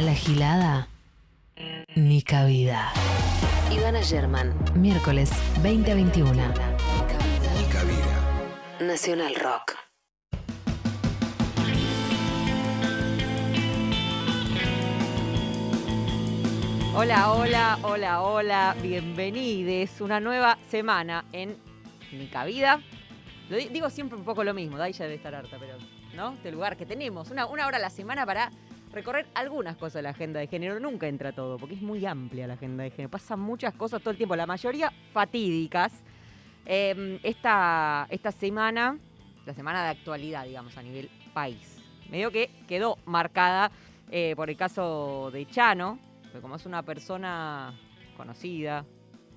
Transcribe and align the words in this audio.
A 0.00 0.02
la 0.02 0.14
gilada, 0.14 0.88
ni 1.94 2.22
cabida. 2.22 2.90
Ivana 3.70 4.00
German, 4.02 4.54
miércoles 4.74 5.28
20 5.62 5.92
a 5.92 5.94
21. 5.94 6.32
Ni 6.32 7.64
cabida. 7.74 8.16
Nacional 8.80 9.34
Rock. 9.34 9.76
Hola, 16.94 17.32
hola, 17.32 17.78
hola, 17.82 18.22
hola, 18.22 18.76
bienvenides. 18.82 20.00
Una 20.00 20.20
nueva 20.20 20.58
semana 20.68 21.24
en 21.32 21.56
Mi 22.12 22.26
Cabida. 22.26 22.80
Lo 23.48 23.56
di- 23.56 23.68
digo 23.68 23.88
siempre 23.90 24.18
un 24.18 24.24
poco 24.24 24.44
lo 24.44 24.52
mismo, 24.54 24.76
Dai 24.76 24.92
ya 24.92 25.04
debe 25.04 25.16
estar 25.16 25.34
harta, 25.34 25.56
pero, 25.58 25.76
¿no? 26.14 26.32
Este 26.34 26.50
lugar 26.52 26.76
que 26.76 26.86
tenemos, 26.86 27.30
una, 27.30 27.46
una 27.46 27.66
hora 27.66 27.78
a 27.78 27.80
la 27.80 27.90
semana 27.90 28.26
para 28.26 28.50
recorrer 28.92 29.26
algunas 29.34 29.76
cosas 29.76 29.94
de 29.94 30.02
la 30.02 30.10
agenda 30.10 30.40
de 30.40 30.46
género. 30.46 30.78
Nunca 30.80 31.08
entra 31.08 31.32
todo, 31.32 31.58
porque 31.58 31.74
es 31.74 31.82
muy 31.82 32.04
amplia 32.06 32.46
la 32.46 32.54
agenda 32.54 32.84
de 32.84 32.90
género. 32.90 33.10
Pasan 33.10 33.40
muchas 33.40 33.74
cosas 33.74 34.00
todo 34.00 34.10
el 34.10 34.16
tiempo, 34.16 34.36
la 34.36 34.46
mayoría 34.46 34.92
fatídicas. 35.12 36.02
Eh, 36.66 37.18
esta, 37.22 38.06
esta 38.10 38.32
semana, 38.32 38.98
la 39.46 39.54
semana 39.54 39.82
de 39.82 39.90
actualidad, 39.90 40.44
digamos, 40.44 40.76
a 40.76 40.82
nivel 40.82 41.10
país, 41.32 41.82
medio 42.10 42.30
que 42.30 42.50
quedó 42.68 42.98
marcada 43.06 43.70
eh, 44.10 44.34
por 44.36 44.50
el 44.50 44.56
caso 44.56 45.30
de 45.32 45.46
Chano, 45.46 45.98
porque 46.22 46.40
como 46.40 46.56
es 46.56 46.66
una 46.66 46.82
persona 46.82 47.74
conocida, 48.16 48.84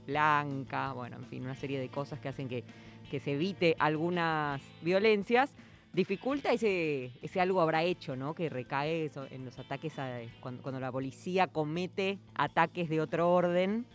blanca, 0.05 0.91
bueno, 0.93 1.17
en 1.17 1.25
fin, 1.25 1.43
una 1.43 1.55
serie 1.55 1.79
de 1.79 1.89
cosas 1.89 2.19
que 2.19 2.27
hacen 2.27 2.49
que, 2.49 2.63
que 3.09 3.19
se 3.19 3.33
evite 3.33 3.75
algunas 3.79 4.61
violencias, 4.81 5.53
dificulta 5.93 6.51
ese, 6.51 7.11
ese 7.21 7.39
algo 7.39 7.61
habrá 7.61 7.83
hecho, 7.83 8.15
¿no? 8.15 8.33
Que 8.33 8.49
recae 8.49 9.11
en 9.31 9.45
los 9.45 9.57
ataques, 9.59 9.97
a- 9.99 10.19
cuando, 10.41 10.61
cuando 10.63 10.79
la 10.79 10.91
policía 10.91 11.47
comete 11.47 12.17
ataques 12.35 12.89
de 12.89 12.99
otro 12.99 13.31
orden, 13.31 13.85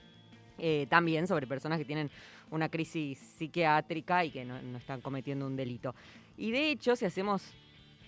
eh, 0.58 0.86
también 0.88 1.26
sobre 1.26 1.46
personas 1.46 1.78
que 1.78 1.84
tienen 1.84 2.10
una 2.50 2.68
crisis 2.68 3.18
psiquiátrica 3.18 4.24
y 4.24 4.30
que 4.30 4.44
no, 4.44 4.60
no 4.62 4.78
están 4.78 5.00
cometiendo 5.00 5.46
un 5.46 5.56
delito. 5.56 5.94
Y 6.36 6.50
de 6.50 6.70
hecho, 6.70 6.96
si 6.96 7.04
hacemos, 7.04 7.42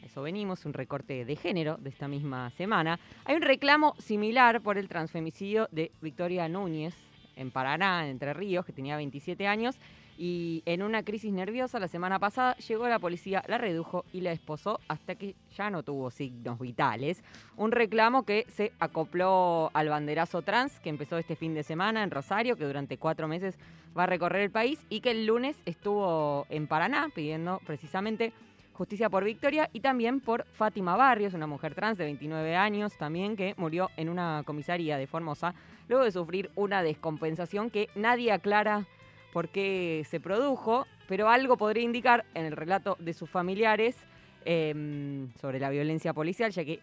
a 0.02 0.06
eso 0.06 0.22
venimos, 0.22 0.64
un 0.64 0.72
recorte 0.72 1.24
de 1.24 1.36
género 1.36 1.76
de 1.76 1.90
esta 1.90 2.08
misma 2.08 2.50
semana, 2.50 2.98
hay 3.24 3.36
un 3.36 3.42
reclamo 3.42 3.94
similar 3.98 4.60
por 4.62 4.78
el 4.78 4.88
transfemicidio 4.88 5.68
de 5.72 5.90
Victoria 6.00 6.48
Núñez 6.48 6.94
en 7.36 7.50
Paraná, 7.50 8.04
en 8.04 8.12
Entre 8.12 8.32
Ríos, 8.34 8.64
que 8.64 8.72
tenía 8.72 8.96
27 8.96 9.46
años. 9.46 9.76
Y 10.22 10.62
en 10.66 10.82
una 10.82 11.02
crisis 11.02 11.32
nerviosa 11.32 11.78
la 11.78 11.88
semana 11.88 12.18
pasada 12.18 12.54
llegó 12.56 12.86
la 12.86 12.98
policía, 12.98 13.42
la 13.48 13.56
redujo 13.56 14.04
y 14.12 14.20
la 14.20 14.32
esposó 14.32 14.78
hasta 14.86 15.14
que 15.14 15.34
ya 15.56 15.70
no 15.70 15.82
tuvo 15.82 16.10
signos 16.10 16.58
vitales. 16.58 17.24
Un 17.56 17.72
reclamo 17.72 18.24
que 18.24 18.44
se 18.50 18.70
acopló 18.80 19.70
al 19.72 19.88
banderazo 19.88 20.42
trans 20.42 20.78
que 20.80 20.90
empezó 20.90 21.16
este 21.16 21.36
fin 21.36 21.54
de 21.54 21.62
semana 21.62 22.02
en 22.02 22.10
Rosario, 22.10 22.58
que 22.58 22.66
durante 22.66 22.98
cuatro 22.98 23.28
meses 23.28 23.58
va 23.96 24.02
a 24.02 24.06
recorrer 24.06 24.42
el 24.42 24.50
país 24.50 24.84
y 24.90 25.00
que 25.00 25.12
el 25.12 25.24
lunes 25.24 25.56
estuvo 25.64 26.44
en 26.50 26.66
Paraná 26.66 27.08
pidiendo 27.14 27.58
precisamente 27.64 28.34
justicia 28.74 29.08
por 29.08 29.24
Victoria 29.24 29.70
y 29.72 29.80
también 29.80 30.20
por 30.20 30.44
Fátima 30.52 30.96
Barrios, 30.96 31.32
una 31.32 31.46
mujer 31.46 31.74
trans 31.74 31.96
de 31.96 32.04
29 32.04 32.56
años 32.56 32.94
también 32.98 33.36
que 33.36 33.54
murió 33.56 33.88
en 33.96 34.10
una 34.10 34.42
comisaría 34.44 34.98
de 34.98 35.06
Formosa 35.06 35.54
luego 35.88 36.04
de 36.04 36.12
sufrir 36.12 36.50
una 36.56 36.82
descompensación 36.82 37.70
que 37.70 37.88
nadie 37.94 38.32
aclara 38.32 38.86
por 39.32 39.48
qué 39.48 40.04
se 40.08 40.20
produjo, 40.20 40.86
pero 41.08 41.28
algo 41.28 41.56
podría 41.56 41.82
indicar 41.82 42.24
en 42.34 42.46
el 42.46 42.56
relato 42.56 42.96
de 42.98 43.14
sus 43.14 43.28
familiares 43.28 43.96
eh, 44.44 45.26
sobre 45.40 45.58
la 45.58 45.70
violencia 45.70 46.12
policial, 46.12 46.50
ya 46.50 46.64
que, 46.64 46.80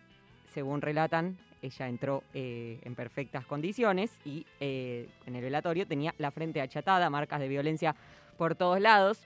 según 0.53 0.81
relatan, 0.81 1.37
ella 1.61 1.87
entró 1.87 2.23
eh, 2.33 2.79
en 2.83 2.95
perfectas 2.95 3.45
condiciones 3.45 4.11
y 4.25 4.45
eh, 4.59 5.09
en 5.25 5.35
el 5.35 5.41
velatorio 5.41 5.87
tenía 5.87 6.13
la 6.17 6.31
frente 6.31 6.61
achatada, 6.61 7.09
marcas 7.09 7.39
de 7.39 7.47
violencia 7.47 7.95
por 8.37 8.55
todos 8.55 8.79
lados. 8.79 9.19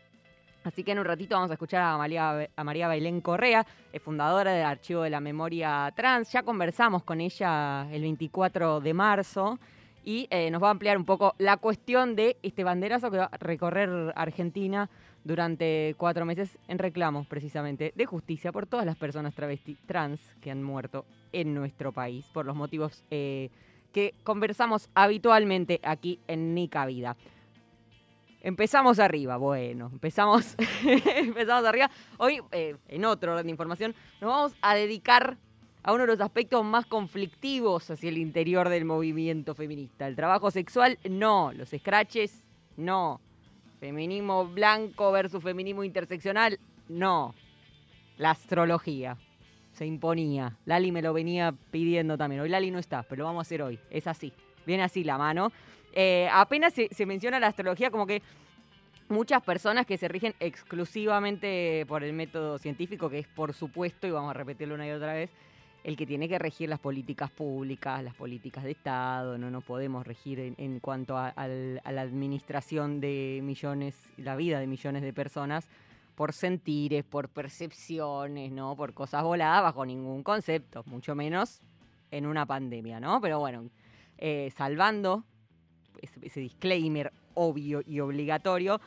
Así 0.63 0.83
que 0.83 0.91
en 0.91 0.99
un 0.99 1.05
ratito 1.05 1.35
vamos 1.35 1.49
a 1.49 1.53
escuchar 1.53 1.81
a 1.81 1.97
María, 1.97 2.47
a 2.55 2.63
María 2.63 2.87
Bailén 2.87 3.19
Correa, 3.19 3.65
es 3.91 4.01
fundadora 4.01 4.53
del 4.53 4.65
Archivo 4.65 5.01
de 5.01 5.09
la 5.09 5.19
Memoria 5.19 5.91
Trans. 5.95 6.31
Ya 6.31 6.43
conversamos 6.43 7.03
con 7.03 7.19
ella 7.19 7.87
el 7.91 8.01
24 8.01 8.79
de 8.79 8.93
marzo 8.93 9.59
y 10.03 10.27
eh, 10.29 10.49
nos 10.51 10.61
va 10.61 10.67
a 10.67 10.71
ampliar 10.71 10.97
un 10.97 11.05
poco 11.05 11.35
la 11.37 11.57
cuestión 11.57 12.15
de 12.15 12.37
este 12.43 12.63
banderazo 12.63 13.11
que 13.11 13.17
va 13.17 13.29
a 13.31 13.37
recorrer 13.37 14.13
Argentina 14.15 14.89
durante 15.23 15.95
cuatro 15.97 16.25
meses 16.25 16.57
en 16.67 16.79
reclamo 16.79 17.25
precisamente 17.25 17.93
de 17.95 18.05
justicia 18.05 18.51
por 18.51 18.65
todas 18.65 18.85
las 18.85 18.97
personas 18.97 19.33
trans 19.85 20.19
que 20.41 20.51
han 20.51 20.63
muerto 20.63 21.05
en 21.31 21.53
nuestro 21.53 21.91
país 21.91 22.25
por 22.33 22.45
los 22.45 22.55
motivos 22.55 23.03
eh, 23.11 23.49
que 23.93 24.15
conversamos 24.23 24.89
habitualmente 24.95 25.79
aquí 25.83 26.19
en 26.27 26.55
Nica 26.55 26.85
Vida. 26.85 27.15
Empezamos 28.43 28.97
arriba, 28.97 29.37
bueno, 29.37 29.89
empezamos, 29.91 30.55
empezamos 31.15 31.65
arriba. 31.65 31.91
Hoy, 32.17 32.41
eh, 32.51 32.75
en 32.87 33.05
otro 33.05 33.33
orden 33.33 33.45
de 33.45 33.51
información, 33.51 33.93
nos 34.19 34.31
vamos 34.31 34.55
a 34.63 34.73
dedicar 34.73 35.37
a 35.83 35.93
uno 35.93 36.03
de 36.03 36.07
los 36.07 36.21
aspectos 36.21 36.63
más 36.63 36.85
conflictivos 36.85 37.89
hacia 37.89 38.09
el 38.09 38.17
interior 38.17 38.69
del 38.69 38.85
movimiento 38.85 39.55
feminista. 39.55 40.07
El 40.07 40.15
trabajo 40.15 40.51
sexual, 40.51 40.99
no. 41.09 41.51
Los 41.53 41.69
scratches, 41.69 42.45
no. 42.77 43.19
Feminismo 43.79 44.45
blanco 44.45 45.11
versus 45.11 45.43
feminismo 45.43 45.83
interseccional, 45.83 46.59
no. 46.87 47.33
La 48.17 48.31
astrología 48.31 49.17
se 49.73 49.85
imponía. 49.85 50.57
Lali 50.65 50.91
me 50.91 51.01
lo 51.01 51.13
venía 51.13 51.53
pidiendo 51.71 52.17
también. 52.17 52.41
Hoy 52.41 52.49
Lali 52.49 52.69
no 52.69 52.77
está, 52.77 53.03
pero 53.03 53.19
lo 53.19 53.25
vamos 53.25 53.41
a 53.41 53.47
hacer 53.47 53.63
hoy. 53.63 53.79
Es 53.89 54.05
así. 54.05 54.31
Viene 54.67 54.83
así 54.83 55.03
la 55.03 55.17
mano. 55.17 55.51
Eh, 55.93 56.29
apenas 56.31 56.73
se, 56.73 56.89
se 56.91 57.05
menciona 57.07 57.39
la 57.39 57.47
astrología 57.47 57.89
como 57.89 58.05
que 58.05 58.21
muchas 59.09 59.41
personas 59.43 59.85
que 59.85 59.97
se 59.97 60.07
rigen 60.07 60.33
exclusivamente 60.39 61.85
por 61.87 62.03
el 62.03 62.13
método 62.13 62.57
científico, 62.57 63.09
que 63.09 63.19
es 63.19 63.27
por 63.27 63.53
supuesto, 63.53 64.07
y 64.07 64.11
vamos 64.11 64.29
a 64.29 64.33
repetirlo 64.33 64.75
una 64.75 64.87
y 64.87 64.91
otra 64.91 65.13
vez, 65.13 65.29
el 65.83 65.97
que 65.97 66.05
tiene 66.05 66.29
que 66.29 66.37
regir 66.37 66.69
las 66.69 66.79
políticas 66.79 67.31
públicas, 67.31 68.03
las 68.03 68.13
políticas 68.13 68.63
de 68.63 68.71
Estado, 68.71 69.37
no 69.37 69.49
nos 69.49 69.63
podemos 69.63 70.05
regir 70.05 70.39
en, 70.39 70.55
en 70.57 70.79
cuanto 70.79 71.17
a, 71.17 71.29
al- 71.29 71.81
a 71.83 71.91
la 71.91 72.01
administración 72.01 72.99
de 73.01 73.39
millones, 73.43 73.95
la 74.17 74.35
vida 74.35 74.59
de 74.59 74.67
millones 74.67 75.01
de 75.01 75.11
personas 75.13 75.67
por 76.15 76.33
sentires, 76.33 77.03
por 77.03 77.29
percepciones, 77.29 78.51
¿no? 78.51 78.75
Por 78.75 78.93
cosas 78.93 79.23
voladas 79.23 79.63
bajo 79.63 79.85
ningún 79.85 80.21
concepto, 80.23 80.83
mucho 80.85 81.15
menos 81.15 81.61
en 82.11 82.25
una 82.27 82.45
pandemia, 82.45 82.99
¿no? 82.99 83.19
Pero 83.21 83.39
bueno, 83.39 83.69
eh, 84.19 84.51
salvando 84.55 85.23
ese, 86.01 86.39
disclaimer 86.41 87.11
obvio 87.33 87.81
y 87.85 87.99
obligatorio, 88.01 88.79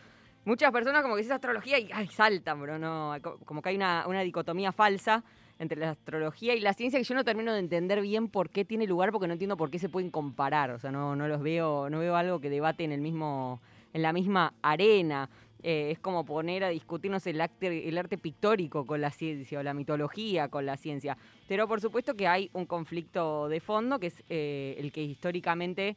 muchas 0.45 0.71
personas 0.71 1.03
como 1.03 1.17
que 1.17 1.23
dice 1.23 1.35
astrología 1.35 1.79
y 1.81 1.91
ay, 1.93 2.07
saltan, 2.09 2.61
bro, 2.61 2.79
no, 2.79 3.15
co- 3.21 3.39
como 3.45 3.63
que 3.63 3.71
hay 3.71 3.77
una 3.77 4.21
dicotomía 4.21 4.71
falsa 4.71 5.25
entre 5.65 5.81
la 5.81 5.91
astrología 5.91 6.55
y 6.55 6.61
la 6.61 6.73
ciencia 6.73 6.99
que 7.01 7.05
yo 7.05 7.15
no 7.17 7.25
termino 7.25 7.53
de 7.53 7.59
entender 7.59 8.01
bien 8.01 8.29
por 8.29 8.51
qué 8.51 8.65
tiene 8.65 8.87
lugar, 8.87 9.11
porque 9.11 9.27
no 9.27 9.33
entiendo 9.33 9.57
por 9.57 9.71
qué 9.71 9.81
se 9.81 9.89
pueden 9.89 10.11
comparar, 10.11 10.71
o 10.71 10.79
sea, 10.79 10.93
no, 10.93 11.17
no 11.17 11.27
los 11.27 11.43
veo, 11.43 11.91
no 11.91 11.99
veo 11.99 12.15
algo 12.15 12.41
que 12.41 12.49
debate 12.49 12.85
en 12.85 12.93
el 12.93 13.01
mismo, 13.01 13.61
en 13.93 14.03
la 14.03 14.13
misma 14.13 14.55
arena. 14.63 15.29
Eh, 15.67 15.93
es 15.93 15.99
como 15.99 16.27
poner 16.27 16.63
a 16.63 16.69
discutirnos 16.69 17.27
el 17.27 17.41
arte, 17.41 17.89
el 17.89 17.97
arte 17.97 18.19
pictórico 18.19 18.85
con 18.85 19.01
la 19.01 19.11
ciencia 19.11 19.59
o 19.59 19.63
la 19.63 19.73
mitología 19.73 20.49
con 20.49 20.67
la 20.67 20.77
ciencia. 20.77 21.17
Pero 21.49 21.67
por 21.67 21.81
supuesto 21.81 22.15
que 22.15 22.29
hay 22.29 22.51
un 22.53 22.67
conflicto 22.67 23.49
de 23.49 23.61
fondo 23.61 23.99
que 23.99 24.09
es 24.09 24.23
eh, 24.29 24.77
el 24.79 24.93
que 24.93 25.03
históricamente 25.03 25.97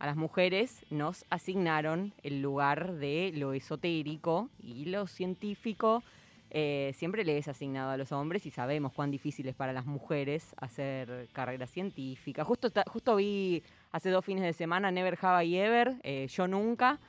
a 0.00 0.06
las 0.06 0.16
mujeres 0.16 0.84
nos 0.90 1.24
asignaron 1.30 2.12
el 2.24 2.42
lugar 2.42 2.94
de 2.94 3.32
lo 3.36 3.52
esotérico 3.52 4.50
y 4.60 4.86
lo 4.86 5.06
científico 5.06 6.02
eh, 6.50 6.92
siempre 6.94 7.24
le 7.24 7.38
es 7.38 7.48
asignado 7.48 7.90
a 7.90 7.96
los 7.96 8.12
hombres 8.12 8.46
y 8.46 8.50
sabemos 8.50 8.92
cuán 8.92 9.10
difícil 9.10 9.48
es 9.48 9.54
para 9.54 9.72
las 9.72 9.86
mujeres 9.86 10.54
hacer 10.56 11.28
carrera 11.32 11.66
científica. 11.66 12.44
Justo, 12.44 12.70
justo 12.86 13.16
vi 13.16 13.62
hace 13.90 14.10
dos 14.10 14.24
fines 14.24 14.44
de 14.44 14.52
semana 14.52 14.90
Never 14.90 15.18
Have 15.20 15.44
I 15.44 15.56
Ever, 15.56 15.96
eh, 16.02 16.26
Yo 16.28 16.46
Nunca, 16.46 17.00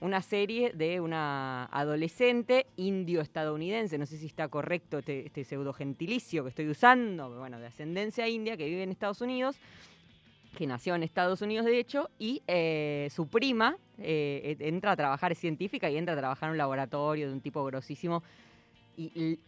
una 0.00 0.20
serie 0.20 0.72
de 0.72 1.00
una 1.00 1.64
adolescente 1.66 2.66
indio-estadounidense, 2.76 3.96
no 3.98 4.06
sé 4.06 4.18
si 4.18 4.26
está 4.26 4.48
correcto 4.48 4.98
este, 4.98 5.26
este 5.26 5.42
pseudo 5.42 5.72
gentilicio 5.72 6.42
que 6.42 6.50
estoy 6.50 6.68
usando, 6.68 7.38
bueno, 7.38 7.58
de 7.58 7.66
ascendencia 7.66 8.28
india, 8.28 8.56
que 8.56 8.66
vive 8.66 8.82
en 8.82 8.90
Estados 8.90 9.22
Unidos, 9.22 9.56
que 10.56 10.66
nació 10.66 10.94
en 10.94 11.02
Estados 11.02 11.42
Unidos 11.42 11.66
de 11.66 11.78
hecho, 11.78 12.10
y 12.18 12.42
eh, 12.46 13.08
su 13.10 13.26
prima 13.28 13.78
e- 13.98 14.56
entra 14.60 14.92
a 14.92 14.96
trabajar, 14.96 15.32
es 15.32 15.38
científica 15.38 15.90
y 15.90 15.96
entra 15.96 16.14
a 16.14 16.18
trabajar 16.18 16.48
en 16.48 16.52
un 16.52 16.58
laboratorio 16.58 17.28
de 17.28 17.32
un 17.32 17.40
tipo 17.40 17.64
grosísimo. 17.64 18.22
Y 18.96 19.38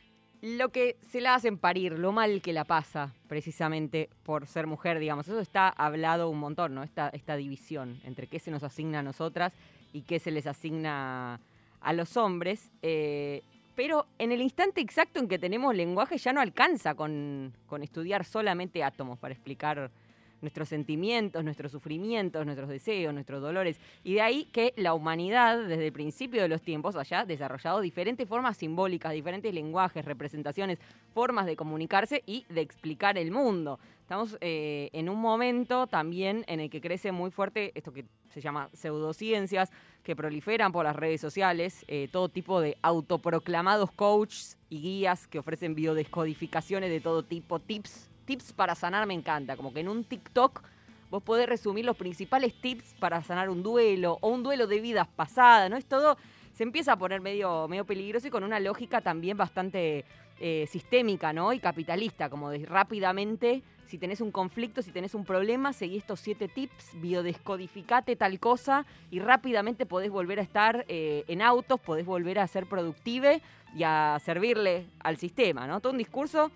lo 0.41 0.69
que 0.71 0.97
se 1.11 1.21
la 1.21 1.35
hacen 1.35 1.59
parir, 1.59 1.99
lo 1.99 2.13
mal 2.13 2.43
que 2.43 2.53
la 2.53 2.65
pasa 2.65 3.13
precisamente 3.27 4.09
por 4.23 4.47
ser 4.47 4.67
mujer, 4.67 4.99
digamos, 4.99 5.27
eso 5.27 5.41
está 5.41 5.69
hablado 5.69 6.31
un 6.31 6.39
montón, 6.39 6.75
¿no? 6.75 6.83
Esta, 6.83 7.09
esta 7.09 7.37
división 7.37 8.01
entre 8.05 8.27
qué 8.29 8.39
se 8.39 8.51
nos 8.51 8.63
asigna 8.63 9.01
a 9.01 9.03
nosotras 9.03 9.55
y 9.93 10.03
qué 10.03 10.21
se 10.21 10.31
les 10.31 10.47
asigna 10.47 11.41
a 11.81 11.93
los 11.93 12.17
hombres. 12.17 12.71
eh, 12.83 13.43
pero 13.75 14.07
en 14.19 14.33
el 14.33 14.41
instante 14.41 14.81
exacto 14.81 15.21
en 15.21 15.29
que 15.29 15.39
tenemos 15.39 15.73
lenguaje 15.73 16.19
ya 16.19 16.33
no 16.33 16.41
alcanza 16.41 16.97
con, 16.97 17.53
con 17.69 17.85
estudiar 17.85 18.25
solamente 18.25 18.83
átomos 18.83 19.21
para 19.21 19.33
explicar 19.33 19.93
nuestros 20.41 20.69
sentimientos, 20.69 21.45
nuestros 21.45 21.73
sufrimientos, 21.73 22.45
nuestros 22.45 22.69
deseos, 22.69 23.13
nuestros 23.13 23.43
dolores. 23.43 23.79
Y 24.05 24.15
de 24.15 24.23
ahí 24.23 24.45
que 24.53 24.73
la 24.77 24.95
humanidad, 24.95 25.59
desde 25.67 25.87
el 25.87 25.93
principio 25.93 26.43
de 26.43 26.49
los 26.49 26.63
tiempos, 26.63 26.97
haya 26.97 27.25
desarrollado 27.25 27.81
diferentes 27.81 28.29
formas 28.29 28.57
simbólicas, 28.57 29.13
diferentes 29.13 29.53
lenguajes, 29.53 30.05
representaciones, 30.05 30.79
formas 31.15 31.47
de 31.47 31.57
comunicarse 31.57 32.23
y 32.27 32.45
de 32.49 32.61
explicar 32.61 33.19
el 33.19 33.31
mundo. 33.31 33.79
Estamos 34.03 34.39
eh, 34.41 34.89
en 34.95 35.11
un 35.11 35.21
momento 35.21 35.87
también 35.87 36.45
en 36.49 36.61
el 36.61 36.71
que 36.71 36.81
crece 36.81 37.13
muy 37.13 37.31
fuerte 37.31 37.73
esto 37.75 37.93
que 37.93 38.07
se 38.31 38.41
llama 38.41 38.71
pseudociencias, 38.73 39.71
que 40.03 40.17
proliferan 40.17 40.73
por 40.73 40.85
las 40.85 40.97
redes 40.97 41.21
sociales, 41.21 41.85
eh, 41.89 42.09
todo 42.11 42.31
tipo 42.31 42.61
de 42.61 42.79
autoproclamados 42.81 43.91
coaches 43.91 44.57
y 44.71 44.81
guías 44.81 45.27
que 45.27 45.39
ofrecen 45.39 45.75
biodescodificaciones 45.75 46.89
de 46.89 47.01
todo 47.01 47.23
tipo, 47.23 47.59
tips 47.59 48.09
tips 48.29 48.53
para 48.53 48.75
sanar 48.75 49.07
me 49.07 49.15
encanta. 49.15 49.57
Como 49.57 49.73
que 49.73 49.81
en 49.81 49.89
un 49.89 50.05
TikTok 50.05 50.63
vos 51.11 51.23
podés 51.23 51.49
resumir 51.49 51.87
los 51.87 51.97
principales 51.97 52.53
tips 52.61 52.95
para 53.01 53.23
sanar 53.23 53.49
un 53.49 53.63
duelo 53.63 54.19
o 54.21 54.29
un 54.29 54.43
duelo 54.43 54.67
de 54.67 54.81
vidas 54.81 55.09
pasadas, 55.09 55.71
¿no? 55.71 55.79
Es 55.79 55.87
todo, 55.87 56.19
se 56.53 56.63
empieza 56.63 56.93
a 56.93 56.99
poner 56.99 57.23
medio, 57.23 57.67
medio 57.69 57.87
peligroso 57.87 58.27
y 58.27 58.31
con 58.31 58.45
una 58.45 58.61
lógica 58.61 59.01
también 59.01 59.39
bastante 59.39 60.05
eh, 60.41 60.67
sistémica, 60.69 61.33
¿no? 61.33 61.55
Y 61.55 61.59
capitalista, 61.59 62.29
como 62.29 62.51
de 62.51 62.67
rápidamente, 62.67 63.63
si 63.87 63.97
tenés 63.97 64.21
un 64.21 64.31
conflicto, 64.31 64.83
si 64.83 64.91
tenés 64.91 65.15
un 65.15 65.25
problema, 65.25 65.73
seguí 65.73 65.97
estos 65.97 66.21
siete 66.21 66.49
tips, 66.49 67.01
biodescodificate 67.01 68.15
tal 68.15 68.39
cosa 68.39 68.85
y 69.11 69.21
rápidamente 69.21 69.87
podés 69.87 70.11
volver 70.11 70.39
a 70.39 70.43
estar 70.43 70.85
eh, 70.89 71.25
en 71.29 71.41
autos, 71.41 71.81
podés 71.81 72.05
volver 72.05 72.39
a 72.39 72.47
ser 72.47 72.67
productive 72.67 73.41
y 73.75 73.85
a 73.85 74.21
servirle 74.23 74.85
al 75.01 75.17
sistema, 75.17 75.67
¿no? 75.67 75.81
Todo 75.81 75.93
un 75.93 75.99
discurso 75.99 76.51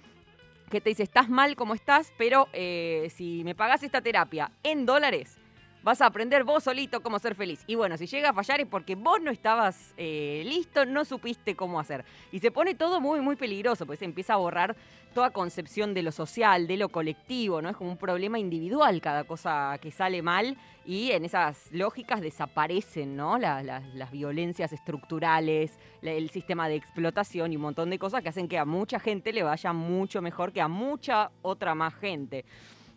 que 0.72 0.80
te 0.80 0.88
dice, 0.90 1.04
estás 1.04 1.28
mal 1.28 1.54
como 1.54 1.74
estás, 1.74 2.12
pero 2.16 2.48
eh, 2.52 3.12
si 3.14 3.44
me 3.44 3.54
pagas 3.54 3.82
esta 3.82 4.00
terapia 4.00 4.50
en 4.64 4.86
dólares, 4.86 5.38
vas 5.82 6.00
a 6.00 6.06
aprender 6.06 6.44
vos 6.44 6.64
solito 6.64 7.02
cómo 7.02 7.18
ser 7.18 7.34
feliz. 7.34 7.62
Y 7.66 7.74
bueno, 7.74 7.96
si 7.96 8.06
llega 8.06 8.30
a 8.30 8.32
fallar 8.32 8.60
es 8.60 8.66
porque 8.66 8.94
vos 8.94 9.20
no 9.20 9.30
estabas 9.30 9.94
eh, 9.96 10.42
listo, 10.46 10.84
no 10.84 11.04
supiste 11.04 11.56
cómo 11.56 11.80
hacer. 11.80 12.04
Y 12.30 12.40
se 12.40 12.50
pone 12.50 12.74
todo 12.74 13.00
muy, 13.00 13.20
muy 13.20 13.36
peligroso, 13.36 13.86
pues 13.86 13.98
se 13.98 14.04
empieza 14.04 14.34
a 14.34 14.36
borrar 14.36 14.76
toda 15.14 15.30
concepción 15.30 15.94
de 15.94 16.02
lo 16.02 16.12
social, 16.12 16.66
de 16.66 16.76
lo 16.76 16.88
colectivo, 16.88 17.60
¿no? 17.60 17.68
Es 17.68 17.76
como 17.76 17.90
un 17.90 17.98
problema 17.98 18.38
individual 18.38 19.00
cada 19.00 19.24
cosa 19.24 19.78
que 19.80 19.90
sale 19.90 20.22
mal 20.22 20.56
y 20.84 21.12
en 21.12 21.24
esas 21.24 21.70
lógicas 21.70 22.20
desaparecen, 22.20 23.16
¿no? 23.16 23.38
las 23.38 24.10
violencias 24.10 24.72
estructurales, 24.72 25.78
el 26.00 26.30
sistema 26.30 26.68
de 26.68 26.76
explotación 26.76 27.52
y 27.52 27.56
un 27.56 27.62
montón 27.62 27.90
de 27.90 27.98
cosas 27.98 28.22
que 28.22 28.30
hacen 28.30 28.48
que 28.48 28.58
a 28.58 28.64
mucha 28.64 28.98
gente 28.98 29.32
le 29.32 29.42
vaya 29.42 29.72
mucho 29.72 30.20
mejor 30.22 30.52
que 30.52 30.60
a 30.60 30.68
mucha 30.68 31.30
otra 31.42 31.74
más 31.74 31.94
gente. 31.94 32.44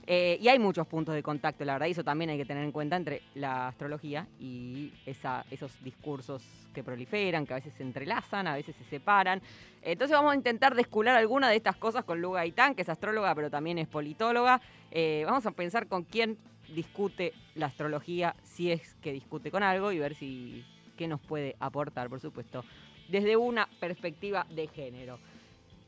Eh, 0.07 0.37
y 0.39 0.47
hay 0.49 0.59
muchos 0.59 0.85
puntos 0.85 1.15
de 1.15 1.23
contacto, 1.23 1.65
la 1.65 1.73
verdad, 1.73 1.87
y 1.87 1.91
eso 1.91 2.03
también 2.03 2.29
hay 2.29 2.37
que 2.37 2.45
tener 2.45 2.63
en 2.63 2.71
cuenta 2.71 2.95
entre 2.95 3.23
la 3.33 3.69
astrología 3.69 4.27
y 4.39 4.93
esos 5.05 5.83
discursos 5.83 6.43
que 6.73 6.83
proliferan, 6.83 7.47
que 7.47 7.53
a 7.53 7.55
veces 7.55 7.73
se 7.73 7.81
entrelazan, 7.81 8.45
a 8.45 8.55
veces 8.55 8.75
se 8.75 8.83
separan. 8.83 9.41
Entonces 9.81 10.15
vamos 10.15 10.33
a 10.33 10.35
intentar 10.35 10.75
descular 10.75 11.15
alguna 11.15 11.49
de 11.49 11.55
estas 11.55 11.75
cosas 11.75 12.03
con 12.03 12.21
Luga 12.21 12.45
Itán, 12.45 12.75
que 12.75 12.83
es 12.83 12.89
astróloga, 12.89 13.33
pero 13.33 13.49
también 13.49 13.79
es 13.79 13.87
politóloga. 13.87 14.61
Eh, 14.91 15.23
vamos 15.25 15.45
a 15.47 15.51
pensar 15.51 15.87
con 15.87 16.03
quién 16.03 16.37
discute 16.75 17.33
la 17.55 17.67
astrología, 17.67 18.35
si 18.43 18.71
es 18.71 18.95
que 19.01 19.11
discute 19.11 19.49
con 19.49 19.63
algo, 19.63 19.91
y 19.91 19.97
ver 19.97 20.13
si 20.13 20.63
qué 20.97 21.07
nos 21.07 21.19
puede 21.19 21.55
aportar, 21.59 22.09
por 22.09 22.19
supuesto, 22.19 22.63
desde 23.09 23.37
una 23.37 23.67
perspectiva 23.79 24.45
de 24.49 24.67
género. 24.67 25.19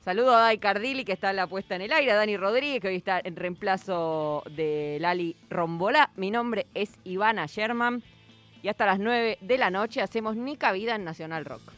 Saludo 0.07 0.33
a 0.33 0.39
Dai 0.39 0.57
Cardili, 0.57 1.03
que 1.03 1.11
está 1.11 1.33
la 1.33 1.47
puesta 1.47 1.75
en 1.75 1.81
el 1.81 1.91
aire, 1.91 2.13
a 2.13 2.15
Dani 2.15 2.37
Rodríguez, 2.37 2.79
que 2.79 2.87
hoy 2.87 2.95
está 2.95 3.19
en 3.21 3.35
reemplazo 3.35 4.41
de 4.49 4.99
Lali 5.01 5.35
Rombolá. 5.49 6.11
Mi 6.15 6.31
nombre 6.31 6.65
es 6.73 6.91
Ivana 7.03 7.45
Sherman 7.45 8.01
y 8.63 8.69
hasta 8.69 8.85
las 8.85 8.99
9 8.99 9.37
de 9.41 9.57
la 9.57 9.69
noche 9.69 10.01
hacemos 10.01 10.37
Nica 10.37 10.71
Vida 10.71 10.95
en 10.95 11.03
Nacional 11.03 11.43
Rock. 11.43 11.73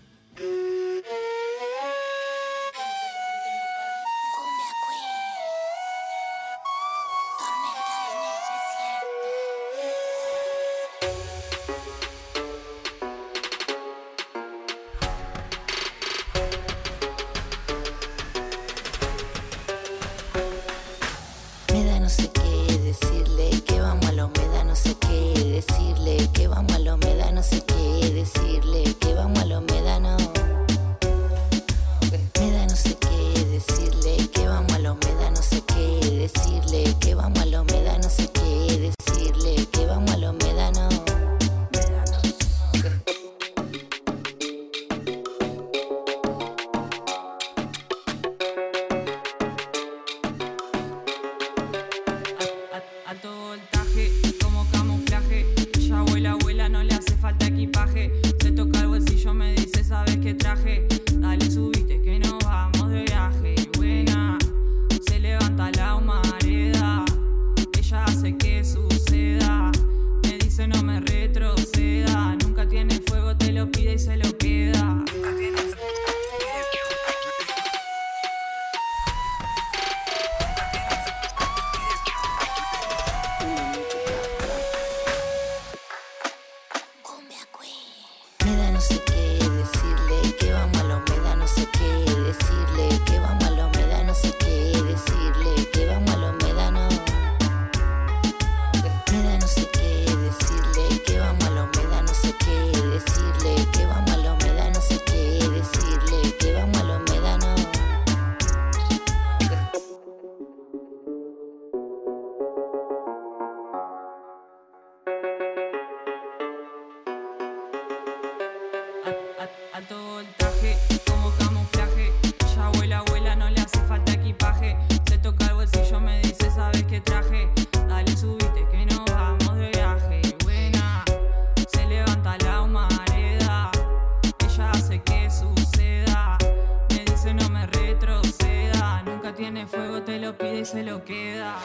se 140.70 140.84
lo 140.84 141.04
queda. 141.04 141.58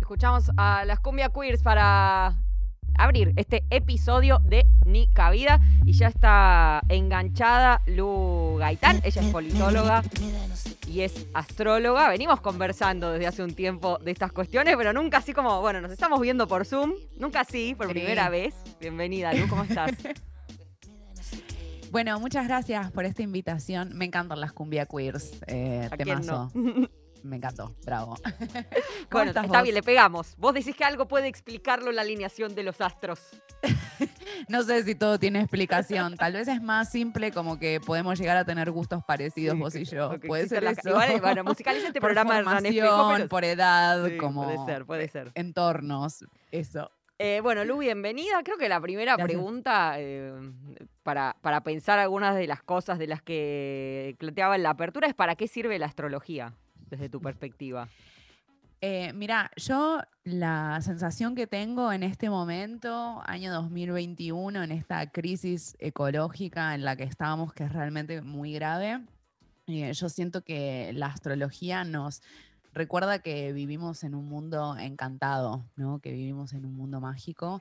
Escuchamos 0.00 0.50
a 0.56 0.84
las 0.84 0.98
cumbia 0.98 1.28
queers 1.28 1.62
para 1.62 2.36
abrir 2.98 3.32
este 3.36 3.64
episodio 3.70 4.40
de 4.44 4.66
Ni 4.84 5.06
Cabida. 5.06 5.60
Y 5.84 5.92
ya 5.92 6.08
está 6.08 6.82
enganchada 6.88 7.80
Lu 7.86 8.56
Gaitán, 8.58 9.00
ella 9.04 9.22
es 9.22 9.28
politóloga, 9.28 10.02
y 10.88 11.02
es 11.02 11.26
astróloga. 11.34 12.08
Venimos 12.08 12.40
conversando 12.40 13.12
desde 13.12 13.26
hace 13.26 13.42
un 13.42 13.54
tiempo 13.54 13.98
de 13.98 14.10
estas 14.10 14.32
cuestiones, 14.32 14.74
pero 14.76 14.92
nunca 14.92 15.18
así 15.18 15.32
como, 15.32 15.60
bueno, 15.60 15.80
nos 15.80 15.92
estamos 15.92 16.20
viendo 16.20 16.48
por 16.48 16.64
Zoom. 16.64 16.94
Nunca 17.18 17.40
así, 17.40 17.74
por 17.76 17.86
Sí. 17.88 17.92
primera 17.92 18.28
vez. 18.30 18.54
Bienvenida, 18.80 19.32
Lu, 19.34 19.48
¿cómo 19.48 19.62
estás? 19.64 19.90
Bueno, 21.90 22.20
muchas 22.20 22.46
gracias 22.46 22.90
por 22.92 23.06
esta 23.06 23.22
invitación. 23.22 23.96
Me 23.96 24.04
encantan 24.04 24.40
las 24.42 24.52
cumbia 24.52 24.84
queers. 24.84 25.32
Eh, 25.46 25.88
¿A 25.90 25.96
quién 25.96 26.20
temazo. 26.20 26.50
no? 26.54 26.88
Me 27.22 27.36
encantó, 27.36 27.74
bravo. 27.84 28.16
¿Cómo 28.24 28.64
Bueno, 29.10 29.30
está 29.30 29.42
vos? 29.42 29.62
bien, 29.62 29.74
le 29.74 29.82
pegamos. 29.82 30.34
Vos 30.36 30.54
decís 30.54 30.74
que 30.76 30.84
algo 30.84 31.06
puede 31.08 31.28
explicarlo 31.28 31.92
la 31.92 32.02
alineación 32.02 32.54
de 32.54 32.62
los 32.62 32.80
astros. 32.80 33.20
No 34.48 34.62
sé 34.62 34.84
si 34.84 34.94
todo 34.94 35.18
tiene 35.18 35.40
explicación. 35.40 36.16
Tal 36.16 36.32
vez 36.34 36.46
es 36.48 36.62
más 36.62 36.90
simple 36.90 37.32
como 37.32 37.58
que 37.58 37.80
podemos 37.80 38.18
llegar 38.18 38.36
a 38.36 38.44
tener 38.44 38.70
gustos 38.70 39.02
parecidos 39.04 39.54
Sí, 39.56 39.60
vos 39.60 39.74
y 39.74 39.84
yo. 39.84 40.12
Puede 40.26 40.46
ser 40.48 40.62
la- 40.62 40.70
eso. 40.70 40.88
igual, 40.88 41.20
bueno, 41.20 41.44
musicaliza 41.44 41.88
este 41.88 42.00
por 42.00 42.10
programa 42.14 42.36
formación, 42.36 42.86
pero- 43.16 43.28
por 43.28 43.44
edad, 43.44 44.06
Sí, 44.06 44.16
como 44.16 44.44
Puede 44.44 44.64
ser, 44.64 44.86
puede 44.86 45.08
ser. 45.08 45.32
entornos, 45.34 46.24
eso. 46.52 46.90
Eh, 47.18 47.40
bueno, 47.42 47.64
Lu, 47.64 47.78
bienvenida. 47.78 48.42
Creo 48.44 48.56
que 48.58 48.68
la 48.68 48.80
primera 48.80 49.16
Gracias. 49.16 49.26
pregunta, 49.36 49.94
eh, 49.98 50.32
para, 51.02 51.36
para 51.42 51.62
pensar 51.62 51.98
algunas 51.98 52.36
de 52.36 52.46
las 52.46 52.62
cosas 52.62 52.98
de 53.00 53.08
las 53.08 53.20
que 53.22 54.14
planteaba 54.18 54.54
en 54.54 54.62
la 54.62 54.70
apertura, 54.70 55.08
es 55.08 55.14
¿para 55.14 55.34
qué 55.34 55.48
sirve 55.48 55.78
la 55.80 55.86
astrología 55.86 56.54
desde 56.90 57.08
tu 57.08 57.20
perspectiva? 57.20 57.88
Eh, 58.80 59.12
mira, 59.12 59.50
yo 59.56 60.00
la 60.22 60.78
sensación 60.82 61.34
que 61.34 61.48
tengo 61.48 61.92
en 61.92 62.04
este 62.04 62.30
momento, 62.30 63.20
año 63.26 63.52
2021, 63.52 64.62
en 64.62 64.70
esta 64.70 65.10
crisis 65.10 65.76
ecológica 65.80 66.74
en 66.76 66.84
la 66.84 66.94
que 66.94 67.02
estamos, 67.02 67.52
que 67.52 67.64
es 67.64 67.72
realmente 67.72 68.20
muy 68.22 68.52
grave, 68.52 69.00
eh, 69.66 69.92
yo 69.92 70.08
siento 70.08 70.42
que 70.42 70.92
la 70.94 71.06
astrología 71.06 71.82
nos 71.82 72.22
recuerda 72.72 73.18
que 73.18 73.52
vivimos 73.52 74.04
en 74.04 74.14
un 74.14 74.28
mundo 74.28 74.76
encantado, 74.78 75.64
¿no? 75.74 75.98
que 75.98 76.12
vivimos 76.12 76.52
en 76.52 76.64
un 76.64 76.76
mundo 76.76 77.00
mágico. 77.00 77.60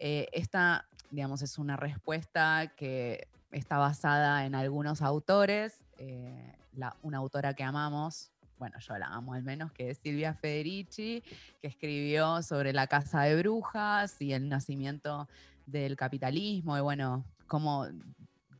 Eh, 0.00 0.26
esta, 0.32 0.86
digamos, 1.10 1.42
es 1.42 1.58
una 1.58 1.76
respuesta 1.76 2.72
que 2.76 3.28
está 3.52 3.78
basada 3.78 4.44
en 4.44 4.54
algunos 4.56 5.00
autores. 5.00 5.84
eh, 5.98 6.52
la- 6.74 6.94
una 7.02 7.16
autora 7.16 7.54
que 7.54 7.62
amamos, 7.64 8.30
bueno, 8.58 8.78
yo 8.80 8.96
la 8.98 9.08
al 9.08 9.42
menos, 9.42 9.72
que 9.72 9.90
es 9.90 9.98
Silvia 9.98 10.34
Federici, 10.34 11.22
que 11.60 11.68
escribió 11.68 12.42
sobre 12.42 12.72
la 12.72 12.86
casa 12.86 13.22
de 13.22 13.36
brujas 13.36 14.20
y 14.20 14.32
el 14.32 14.48
nacimiento 14.48 15.28
del 15.66 15.96
capitalismo 15.96 16.76
y 16.76 16.80
bueno, 16.80 17.24
cómo 17.46 17.86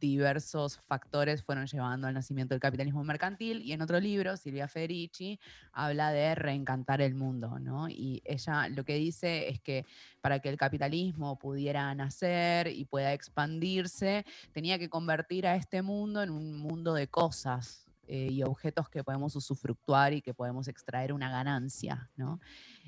diversos 0.00 0.79
factores 0.87 1.43
fueron 1.43 1.67
llevando 1.67 2.07
al 2.07 2.15
nacimiento 2.15 2.55
del 2.55 2.61
capitalismo 2.61 3.03
mercantil. 3.05 3.62
Y 3.62 3.73
en 3.73 3.83
otro 3.83 4.00
libro, 4.00 4.37
Silvia 4.37 4.69
Federici 4.69 5.38
habla 5.73 6.11
de 6.12 6.35
reencantar 6.35 7.00
el 7.00 7.15
mundo, 7.15 7.59
¿no? 7.59 7.88
Y 7.88 8.23
ella 8.25 8.69
lo 8.69 8.85
que 8.85 8.95
dice 8.95 9.49
es 9.49 9.61
que 9.61 9.85
para 10.21 10.41
que 10.41 10.49
el 10.49 10.57
capitalismo 10.57 11.38
pudiera 11.38 11.95
nacer 11.95 12.69
y 12.69 12.85
pueda 12.85 13.12
expandirse, 13.12 14.25
tenía 14.53 14.79
que 14.79 14.88
convertir 14.88 15.47
a 15.47 15.57
este 15.57 15.83
mundo 15.83 16.23
en 16.23 16.31
un 16.31 16.57
mundo 16.57 16.95
de 16.95 17.09
cosas, 17.09 17.86
eh, 18.06 18.28
y 18.30 18.42
objetos 18.42 18.88
que 18.88 19.02
podemos 19.02 19.34
usufructuar 19.36 20.12
y 20.12 20.22
que 20.22 20.34
podemos 20.34 20.68
extraer 20.68 21.12
una 21.12 21.30
ganancia, 21.30 22.10
¿no? 22.16 22.40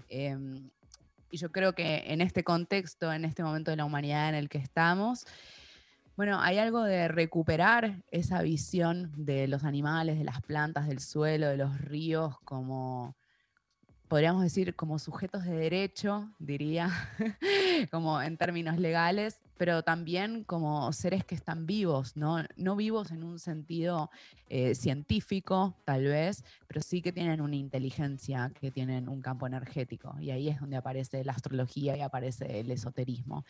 Em, 0.09 0.71
y 1.31 1.37
yo 1.37 1.53
creo 1.53 1.75
que 1.75 2.05
en 2.07 2.21
este 2.21 2.45
contexto, 2.45 3.13
en 3.13 3.25
este 3.25 3.43
momento 3.43 3.71
de 3.71 3.77
la 3.77 3.85
humanidad 3.85 4.29
en 4.29 4.35
el 4.35 4.49
que 4.49 4.59
estamos, 4.59 5.27
bueno, 6.17 6.41
hay 6.41 6.59
algo 6.59 6.83
de 6.83 7.07
recuperar 7.07 8.03
esa 8.11 8.43
visión 8.43 9.13
de 9.17 9.47
los 9.47 9.63
animales, 9.63 10.19
de 10.19 10.25
las 10.25 10.41
plantas, 10.43 10.89
del 10.89 10.99
suelo, 10.99 11.47
de 11.47 11.57
los 11.57 11.81
ríos, 11.81 12.41
como, 12.41 13.17
podríamos 14.09 14.43
decir, 14.43 14.75
como 14.75 14.99
sujetos 14.99 15.45
de 15.45 15.53
derecho, 15.53 16.29
diría, 16.41 16.91
como 17.93 18.21
en 18.21 18.37
términos 18.37 18.79
legales, 18.79 19.39
pero 19.59 19.83
también 19.83 20.45
como 20.45 20.93
seres 20.93 21.25
que 21.25 21.35
están 21.35 21.67
vivos, 21.67 22.17
¿no? 22.17 22.45
No 22.57 22.77
vivos 22.77 23.11
en 23.11 23.25
un 23.25 23.41
sentido 23.41 24.09
eh, 24.49 24.77
científico, 24.77 25.75
tal 25.85 26.05
vez, 26.05 26.45
pero 26.69 26.81
sí 26.81 27.03
que 27.03 27.13
tienen 27.13 27.41
una 27.41 27.57
inteligencia, 27.57 28.53
que 28.59 28.71
tienen 28.71 29.09
un 29.09 29.21
campo 29.21 29.47
energético. 29.49 30.15
Y 30.21 30.31
ahí 30.31 30.49
es 30.49 30.61
donde 30.61 30.77
aparece 30.77 31.25
la 31.25 31.33
astrología 31.33 31.97
y 31.97 32.01
aparece 32.01 32.61
el 32.61 32.71
esoterismo. 32.71 33.45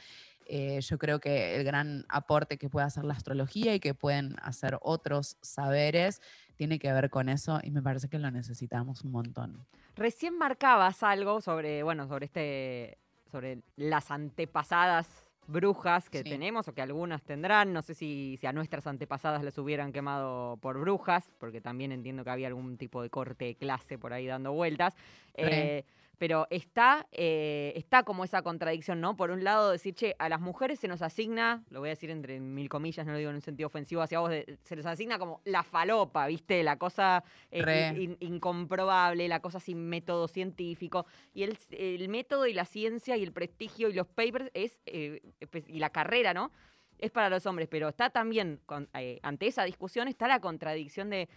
Eh, 0.46 0.80
yo 0.80 0.98
creo 0.98 1.20
que 1.20 1.56
el 1.56 1.64
gran 1.64 2.06
aporte 2.08 2.56
que 2.56 2.70
puede 2.70 2.86
hacer 2.86 3.04
la 3.04 3.12
astrología 3.12 3.74
y 3.74 3.80
que 3.80 3.92
pueden 3.92 4.34
hacer 4.40 4.78
otros 4.80 5.36
saberes 5.42 6.22
tiene 6.56 6.78
que 6.78 6.90
ver 6.90 7.10
con 7.10 7.28
eso 7.28 7.60
y 7.62 7.70
me 7.70 7.82
parece 7.82 8.08
que 8.08 8.18
lo 8.18 8.30
necesitamos 8.30 9.04
un 9.04 9.12
montón. 9.12 9.66
Recién 9.94 10.38
marcabas 10.38 11.02
algo 11.02 11.42
sobre, 11.42 11.82
bueno, 11.82 12.08
sobre 12.08 12.24
este, 12.24 12.98
sobre 13.30 13.62
las 13.76 14.10
antepasadas 14.10 15.27
brujas 15.48 16.08
que 16.10 16.18
Sí. 16.22 16.30
tenemos 16.30 16.68
o 16.68 16.74
que 16.74 16.82
algunas 16.82 17.22
tendrán. 17.24 17.72
No 17.72 17.82
sé 17.82 17.94
si, 17.94 18.36
si 18.38 18.46
a 18.46 18.52
nuestras 18.52 18.86
antepasadas 18.86 19.42
les 19.42 19.58
hubieran 19.58 19.92
quemado 19.92 20.58
por 20.58 20.78
brujas, 20.78 21.28
porque 21.38 21.60
también 21.60 21.90
entiendo 21.90 22.22
que 22.22 22.30
había 22.30 22.46
algún 22.46 22.76
tipo 22.76 23.02
de 23.02 23.10
corte 23.10 23.46
de 23.46 23.54
clase 23.56 23.98
por 23.98 24.12
ahí 24.12 24.26
dando 24.26 24.52
vueltas. 24.52 24.94
Eh, 25.34 25.84
pero 26.18 26.48
está, 26.50 27.06
eh, 27.12 27.72
está 27.76 28.02
como 28.02 28.24
esa 28.24 28.42
contradicción, 28.42 29.00
¿no? 29.00 29.16
Por 29.16 29.30
un 29.30 29.44
lado, 29.44 29.70
decir, 29.70 29.94
che, 29.94 30.16
a 30.18 30.28
las 30.28 30.40
mujeres 30.40 30.80
se 30.80 30.88
nos 30.88 31.00
asigna, 31.00 31.62
lo 31.70 31.78
voy 31.80 31.88
a 31.88 31.90
decir 31.90 32.10
entre 32.10 32.40
mil 32.40 32.68
comillas, 32.68 33.06
no 33.06 33.12
lo 33.12 33.18
digo 33.18 33.30
en 33.30 33.36
un 33.36 33.42
sentido 33.42 33.68
ofensivo 33.68 34.02
hacia 34.02 34.18
vos, 34.18 34.30
de- 34.30 34.58
se 34.64 34.74
les 34.74 34.84
asigna 34.84 35.18
como 35.18 35.40
la 35.44 35.62
falopa, 35.62 36.26
¿viste? 36.26 36.62
La 36.64 36.76
cosa 36.76 37.22
eh, 37.52 37.62
Re. 37.62 37.88
in- 37.90 38.16
in- 38.20 38.34
incomprobable, 38.34 39.28
la 39.28 39.40
cosa 39.40 39.60
sin 39.60 39.88
método 39.88 40.26
científico. 40.28 41.06
Y 41.34 41.44
el, 41.44 41.56
el 41.70 42.08
método 42.08 42.46
y 42.46 42.52
la 42.52 42.64
ciencia 42.64 43.16
y 43.16 43.22
el 43.22 43.32
prestigio 43.32 43.88
y 43.88 43.92
los 43.92 44.08
papers 44.08 44.50
es, 44.54 44.80
eh, 44.86 45.22
pues, 45.50 45.68
y 45.68 45.78
la 45.78 45.90
carrera, 45.90 46.34
¿no? 46.34 46.50
Es 46.98 47.12
para 47.12 47.30
los 47.30 47.46
hombres, 47.46 47.68
pero 47.70 47.88
está 47.88 48.10
también, 48.10 48.60
con- 48.66 48.88
ante 49.22 49.46
esa 49.46 49.62
discusión, 49.62 50.08
está 50.08 50.26
la 50.26 50.40
contradicción 50.40 51.10
de, 51.10 51.28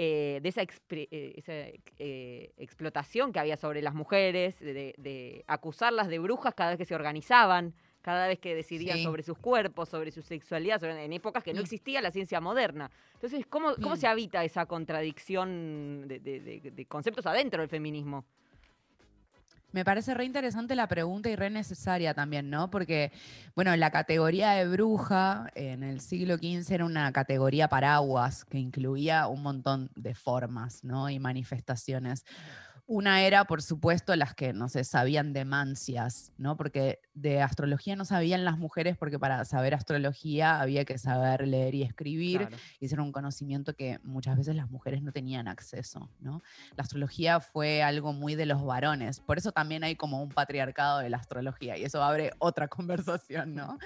eh, 0.00 0.38
de 0.40 0.48
esa, 0.48 0.62
eh, 0.62 1.32
esa, 1.36 1.52
eh, 1.98 2.52
explotación 2.56 3.32
que 3.32 3.40
había 3.40 3.56
sobre 3.56 3.82
las 3.82 3.94
mujeres, 3.94 4.56
de, 4.60 5.44
acusarlas 5.48 6.06
de 6.06 6.20
brujas 6.20 6.54
cada 6.54 6.70
vez 6.70 6.78
que 6.78 6.84
se 6.84 6.94
organizaban, 6.94 7.74
cada 8.00 8.28
vez 8.28 8.38
que 8.38 8.54
decidían 8.54 8.98
Sí. 8.98 9.02
sobre 9.02 9.24
sus 9.24 9.36
cuerpos, 9.38 9.88
sobre 9.88 10.12
su 10.12 10.22
sexualidad, 10.22 10.78
sobre- 10.78 11.04
en 11.04 11.12
épocas 11.12 11.42
que 11.42 11.52
no 11.52 11.58
Mm. 11.60 11.64
existía 11.64 12.00
la 12.00 12.12
ciencia 12.12 12.40
moderna. 12.40 12.90
Entonces, 13.14 13.44
¿cómo, 13.46 13.74
cómo 13.74 13.96
Mm. 13.96 13.98
se 13.98 14.06
habita 14.06 14.44
esa 14.44 14.66
contradicción 14.66 16.06
de, 16.06 16.20
de- 16.20 16.40
de- 16.40 16.70
de 16.70 16.84
conceptos 16.86 17.26
adentro 17.26 17.60
del 17.60 17.68
feminismo? 17.68 18.24
Me 19.70 19.84
parece 19.84 20.14
re 20.14 20.24
interesante 20.24 20.74
la 20.74 20.88
pregunta 20.88 21.28
y 21.28 21.36
re 21.36 21.50
necesaria 21.50 22.14
también, 22.14 22.48
¿no? 22.48 22.70
Porque, 22.70 23.12
bueno, 23.54 23.76
la 23.76 23.90
categoría 23.90 24.52
de 24.52 24.66
bruja 24.66 25.50
en 25.54 25.82
el 25.82 26.00
siglo 26.00 26.36
XV 26.38 26.72
era 26.74 26.86
una 26.86 27.12
categoría 27.12 27.68
paraguas 27.68 28.46
que 28.46 28.58
incluía 28.58 29.26
un 29.26 29.42
montón 29.42 29.90
de 29.94 30.14
formas, 30.14 30.84
¿no? 30.84 31.10
Y 31.10 31.18
manifestaciones. 31.18 32.24
Una 32.90 33.20
era, 33.20 33.44
por 33.44 33.60
supuesto, 33.60 34.16
las 34.16 34.34
que, 34.34 34.54
no 34.54 34.70
sé, 34.70 34.82
sabían 34.82 35.34
de 35.34 35.44
mancias, 35.44 36.32
¿no? 36.38 36.56
Porque 36.56 37.00
de 37.12 37.42
astrología 37.42 37.96
no 37.96 38.06
sabían 38.06 38.46
las 38.46 38.56
mujeres 38.56 38.96
porque 38.96 39.18
para 39.18 39.44
saber 39.44 39.74
astrología 39.74 40.58
había 40.58 40.86
que 40.86 40.96
saber 40.96 41.46
leer 41.46 41.74
y 41.74 41.82
escribir 41.82 42.46
Claro. 42.46 42.56
y 42.80 42.86
ese 42.86 42.94
era 42.94 43.02
un 43.02 43.12
conocimiento 43.12 43.74
que 43.74 43.98
muchas 44.04 44.38
veces 44.38 44.56
las 44.56 44.70
mujeres 44.70 45.02
no 45.02 45.12
tenían 45.12 45.48
acceso, 45.48 46.08
¿no? 46.18 46.42
La 46.76 46.82
astrología 46.82 47.40
fue 47.40 47.82
algo 47.82 48.14
muy 48.14 48.36
de 48.36 48.46
los 48.46 48.64
varones, 48.64 49.20
por 49.20 49.36
eso 49.36 49.52
también 49.52 49.84
hay 49.84 49.94
como 49.94 50.22
un 50.22 50.30
patriarcado 50.30 51.00
de 51.00 51.10
la 51.10 51.18
astrología 51.18 51.76
y 51.76 51.84
eso 51.84 52.02
abre 52.02 52.30
otra 52.38 52.68
conversación, 52.68 53.54
¿no? 53.54 53.78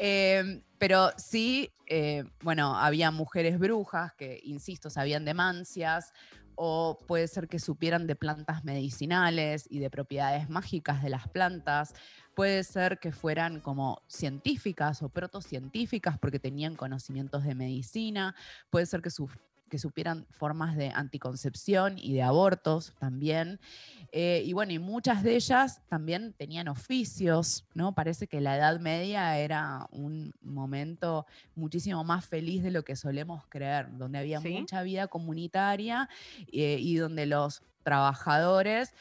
Eh, 0.00 0.62
pero 0.78 1.10
sí, 1.16 1.72
eh, 1.86 2.22
bueno, 2.42 2.76
había 2.78 3.10
mujeres 3.10 3.58
brujas 3.58 4.12
que, 4.14 4.38
insisto, 4.44 4.88
sabían 4.88 5.24
de 5.24 5.34
mancias, 5.34 6.12
o 6.56 6.98
puede 7.06 7.28
ser 7.28 7.48
que 7.48 7.58
supieran 7.58 8.06
de 8.06 8.16
plantas 8.16 8.64
medicinales 8.64 9.66
y 9.70 9.78
de 9.78 9.90
propiedades 9.90 10.48
mágicas 10.48 11.02
de 11.02 11.10
las 11.10 11.28
plantas. 11.28 11.94
Puede 12.34 12.64
ser 12.64 12.98
que 12.98 13.12
fueran 13.12 13.60
como 13.60 14.02
científicas 14.08 15.02
o 15.02 15.08
protocientíficas 15.08 16.18
porque 16.18 16.38
tenían 16.38 16.74
conocimientos 16.74 17.44
de 17.44 17.54
medicina. 17.54 18.34
Puede 18.70 18.86
ser 18.86 19.02
que, 19.02 19.10
su- 19.10 19.30
que 19.68 19.78
supieran 19.78 20.26
formas 20.30 20.76
de 20.76 20.90
anticoncepción 20.90 21.98
y 21.98 22.14
de 22.14 22.22
abortos 22.22 22.94
también. 22.98 23.58
Eh, 24.12 24.42
y 24.44 24.52
bueno, 24.52 24.72
y 24.72 24.78
muchas 24.78 25.22
de 25.22 25.34
ellas 25.34 25.82
también 25.88 26.32
tenían 26.32 26.68
oficios, 26.68 27.64
¿no? 27.74 27.94
Parece 27.94 28.28
que 28.28 28.40
la 28.40 28.56
Edad 28.56 28.78
Media 28.80 29.38
era 29.38 29.88
un 29.90 30.32
momento 30.42 31.26
muchísimo 31.54 32.04
más 32.04 32.24
feliz 32.24 32.62
de 32.62 32.70
lo 32.70 32.84
que 32.84 32.96
solemos 32.96 33.44
creer, 33.48 33.88
donde 33.96 34.18
había 34.18 34.40
¿Sí? 34.40 34.50
mucha 34.50 34.82
vida 34.82 35.08
comunitaria 35.08 36.08
eh, 36.52 36.78
y 36.80 36.96
donde 36.96 37.26
los 37.26 37.62
trabajadores 37.82 38.94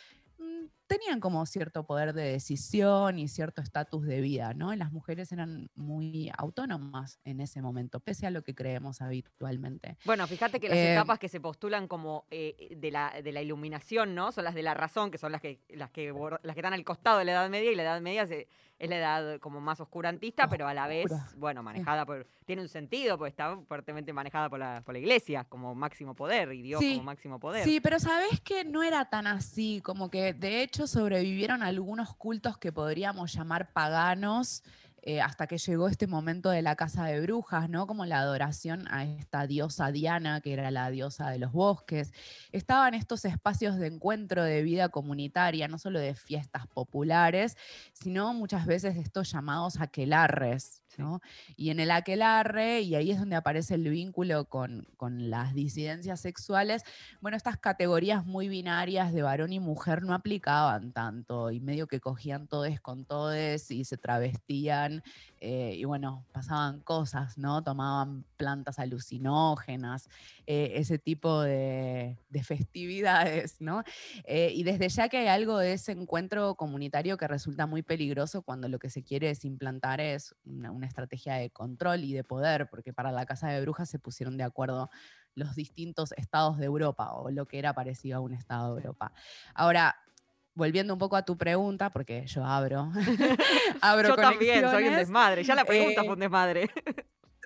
tenían 0.88 1.20
como 1.20 1.46
cierto 1.46 1.86
poder 1.86 2.14
de 2.14 2.24
decisión 2.24 3.18
y 3.20 3.28
cierto 3.28 3.62
estatus 3.62 4.06
de 4.06 4.22
vida, 4.22 4.54
¿no? 4.54 4.74
las 4.76 4.92
mujeres 4.92 5.32
eran 5.32 5.70
muy 5.76 6.32
autónomas 6.38 7.20
en 7.24 7.40
ese 7.42 7.62
momento, 7.62 8.00
pese 8.00 8.28
a 8.28 8.32
lo 8.32 8.44
que 8.44 8.54
creemos 8.56 9.02
habitualmente. 9.02 9.98
Bueno, 10.06 10.28
fíjate 10.28 10.60
que 10.60 10.70
las 10.70 10.78
Eh, 10.78 10.94
etapas 10.94 11.20
que 11.20 11.30
se 11.30 11.40
postulan 11.40 11.88
como 11.88 12.26
eh, 12.32 12.76
de, 12.78 12.92
la, 12.92 13.22
de 13.24 13.32
la 13.32 13.42
iluminación, 13.42 14.16
¿no? 14.16 14.32
Son 14.32 14.44
las 14.44 14.54
de 14.56 14.64
la 14.64 14.74
razón, 14.74 15.12
que 15.12 15.18
son 15.18 15.32
las 15.32 15.42
que, 15.42 15.62
las 15.70 15.92
que, 15.92 16.14
las 16.44 16.54
que 16.56 16.60
están 16.60 16.74
al 16.74 16.84
costado 16.84 17.20
de 17.20 17.26
la 17.26 17.32
Edad 17.34 17.50
Media, 17.50 17.72
y 17.72 17.76
la 17.76 17.84
Edad 17.84 18.02
Media 18.02 18.26
se- 18.28 18.48
es 18.78 18.90
la 18.90 18.98
edad 18.98 19.40
como 19.40 19.62
más 19.62 19.80
oscurantista, 19.80 20.50
pero 20.50 20.68
a 20.68 20.74
la 20.74 20.88
vez, 20.88 21.06
Oscura. 21.06 21.30
bueno, 21.38 21.64
manejada 21.64 22.06
por. 22.06 22.28
Tiene 22.46 22.62
un 22.62 22.68
sentido, 22.68 23.18
porque 23.18 23.30
está 23.30 23.58
fuertemente 23.68 24.14
manejada 24.14 24.50
por 24.50 24.60
la, 24.60 24.82
por 24.86 24.94
la 24.94 25.00
iglesia 25.00 25.46
como 25.46 25.74
máximo 25.74 26.14
poder, 26.14 26.52
y 26.54 26.62
Dios 26.62 26.80
Sí, 26.82 26.94
como 26.96 27.06
máximo 27.06 27.40
poder. 27.40 27.64
Sí, 27.64 27.80
pero 27.80 28.00
sabes 28.00 28.42
que 28.42 28.64
no 28.66 28.84
era 28.84 29.06
tan 29.10 29.28
así, 29.28 29.82
como 29.84 30.10
que 30.10 30.34
de 30.34 30.62
hecho 30.62 30.88
sobrevivieron 30.88 31.64
algunos 31.64 32.16
cultos 32.16 32.58
que 32.58 32.72
podríamos 32.72 33.34
llamar 33.34 33.72
paganos 33.72 34.64
eh, 35.08 35.22
hasta 35.22 35.46
que 35.46 35.60
llegó 35.60 35.88
este 35.88 36.08
momento 36.08 36.50
de 36.50 36.64
la 36.64 36.76
casa 36.76 37.06
de 37.06 37.22
brujas, 37.22 37.70
¿no? 37.70 37.86
Como 37.86 38.06
la 38.06 38.20
adoración 38.20 38.88
a 38.90 39.06
esta 39.06 39.46
diosa 39.46 39.92
Diana, 39.92 40.42
que 40.42 40.52
era 40.52 40.72
la 40.72 40.90
diosa 40.90 41.30
de 41.30 41.38
los 41.38 41.52
bosques. 41.52 42.12
Estaban 42.52 42.96
estos 42.96 43.24
espacios 43.24 43.78
de 43.78 43.86
encuentro 43.86 44.44
de 44.44 44.64
vida 44.64 44.90
comunitaria, 44.90 45.68
no 45.68 45.78
solo 45.78 46.00
de 46.00 46.16
fiestas 46.16 46.66
populares, 46.66 47.56
sino 47.94 48.34
muchas 48.34 48.66
veces 48.66 48.98
estos 48.98 49.32
llamados 49.32 49.80
aquelarres. 49.80 50.82
Y 51.56 51.70
en 51.70 51.80
el 51.80 51.92
aquelarre, 51.92 52.82
y 52.82 52.96
ahí 52.96 53.12
es 53.12 53.20
donde 53.20 53.36
aparece 53.36 53.76
el 53.76 53.90
vínculo 53.90 54.46
con, 54.46 54.88
con 54.98 55.30
las 55.30 55.54
disidencias 55.54 56.22
sexuales, 56.22 56.84
bueno, 57.22 57.38
estas 57.38 57.58
categorías 57.58 58.26
muy 58.26 58.48
binarias 58.48 59.14
de 59.14 59.22
varón 59.22 59.54
y 59.54 59.60
mujer 59.60 60.04
no 60.04 60.14
aplicaban 60.14 60.92
tanto 60.92 61.52
y 61.52 61.60
medio 61.60 61.88
que 61.88 62.00
cogían 62.00 62.48
todes 62.48 62.80
con 62.80 63.06
todes 63.06 63.72
y 63.72 63.86
se 63.86 63.98
travestían 63.98 65.04
eh, 65.48 65.76
y 65.76 65.86
bueno, 65.86 66.26
pasaban 66.32 66.80
cosas, 66.80 67.38
¿no? 67.38 67.64
Tomaban 67.64 68.26
plantas 68.36 68.80
alucinógenas, 68.80 70.10
eh, 70.48 70.72
ese 70.74 70.98
tipo 70.98 71.44
de, 71.44 72.18
de 72.32 72.44
festividades, 72.44 73.62
¿no? 73.62 73.84
Eh, 74.24 74.52
y 74.56 74.64
desde 74.64 74.90
ya 74.90 75.08
que 75.08 75.20
hay 75.20 75.28
algo 75.28 75.60
de 75.60 75.74
ese 75.74 75.92
encuentro 75.92 76.56
comunitario 76.56 77.16
que 77.18 77.28
resulta 77.28 77.68
muy 77.68 77.84
peligroso 77.84 78.42
cuando 78.42 78.68
lo 78.70 78.80
que 78.80 78.90
se 78.90 79.04
quiere 79.04 79.30
es 79.30 79.46
implantar 79.46 80.02
es 80.02 80.34
una, 80.46 80.72
una 80.72 80.88
estrategia 80.88 81.36
de 81.36 81.52
control 81.52 82.04
y 82.06 82.14
de 82.14 82.24
poder, 82.24 82.68
porque 82.68 82.92
para 82.92 83.12
la 83.12 83.28
Casa 83.28 83.48
de 83.50 83.62
Brujas 83.62 83.88
se 83.88 84.00
pusieron 84.00 84.38
de 84.38 84.46
acuerdo 84.46 84.90
los 85.36 85.54
distintos 85.54 86.12
estados 86.14 86.58
de 86.58 86.66
Europa 86.66 87.14
o 87.14 87.30
lo 87.30 87.46
que 87.46 87.60
era 87.60 87.74
parecido 87.74 88.18
a 88.18 88.22
un 88.22 88.34
estado 88.34 88.74
de 88.74 88.82
Europa. 88.82 89.12
Ahora, 89.54 89.96
volviendo 90.56 90.94
un 90.94 91.00
poco 91.00 91.16
a 91.16 91.24
tu 91.24 91.38
pregunta, 91.38 91.92
porque 91.92 92.26
yo 92.26 92.44
abro, 92.44 92.92
abro 93.82 94.10
Yo 94.10 94.16
también 94.16 94.62
soy 94.70 94.88
un 94.88 94.96
desmadre. 94.96 95.44
Ya 95.44 95.54
la 95.54 95.66
pregunta 95.66 96.02
Eh, 96.02 96.06
fue 96.06 96.14
un 96.14 96.20
desmadre. 96.20 96.70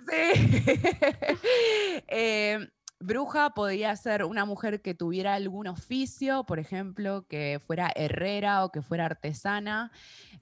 Sí. 0.09 0.39
Eh, 2.11 2.67
bruja 2.99 3.51
podía 3.51 3.95
ser 3.95 4.23
una 4.23 4.45
mujer 4.45 4.81
que 4.81 4.93
tuviera 4.93 5.35
algún 5.35 5.67
oficio, 5.67 6.43
por 6.45 6.59
ejemplo, 6.59 7.25
que 7.27 7.61
fuera 7.65 7.91
herrera 7.95 8.63
o 8.65 8.71
que 8.71 8.81
fuera 8.81 9.05
artesana, 9.05 9.91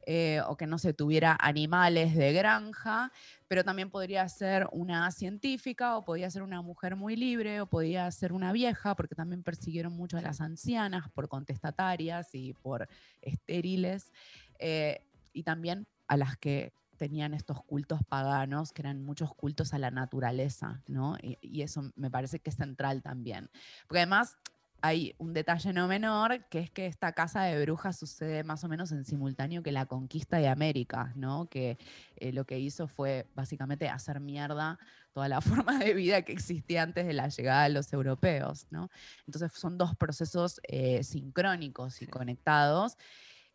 eh, 0.10 0.40
o 0.48 0.56
que 0.56 0.68
no 0.68 0.78
se 0.78 0.94
tuviera 0.94 1.38
animales 1.38 2.16
de 2.16 2.32
granja, 2.32 3.12
pero 3.50 3.66
también 3.66 3.90
podría 3.90 4.30
ser 4.30 4.66
una 4.72 5.12
científica, 5.12 5.98
o 5.98 6.06
podía 6.06 6.32
ser 6.32 6.44
una 6.44 6.62
mujer 6.62 6.96
muy 6.96 7.18
libre, 7.18 7.60
o 7.60 7.66
podía 7.66 8.10
ser 8.12 8.32
una 8.32 8.54
vieja, 8.54 8.96
porque 8.96 9.16
también 9.16 9.44
persiguieron 9.44 9.92
mucho 9.92 10.18
a 10.18 10.22
las 10.22 10.40
ancianas 10.40 11.10
por 11.10 11.28
contestatarias 11.28 12.34
y 12.34 12.54
por 12.54 12.88
estériles, 13.22 14.14
eh, 14.60 15.02
y 15.34 15.44
también 15.44 15.86
a 16.08 16.16
las 16.16 16.38
que 16.38 16.72
tenían 16.96 17.34
estos 17.34 17.62
cultos 17.66 18.00
paganos, 18.08 18.72
que 18.72 18.84
eran 18.84 19.04
muchos 19.04 19.36
cultos 19.36 19.74
a 19.74 19.78
la 19.78 19.92
naturaleza, 19.92 20.82
¿no? 20.88 21.18
Y, 21.22 21.38
y 21.42 21.64
eso 21.64 21.92
me 21.98 22.10
parece 22.10 22.40
que 22.40 22.50
es 22.50 22.56
central 22.56 23.02
también. 23.02 23.50
Porque 23.88 24.00
además 24.00 24.38
hay 24.82 25.16
un 25.18 25.34
detalle 25.34 25.74
no 25.74 25.88
menor, 25.88 26.46
que 26.50 26.60
es 26.60 26.70
que 26.70 26.86
esta 26.86 27.12
casa 27.14 27.44
de 27.44 27.62
brujas 27.64 27.98
sucede 27.98 28.44
más 28.44 28.64
o 28.64 28.68
menos 28.68 28.92
en 28.92 29.06
simultáneo 29.06 29.64
que 29.64 29.72
la 29.72 29.86
conquista 29.86 30.38
de 30.38 30.48
América, 30.48 31.14
¿no? 31.16 31.48
Que 31.50 31.78
eh, 32.18 32.32
lo 32.32 32.46
que 32.46 32.60
hizo 32.60 32.88
fue 32.88 33.28
básicamente 33.36 33.90
hacer 33.90 34.20
mierda 34.20 34.78
toda 35.14 35.28
la 35.28 35.42
forma 35.66 35.80
de 35.80 35.94
vida 35.94 36.22
que 36.22 36.34
existía 36.34 36.84
antes 36.84 37.08
de 37.08 37.14
la 37.14 37.30
llegada 37.30 37.64
de 37.64 37.70
los 37.70 37.92
europeos, 37.94 38.68
¿no? 38.70 38.90
Entonces 39.26 39.52
son 39.54 39.78
dos 39.78 39.96
procesos 39.96 40.62
eh, 40.64 41.04
sincrónicos 41.04 42.02
y 42.02 42.08
conectados. 42.08 42.98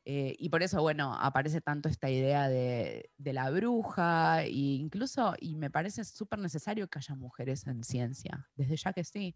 Eh, 0.05 0.35
y 0.39 0.49
por 0.49 0.63
eso, 0.63 0.83
bueno, 0.83 1.15
aparece 1.15 1.61
tanto 1.61 1.89
esta 1.89 2.11
idea 2.11 2.49
de, 2.49 3.11
la 3.19 3.51
bruja, 3.51 4.43
e 4.43 4.51
incluso, 4.51 5.35
y 5.41 5.55
me 5.55 5.71
parece 5.71 6.05
súper 6.05 6.41
necesario 6.41 6.89
que 6.89 6.99
haya 6.99 7.15
mujeres 7.15 7.67
en 7.67 7.85
ciencia, 7.85 8.49
desde 8.57 8.77
ya 8.77 8.93
que 8.93 9.05
sí. 9.05 9.35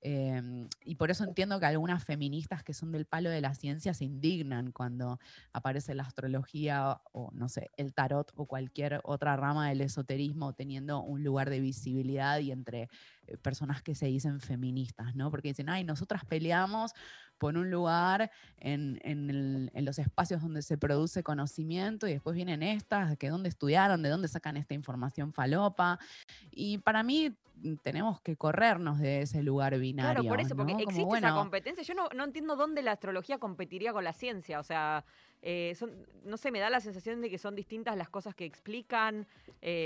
Em, 0.00 0.68
y 0.84 0.96
por 0.96 1.10
eso 1.10 1.24
entiendo 1.24 1.58
que 1.58 1.66
algunas 1.66 2.04
feministas 2.04 2.62
que 2.62 2.74
son 2.74 2.92
del 2.92 3.06
palo 3.06 3.30
de 3.30 3.40
la 3.40 3.54
ciencia 3.54 3.94
se 3.94 4.04
indignan 4.04 4.70
cuando 4.72 5.18
aparece 5.52 5.94
la 5.94 6.02
astrología 6.02 7.00
o, 7.12 7.30
no 7.32 7.48
sé, 7.48 7.70
el 7.76 7.94
tarot 7.94 8.32
o 8.36 8.46
cualquier 8.46 9.00
otra 9.04 9.36
rama 9.36 9.70
del 9.70 9.80
esoterismo 9.80 10.52
teniendo 10.52 11.02
un 11.02 11.24
lugar 11.24 11.48
de 11.48 11.60
visibilidad 11.60 12.38
y 12.38 12.52
entre 12.52 12.88
personas 13.38 13.82
que 13.82 13.94
se 13.94 14.06
dicen 14.06 14.40
feministas, 14.40 15.14
¿no? 15.14 15.30
Porque 15.30 15.48
dicen, 15.48 15.68
ay, 15.68 15.84
nosotras 15.84 16.24
peleamos 16.24 16.92
por 17.38 17.56
un 17.56 17.70
lugar 17.70 18.30
en, 18.58 19.00
en 19.02 19.28
el- 19.30 19.70
en 19.74 19.84
los 19.84 19.98
espacios 19.98 20.42
donde 20.42 20.62
se 20.62 20.78
produce 20.78 21.22
conocimiento 21.24 22.06
y 22.06 22.12
después 22.12 22.36
vienen 22.36 22.62
estas, 22.62 23.16
que 23.16 23.30
dónde 23.30 23.48
estudiaron, 23.48 24.02
de 24.02 24.10
dónde 24.10 24.28
sacan 24.28 24.56
esta 24.56 24.74
información 24.74 25.32
falopa. 25.32 25.98
Y 26.52 26.78
para 26.78 27.02
mí 27.02 27.34
mm, 27.56 27.74
tenemos 27.82 28.20
que 28.20 28.36
corrernos 28.36 28.98
de 29.00 29.22
ese 29.22 29.42
lugar 29.42 29.76
binario. 29.78 30.22
Claro, 30.22 30.28
por 30.28 30.40
eso, 30.40 30.54
porque 30.54 30.72
¿no? 30.72 30.78
Como, 30.78 30.90
existe 30.90 31.18
esa 31.18 31.34
competencia. 31.34 31.82
Yo 31.82 31.94
no, 31.94 32.08
no 32.14 32.24
entiendo 32.24 32.54
dónde 32.54 32.82
la 32.82 32.92
astrología 32.92 33.38
competiría 33.38 33.92
con 33.92 34.04
la 34.04 34.12
ciencia. 34.12 34.60
O 34.60 34.64
sea, 34.64 35.04
eh, 35.42 35.74
son, 35.76 35.90
no 36.24 36.36
sé, 36.36 36.50
me 36.52 36.60
da 36.60 36.70
la 36.70 36.80
sensación 36.80 37.20
de 37.20 37.28
que 37.28 37.38
son 37.38 37.54
distintas 37.56 37.96
las 37.96 38.08
cosas 38.08 38.34
que 38.34 38.44
explican. 38.44 39.26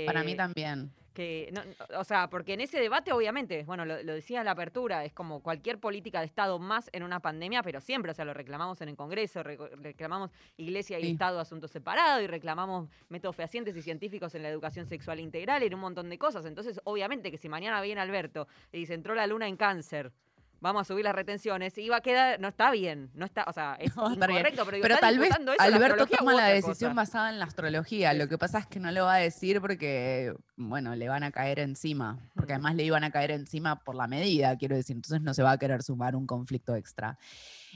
Para 0.05 0.23
mí 0.23 0.31
eh, 0.33 0.35
también. 0.35 0.91
que 1.13 1.49
no- 1.51 1.99
o 1.99 2.03
sea, 2.03 2.29
porque 2.29 2.53
en 2.53 2.61
ese 2.61 2.79
debate, 2.79 3.11
obviamente, 3.11 3.63
bueno, 3.63 3.85
lo, 3.85 4.03
lo 4.03 4.13
decía 4.13 4.37
en 4.39 4.45
la 4.45 4.51
apertura, 4.51 5.03
es 5.03 5.13
como 5.13 5.41
cualquier 5.41 5.79
política 5.79 6.19
de 6.19 6.27
Estado 6.27 6.59
más 6.59 6.91
en 6.93 7.01
una 7.01 7.19
pandemia, 7.19 7.63
pero 7.63 7.81
siempre, 7.81 8.11
o 8.11 8.13
sea, 8.13 8.23
lo 8.23 8.35
reclamamos 8.35 8.79
en 8.81 8.89
el 8.89 8.95
Congreso, 8.95 9.41
reclamamos 9.41 10.29
Iglesia 10.57 10.99
y 10.99 11.05
Sí. 11.05 11.11
Estado 11.13 11.39
asuntos 11.39 11.71
separados 11.71 12.23
y 12.23 12.27
reclamamos 12.27 12.87
métodos 13.09 13.35
fehacientes 13.35 13.75
y 13.75 13.81
científicos 13.81 14.35
en 14.35 14.43
la 14.43 14.49
educación 14.49 14.85
sexual 14.85 15.19
integral 15.19 15.63
y 15.63 15.65
en 15.65 15.73
un 15.73 15.79
montón 15.79 16.07
de 16.09 16.19
cosas. 16.19 16.45
Entonces, 16.45 16.79
obviamente 16.83 17.31
que 17.31 17.37
si 17.39 17.49
mañana 17.49 17.81
viene 17.81 17.99
Alberto 18.01 18.47
y 18.71 18.77
dice, 18.77 18.93
entró 18.93 19.15
la 19.15 19.25
luna 19.25 19.47
en 19.47 19.57
cáncer, 19.57 20.11
vamos 20.59 20.81
a 20.81 20.85
subir 20.85 21.03
las 21.05 21.15
retenciones, 21.15 21.77
y 21.77 21.89
va 21.89 21.97
a 21.97 22.01
quedar, 22.01 22.39
no 22.39 22.47
está 22.47 22.71
bien, 22.71 23.09
no 23.13 23.25
está, 23.25 23.45
o 23.47 23.53
sea, 23.53 23.75
es 23.79 23.95
No 23.95 24.11
incorrecto, 24.13 24.65
pero, 24.65 24.75
digo, 24.77 24.81
Pero 24.83 24.93
¿está 24.95 25.07
tal 25.07 25.19
vez 25.19 25.29
eso 25.31 25.55
Alberto 25.59 26.05
toma 26.07 26.33
la 26.33 26.47
decisión 26.47 26.91
cosa? 26.91 26.93
basada 26.93 27.29
en 27.29 27.39
la 27.39 27.45
astrología. 27.45 28.13
Lo 28.13 28.27
que 28.27 28.37
pasa 28.37 28.59
es 28.59 28.67
que 28.67 28.79
no 28.79 28.91
lo 28.91 29.05
va 29.05 29.15
a 29.15 29.19
decir 29.19 29.61
porque, 29.61 30.33
bueno, 30.55 30.95
le 30.95 31.07
van 31.09 31.23
a 31.23 31.31
caer 31.31 31.59
encima. 31.59 32.17
Porque 32.35 32.53
Mm. 32.53 32.55
además 32.55 32.75
le 32.75 32.83
iban 32.83 33.03
a 33.03 33.11
caer 33.11 33.31
encima 33.31 33.79
por 33.83 33.95
la 33.95 34.07
medida, 34.07 34.55
quiero 34.57 34.75
decir. 34.75 34.95
Entonces 34.95 35.21
no 35.21 35.33
se 35.33 35.43
va 35.43 35.51
a 35.51 35.57
querer 35.57 35.83
sumar 35.83 36.15
un 36.15 36.25
conflicto 36.27 36.75
extra. 36.75 37.17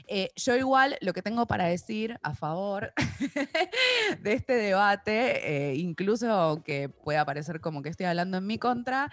Eh, 0.06 0.30
yo 0.36 0.56
igual 0.56 0.96
lo 1.00 1.12
que 1.12 1.22
tengo 1.22 1.46
para 1.46 1.66
decir 1.66 2.18
a 2.22 2.34
favor 2.34 2.92
de 4.20 4.32
este 4.32 4.54
debate, 4.54 5.70
eh, 5.70 5.76
incluso 5.76 6.30
aunque 6.30 6.88
pueda 6.88 7.24
parecer 7.24 7.60
como 7.60 7.82
que 7.82 7.88
estoy 7.88 8.06
hablando 8.06 8.38
en 8.38 8.46
mi 8.46 8.58
contra, 8.58 9.10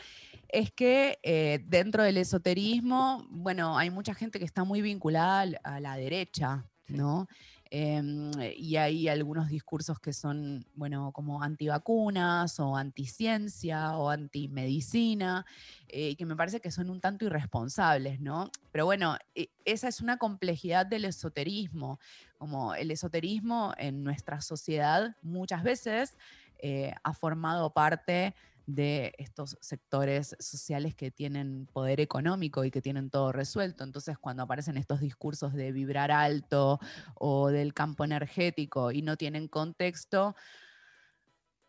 es 0.48 0.72
que 0.72 1.20
eh, 1.24 1.60
dentro 1.66 2.04
del 2.04 2.18
esoterismo, 2.18 3.28
bueno, 3.30 3.78
hay 3.78 3.90
mucha 3.90 4.14
gente 4.14 4.40
que 4.40 4.46
está 4.46 4.64
muy 4.64 4.82
vinculada 4.82 5.46
a 5.64 5.80
la 5.80 5.96
derecha, 5.96 6.66
Sí. 6.90 6.96
Em, 7.72 8.32
y 8.58 8.78
hay 8.78 9.08
algunos 9.08 9.48
discursos 9.48 10.00
que 10.00 10.12
son, 10.12 10.66
bueno, 10.74 11.12
como 11.12 11.44
antivacunas 11.44 12.60
o 12.60 12.76
anticiencia 12.76 13.96
o 13.96 14.10
antimedicina, 14.10 15.46
eh, 15.88 16.16
que 16.16 16.26
me 16.26 16.36
parece 16.36 16.62
que 16.62 16.72
son 16.72 16.90
un 16.90 17.00
tanto 17.00 17.26
irresponsables, 17.26 18.20
¿no? 18.22 18.50
Pero 18.72 18.86
bueno, 18.86 19.18
e- 19.36 19.52
esa 19.66 19.88
es 19.88 20.02
una 20.02 20.18
complejidad 20.18 20.88
del 20.88 21.06
esoterismo, 21.06 22.00
como 22.40 22.74
el 22.74 22.90
esoterismo 22.90 23.74
en 23.78 24.04
nuestra 24.04 24.42
sociedad 24.42 25.16
muchas 25.22 25.62
veces 25.62 26.18
eh, 26.58 26.94
ha 27.04 27.14
formado 27.14 27.72
parte 27.72 28.34
de 28.76 29.14
estos 29.18 29.58
sectores 29.62 30.36
sociales 30.40 30.96
que 30.96 31.12
tienen 31.12 31.68
poder 31.74 32.00
económico 32.00 32.64
y 32.64 32.72
que 32.72 32.82
tienen 32.82 33.10
todo 33.10 33.32
resuelto. 33.32 33.84
Entonces, 33.84 34.18
cuando 34.18 34.44
aparecen 34.44 34.78
estos 34.78 35.00
discursos 35.00 35.54
de 35.54 35.72
vibrar 35.72 36.12
alto 36.12 36.80
o 37.16 37.50
del 37.50 37.74
campo 37.74 38.06
energético 38.06 38.92
y 38.92 39.02
no 39.02 39.18
tienen 39.18 39.48
contexto, 39.48 40.36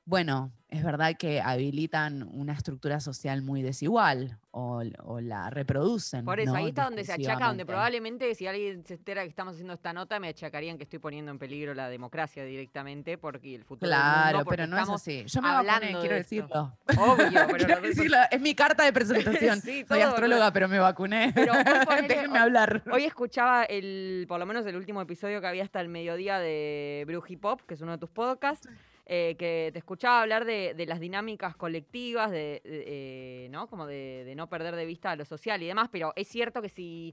bueno, 0.04 0.52
es 0.68 0.84
verdad 0.84 1.16
que 1.18 1.40
habilitan 1.40 2.22
una 2.32 2.52
estructura 2.52 3.00
social 3.00 3.42
muy 3.42 3.62
desigual 3.62 4.38
o, 4.52 4.82
o 5.02 5.20
la 5.20 5.50
reproducen. 5.50 6.24
Por 6.24 6.40
eso, 6.40 6.52
¿no? 6.52 6.58
ahí 6.58 6.68
está 6.68 6.84
donde 6.84 7.04
se 7.04 7.12
achaca, 7.12 7.48
donde 7.48 7.66
probablemente 7.66 8.34
si 8.34 8.46
alguien 8.46 8.84
se 8.84 8.94
entera 8.94 9.22
que 9.22 9.28
estamos 9.28 9.54
haciendo 9.54 9.74
esta 9.74 9.92
nota, 9.92 10.20
me 10.20 10.28
achacarían 10.28 10.78
que 10.78 10.84
estoy 10.84 10.98
poniendo 11.00 11.30
en 11.30 11.38
peligro 11.38 11.74
la 11.74 11.88
democracia 11.88 12.44
directamente 12.44 13.18
porque 13.18 13.54
el 13.54 13.64
futuro 13.64 13.88
del 13.88 13.98
Claro, 13.98 14.38
mundo, 14.38 14.44
porque 14.44 14.56
pero 14.56 14.66
no 14.68 14.78
es 14.78 14.88
así. 14.88 15.24
Yo 15.26 15.42
me 15.42 15.48
vacuné, 15.48 15.88
quiero 15.88 16.00
de 16.00 16.14
decirlo. 16.14 16.76
Obvio, 16.98 17.40
pero 17.50 17.66
Quiero 17.66 17.80
decirlo, 17.80 18.16
Es 18.30 18.40
mi 18.40 18.54
carta 18.54 18.84
de 18.84 18.92
presentación. 18.92 19.60
Sí, 19.70 19.84
Soy 19.86 20.00
astróloga, 20.00 20.52
pero 20.52 20.68
me 20.68 20.78
vacuné. 20.78 21.32
Pero 21.34 21.52
Déjenme 22.08 22.38
hablar. 22.38 22.82
Hoy 22.90 23.04
escuchaba 23.04 23.64
el, 23.64 24.24
por 24.28 24.38
lo 24.38 24.46
menos 24.46 24.64
el 24.66 24.76
último 24.76 25.00
episodio 25.00 25.40
que 25.40 25.46
había 25.46 25.64
hasta 25.64 25.80
el 25.80 25.88
mediodía 25.88 26.38
de 26.38 27.04
Bruji 27.06 27.36
Pop, 27.36 27.60
que 27.66 27.74
es 27.74 27.80
uno 27.80 27.92
de 27.92 27.98
tus 27.98 28.10
podcasts, 28.10 28.68
eh, 29.12 29.34
que 29.36 29.70
te 29.72 29.78
escuchaba 29.80 30.22
hablar 30.22 30.44
de, 30.44 30.72
de 30.74 30.86
las 30.86 31.00
dinámicas 31.00 31.56
colectivas, 31.56 32.30
de, 32.30 32.62
de, 32.64 32.84
eh, 32.86 33.48
¿no? 33.50 33.66
Como 33.66 33.84
de, 33.88 34.22
de 34.24 34.36
no 34.36 34.48
perder 34.48 34.76
de 34.76 34.86
vista 34.86 35.16
lo 35.16 35.24
social 35.24 35.60
y 35.60 35.66
demás, 35.66 35.88
pero 35.90 36.12
es 36.14 36.28
cierto 36.28 36.62
que 36.62 36.68
si, 36.68 37.12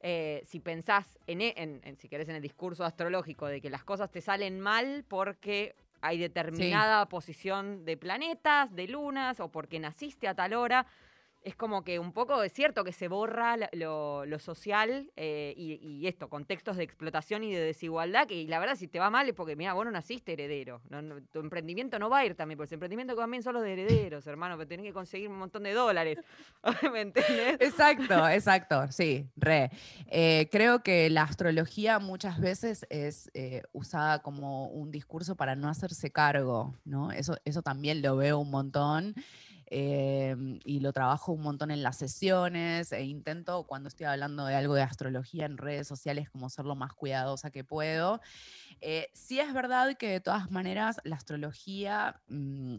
eh, 0.00 0.42
si 0.44 0.60
pensás 0.60 1.18
en, 1.26 1.40
e- 1.40 1.54
en- 1.56 1.80
en- 1.82 1.96
si 1.96 2.10
querés, 2.10 2.28
en 2.28 2.36
el 2.36 2.42
discurso 2.42 2.84
astrológico 2.84 3.46
de 3.46 3.62
que 3.62 3.70
las 3.70 3.84
cosas 3.84 4.10
te 4.10 4.20
salen 4.20 4.60
mal 4.60 5.06
porque 5.08 5.74
hay 6.02 6.18
determinada 6.18 7.06
posición 7.08 7.86
de 7.86 7.96
planetas, 7.96 8.74
de 8.74 8.86
lunas, 8.86 9.40
o 9.40 9.48
porque 9.48 9.80
naciste 9.80 10.28
a 10.28 10.34
tal 10.34 10.52
hora, 10.52 10.84
es 11.44 11.54
como 11.56 11.84
que 11.84 11.98
un 11.98 12.12
poco 12.12 12.42
es 12.42 12.52
cierto 12.52 12.84
que 12.84 12.92
se 12.92 13.06
borra 13.08 13.56
lo, 13.72 14.24
lo 14.24 14.38
social 14.38 15.10
eh, 15.16 15.52
y, 15.56 15.74
y 15.74 16.06
esto, 16.06 16.28
contextos 16.28 16.76
de 16.78 16.84
explotación 16.84 17.44
y 17.44 17.52
de 17.52 17.60
desigualdad, 17.60 18.26
que 18.26 18.34
y 18.34 18.46
la 18.46 18.58
verdad 18.58 18.76
si 18.76 18.88
te 18.88 18.98
va 18.98 19.10
mal 19.10 19.28
es 19.28 19.34
porque, 19.34 19.54
mira, 19.54 19.74
vos 19.74 19.84
no 19.84 19.90
naciste 19.90 20.32
heredero, 20.32 20.80
no- 20.88 21.02
no- 21.02 21.22
tu 21.22 21.40
emprendimiento 21.40 21.98
no 21.98 22.08
va 22.10 22.18
a 22.18 22.24
ir 22.26 22.34
también, 22.34 22.56
porque 22.56 22.66
ese 22.68 22.74
emprendimiento 22.76 23.14
también 23.14 23.42
son 23.42 23.54
los 23.54 23.62
de 23.62 23.74
herederos, 23.74 24.26
hermano, 24.26 24.56
pero 24.56 24.66
tenés 24.68 24.86
que 24.86 24.92
conseguir 24.92 25.28
un 25.28 25.38
montón 25.38 25.62
de 25.64 25.72
dólares, 25.74 26.18
¿me 26.92 27.02
entendés? 27.02 27.56
Exacto, 27.60 28.28
exacto, 28.28 28.90
sí, 28.90 29.28
re. 29.36 29.70
Eh, 30.06 30.48
creo 30.50 30.82
que 30.82 31.10
la 31.10 31.22
astrología 31.22 31.98
muchas 31.98 32.40
veces 32.40 32.86
es 32.88 33.30
eh, 33.34 33.62
usada 33.72 34.22
como 34.22 34.68
un 34.68 34.90
discurso 34.90 35.36
para 35.36 35.54
no 35.56 35.68
hacerse 35.68 36.10
cargo, 36.10 36.74
¿no? 36.84 37.12
Eso, 37.12 37.36
eso 37.44 37.62
también 37.62 38.00
lo 38.02 38.16
veo 38.16 38.38
un 38.38 38.50
montón 38.50 39.14
eh, 39.76 40.36
y 40.64 40.78
lo 40.78 40.92
trabajo 40.92 41.32
un 41.32 41.42
montón 41.42 41.72
en 41.72 41.82
las 41.82 41.96
sesiones 41.96 42.92
e 42.92 43.02
intento 43.02 43.64
cuando 43.64 43.88
estoy 43.88 44.06
hablando 44.06 44.46
de 44.46 44.54
algo 44.54 44.74
de 44.74 44.82
astrología 44.82 45.46
en 45.46 45.58
redes 45.58 45.88
sociales 45.88 46.30
como 46.30 46.48
ser 46.48 46.64
lo 46.64 46.76
más 46.76 46.92
cuidadosa 46.92 47.50
que 47.50 47.64
puedo. 47.64 48.20
Eh, 48.80 49.08
sí 49.14 49.40
es 49.40 49.52
verdad 49.52 49.96
que 49.96 50.08
de 50.10 50.20
todas 50.20 50.48
maneras 50.52 51.00
la 51.02 51.16
astrología... 51.16 52.20
mm, 52.28 52.76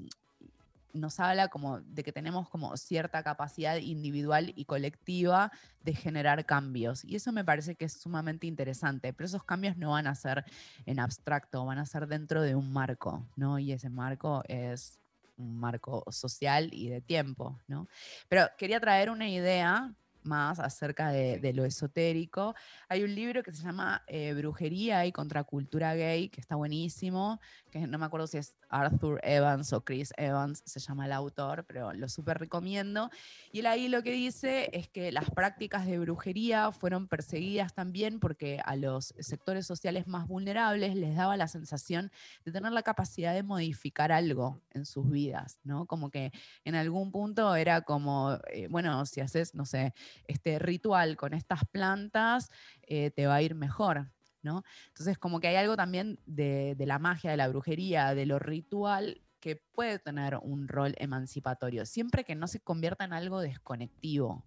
nos 0.93 1.19
habla 1.19 1.49
como 1.49 1.81
de 1.81 2.05
que 2.05 2.13
tenemos 2.13 2.47
como 2.47 2.77
cierta 2.77 3.21
capacidad 3.21 3.75
individual 3.75 4.53
y 4.55 4.63
colectiva 4.63 5.51
de 5.83 5.93
generar 5.93 6.45
cambios. 6.45 7.03
Y 7.03 7.17
eso 7.17 7.33
me 7.33 7.43
parece 7.43 7.75
que 7.75 7.83
es 7.83 7.91
sumamente 7.91 8.47
interesante, 8.47 9.11
pero 9.11 9.25
esos 9.25 9.43
cambios 9.43 9.75
no 9.75 9.91
van 9.91 10.07
a 10.07 10.15
ser 10.15 10.45
en 10.85 11.01
abstracto, 11.01 11.65
van 11.65 11.79
a 11.79 11.85
ser 11.85 12.07
dentro 12.07 12.41
de 12.41 12.55
un 12.55 12.71
marco, 12.71 13.27
¿no? 13.35 13.59
Y 13.59 13.73
ese 13.73 13.89
marco 13.89 14.41
es 14.47 14.97
un 15.37 15.59
marco 15.59 16.03
social 16.11 16.69
y 16.71 16.89
de 16.89 17.01
tiempo, 17.01 17.59
¿no? 17.67 17.87
Pero 18.27 18.47
quería 18.57 18.79
traer 18.79 19.09
una 19.09 19.29
idea 19.29 19.93
más 20.25 20.59
acerca 20.59 21.09
de, 21.09 21.39
de 21.39 21.53
lo 21.53 21.65
esotérico. 21.65 22.55
Hay 22.89 23.03
un 23.03 23.13
libro 23.13 23.43
que 23.43 23.51
se 23.51 23.63
llama 23.63 24.03
eh, 24.07 24.33
Brujería 24.33 25.05
y 25.05 25.11
Contracultura 25.11 25.95
Gay, 25.95 26.29
que 26.29 26.41
está 26.41 26.55
buenísimo, 26.55 27.39
que 27.71 27.87
no 27.87 27.97
me 27.97 28.05
acuerdo 28.05 28.27
si 28.27 28.37
es 28.37 28.55
Arthur 28.69 29.19
Evans 29.23 29.73
o 29.73 29.83
Chris 29.83 30.13
Evans, 30.17 30.61
se 30.65 30.79
llama 30.79 31.05
el 31.05 31.11
autor, 31.11 31.65
pero 31.67 31.93
lo 31.93 32.09
súper 32.09 32.37
recomiendo. 32.37 33.09
Y 33.51 33.59
él 33.59 33.65
ahí 33.67 33.87
lo 33.87 34.03
que 34.03 34.11
dice 34.11 34.69
es 34.73 34.87
que 34.87 35.11
las 35.11 35.29
prácticas 35.29 35.85
de 35.85 35.99
brujería 35.99 36.71
fueron 36.71 37.07
perseguidas 37.07 37.73
también 37.73 38.19
porque 38.19 38.59
a 38.65 38.75
los 38.75 39.13
sectores 39.19 39.65
sociales 39.65 40.07
más 40.07 40.27
vulnerables 40.27 40.95
les 40.95 41.15
daba 41.15 41.37
la 41.37 41.47
sensación 41.47 42.11
de 42.43 42.51
tener 42.51 42.71
la 42.71 42.83
capacidad 42.83 43.33
de 43.33 43.43
modificar 43.43 44.11
algo 44.11 44.61
en 44.71 44.85
sus 44.85 45.09
vidas, 45.09 45.59
¿no? 45.63 45.85
Como 45.85 46.09
que 46.09 46.31
en 46.63 46.75
algún 46.75 47.11
punto 47.11 47.55
era 47.55 47.81
como, 47.81 48.37
eh, 48.51 48.67
bueno, 48.69 49.05
si 49.05 49.21
haces, 49.21 49.55
no 49.55 49.65
sé, 49.65 49.93
este 50.27 50.59
ritual 50.59 51.17
con 51.17 51.33
estas 51.33 51.65
plantas, 51.65 52.49
eh, 52.83 53.11
te 53.11 53.27
va 53.27 53.35
a 53.35 53.41
ir 53.41 53.55
mejor, 53.55 54.11
¿no? 54.41 54.63
Entonces, 54.87 55.17
como 55.17 55.39
que 55.39 55.47
hay 55.47 55.55
algo 55.55 55.75
también 55.75 56.19
de, 56.25 56.75
de 56.75 56.85
la 56.85 56.99
magia, 56.99 57.31
de 57.31 57.37
la 57.37 57.47
brujería, 57.47 58.15
de 58.15 58.25
lo 58.25 58.39
ritual 58.39 59.21
que 59.39 59.61
puede 59.73 59.99
tener 59.99 60.37
un 60.41 60.67
rol 60.67 60.95
emancipatorio, 60.97 61.85
siempre 61.85 62.23
que 62.23 62.33
no 62.33 62.47
se 62.47 62.61
convierta 62.61 63.03
en 63.03 63.13
algo 63.13 63.41
desconectivo. 63.41 64.43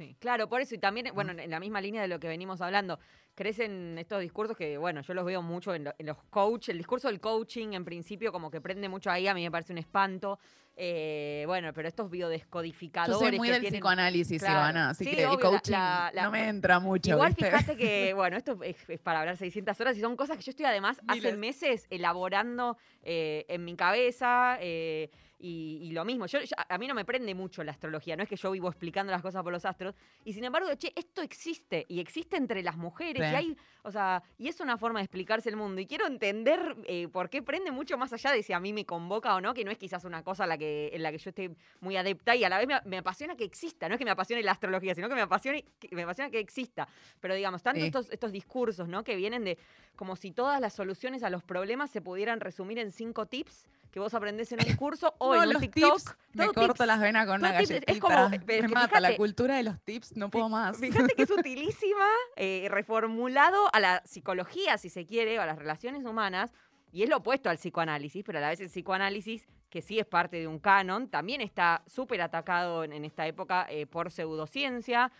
Sí, 0.00 0.16
claro, 0.18 0.48
por 0.48 0.62
eso, 0.62 0.74
y 0.74 0.78
también, 0.78 1.10
bueno, 1.12 1.32
en 1.32 1.50
la 1.50 1.60
misma 1.60 1.78
línea 1.78 2.00
de 2.00 2.08
lo 2.08 2.18
que 2.18 2.26
venimos 2.26 2.62
hablando, 2.62 2.98
crecen 3.34 3.98
estos 3.98 4.22
discursos 4.22 4.56
que, 4.56 4.78
bueno, 4.78 5.02
yo 5.02 5.12
los 5.12 5.26
veo 5.26 5.42
mucho 5.42 5.74
en, 5.74 5.84
lo- 5.84 5.94
en 5.98 6.06
los 6.06 6.16
coach, 6.30 6.70
el 6.70 6.78
discurso 6.78 7.08
del 7.08 7.20
coaching 7.20 7.74
en 7.74 7.84
principio 7.84 8.32
como 8.32 8.50
que 8.50 8.62
prende 8.62 8.88
mucho 8.88 9.10
ahí, 9.10 9.28
a 9.28 9.34
mí 9.34 9.42
me 9.42 9.50
parece 9.50 9.72
un 9.74 9.78
espanto, 9.78 10.38
eh, 10.74 11.44
bueno, 11.46 11.74
pero 11.74 11.86
estos 11.86 12.06
Yo 12.06 12.10
biodescodificadores 12.12 13.18
soy 13.28 13.36
muy 13.36 13.48
que 13.48 13.52
del 13.52 13.60
tienen- 13.60 13.80
psicoanálisis, 13.80 14.40
Claro. 14.42 14.54
Ivana, 14.60 14.88
así 14.88 15.04
Sí, 15.04 15.10
que 15.10 15.20
el 15.24 15.28
obvio, 15.28 15.50
coaching 15.50 15.72
la- 15.72 16.10
la- 16.14 16.22
no 16.22 16.30
me 16.30 16.48
entra 16.48 16.80
mucho. 16.80 17.10
Igual 17.10 17.34
¿viste? 17.34 17.44
fíjate 17.50 17.76
que, 17.76 18.14
bueno, 18.16 18.38
esto 18.38 18.58
es, 18.62 18.76
es 18.88 19.00
para 19.00 19.20
hablar 19.20 19.36
600 19.36 19.78
horas 19.82 19.98
y 19.98 20.00
son 20.00 20.16
cosas 20.16 20.38
que 20.38 20.42
yo 20.44 20.50
estoy 20.50 20.64
además 20.64 20.98
hace 21.08 21.36
meses 21.36 21.86
elaborando 21.90 22.78
eh, 23.02 23.44
en 23.48 23.66
mi 23.66 23.76
cabeza 23.76 24.56
eh, 24.62 25.10
y, 25.40 25.78
y 25.82 25.92
lo 25.92 26.04
mismo. 26.04 26.26
Yo, 26.26 26.40
yo- 26.40 26.54
a 26.68 26.78
mí 26.78 26.86
no 26.86 26.94
me 26.94 27.04
prende 27.04 27.34
mucho 27.34 27.64
la 27.64 27.72
astrología, 27.72 28.14
no 28.16 28.22
es 28.22 28.28
que 28.28 28.36
yo 28.36 28.50
vivo 28.50 28.68
explicando 28.68 29.10
las 29.10 29.22
cosas 29.22 29.42
por 29.42 29.52
los 29.52 29.64
astros 29.64 29.94
y 30.24 30.32
sin 30.32 30.44
embargo, 30.44 30.68
che, 30.76 30.92
esto 30.94 31.22
existe 31.22 31.86
y 31.88 32.00
existe 32.00 32.36
entre 32.36 32.62
las 32.62 32.76
mujeres 32.76 33.26
Sí. 33.26 33.32
y 33.32 33.34
hay, 33.36 33.56
o 33.82 33.90
sea, 33.90 34.22
y 34.38 34.48
es 34.48 34.60
una 34.60 34.76
forma 34.76 35.00
de 35.00 35.04
explicarse 35.04 35.48
el 35.48 35.56
mundo 35.56 35.80
y 35.80 35.86
quiero 35.86 36.06
entender 36.06 36.76
eh, 36.86 37.08
por 37.08 37.30
qué 37.30 37.42
prende 37.42 37.70
mucho 37.70 37.96
más 37.96 38.12
allá 38.12 38.32
de 38.32 38.42
si 38.42 38.52
a 38.52 38.60
mí 38.60 38.72
me 38.72 38.84
convoca 38.84 39.34
o 39.34 39.40
no, 39.40 39.54
que 39.54 39.64
no 39.64 39.70
es 39.70 39.78
quizás 39.78 40.04
una 40.04 40.22
cosa 40.22 40.44
a 40.44 40.46
la 40.46 40.58
que, 40.58 40.90
en 40.92 41.02
la 41.02 41.10
que 41.10 41.18
yo 41.18 41.30
esté 41.30 41.50
muy 41.80 41.96
adepta 41.96 42.36
y 42.36 42.44
a 42.44 42.48
la 42.48 42.58
vez 42.58 42.66
me, 42.68 42.74
me 42.84 42.98
apasiona 42.98 43.34
que 43.36 43.44
exista, 43.44 43.88
no 43.88 43.94
es 43.94 43.98
que 43.98 44.04
me 44.04 44.10
apasione 44.10 44.42
la 44.42 44.52
astrología, 44.52 44.94
sino 44.94 45.08
que 45.08 45.14
me 45.14 45.22
apasione 45.22 45.64
que, 45.78 45.94
me 45.96 46.02
apasiona 46.02 46.30
que 46.30 46.38
exista. 46.38 46.86
Pero 47.20 47.34
digamos, 47.34 47.62
tanto 47.62 47.80
Sí. 47.80 47.86
estos, 47.86 48.10
estos 48.10 48.30
discursos, 48.32 48.88
¿no? 48.88 49.02
Que 49.04 49.16
vienen 49.16 49.44
de 49.44 49.56
como 49.96 50.16
si 50.16 50.30
todas 50.32 50.60
las 50.60 50.72
soluciones 50.74 51.22
a 51.22 51.30
los 51.30 51.42
problemas 51.42 51.90
se 51.90 52.00
pudieran 52.00 52.40
resumir 52.40 52.78
en 52.78 52.90
cinco 52.92 53.26
tips 53.26 53.64
que 53.90 53.98
vos 54.00 54.14
aprendés 54.14 54.50
en 54.52 54.60
un 54.66 54.76
curso 54.76 55.14
o 55.18 55.34
No, 55.34 55.42
en 55.42 55.52
los 55.52 55.60
TikTok. 55.60 55.98
tips, 55.98 56.16
me 56.34 56.48
corto 56.48 56.86
las 56.86 57.00
venas 57.00 57.26
con 57.26 57.40
una 57.40 57.58
tips, 57.58 57.82
es 57.86 57.98
como- 57.98 58.30
es 58.32 58.46
me 58.46 58.68
mata 58.68 59.00
la 59.00 59.16
cultura 59.16 59.56
de 59.56 59.64
los 59.64 59.80
tips, 59.82 60.16
no 60.16 60.30
puedo 60.30 60.48
más. 60.48 60.78
Fíjate 60.78 61.14
que 61.14 61.22
es 61.22 61.30
utilísima, 61.38 62.06
eh, 62.36 62.68
reformulado 62.70 63.68
a 63.74 63.80
la 63.80 64.02
psicología, 64.04 64.78
si 64.78 64.88
se 64.90 65.06
quiere, 65.06 65.38
o 65.38 65.42
a 65.42 65.46
las 65.46 65.58
relaciones 65.58 66.04
humanas, 66.04 66.52
y 66.92 67.02
es 67.04 67.08
lo 67.08 67.18
opuesto 67.18 67.50
al 67.50 67.56
psicoanálisis, 67.56 68.24
pero 68.24 68.38
a 68.38 68.40
la 68.40 68.48
vez 68.48 68.60
el 68.60 68.68
psicoanálisis, 68.68 69.46
que 69.68 69.80
sí 69.82 69.98
es 70.00 70.06
parte 70.06 70.38
de 70.38 70.48
un 70.48 70.58
canon, 70.58 71.08
también 71.08 71.40
está 71.40 71.82
súper 71.86 72.20
atacado 72.22 72.82
en, 72.82 72.92
en 72.92 73.04
esta 73.04 73.26
época 73.26 73.66
eh, 73.70 73.86
por 73.86 74.10
pseudociencia. 74.10 75.12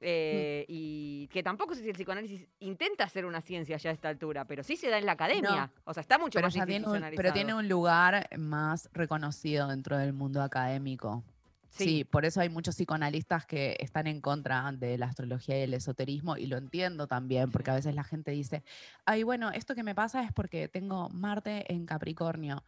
Eh, 0.00 0.64
y 0.68 1.28
que 1.28 1.42
tampoco 1.42 1.74
sé 1.74 1.82
si 1.82 1.88
el 1.88 1.94
psicoanálisis 1.94 2.46
intenta 2.60 3.08
ser 3.08 3.24
una 3.24 3.40
ciencia 3.40 3.76
ya 3.76 3.90
a 3.90 3.92
esta 3.92 4.08
altura, 4.08 4.44
pero 4.44 4.62
sí 4.62 4.76
se 4.76 4.90
da 4.90 4.98
en 4.98 5.06
la 5.06 5.12
academia. 5.12 5.70
O 5.84 5.94
sea, 5.94 6.02
está 6.02 6.18
mucho 6.18 6.38
pero 6.38 6.48
más 6.48 6.54
tiene 6.66 6.86
un, 6.86 7.04
pero 7.16 7.32
tiene 7.32 7.54
un 7.54 7.68
lugar 7.68 8.28
más 8.36 8.88
reconocido 8.92 9.68
dentro 9.68 9.96
del 9.96 10.12
mundo 10.12 10.42
académico. 10.42 11.24
Sí. 11.68 12.04
por 12.04 12.24
eso 12.24 12.40
hay 12.40 12.48
muchos 12.48 12.74
psicoanalistas 12.74 13.44
que 13.44 13.76
están 13.80 14.06
en 14.06 14.22
contra 14.22 14.72
de 14.72 14.96
la 14.96 15.06
astrología 15.06 15.58
y 15.58 15.62
el 15.62 15.74
esoterismo 15.74 16.38
y 16.38 16.46
lo 16.46 16.56
entiendo 16.56 17.06
también, 17.06 17.50
porque 17.50 17.70
a 17.70 17.74
veces 17.74 17.94
la 17.94 18.04
gente 18.04 18.30
dice, 18.30 18.62
ay, 19.04 19.24
bueno, 19.24 19.50
esto 19.50 19.74
que 19.74 19.82
me 19.82 19.94
pasa 19.94 20.22
es 20.22 20.32
porque 20.32 20.68
tengo 20.68 21.10
Marte 21.10 21.70
en 21.70 21.84
Capricornio. 21.84 22.64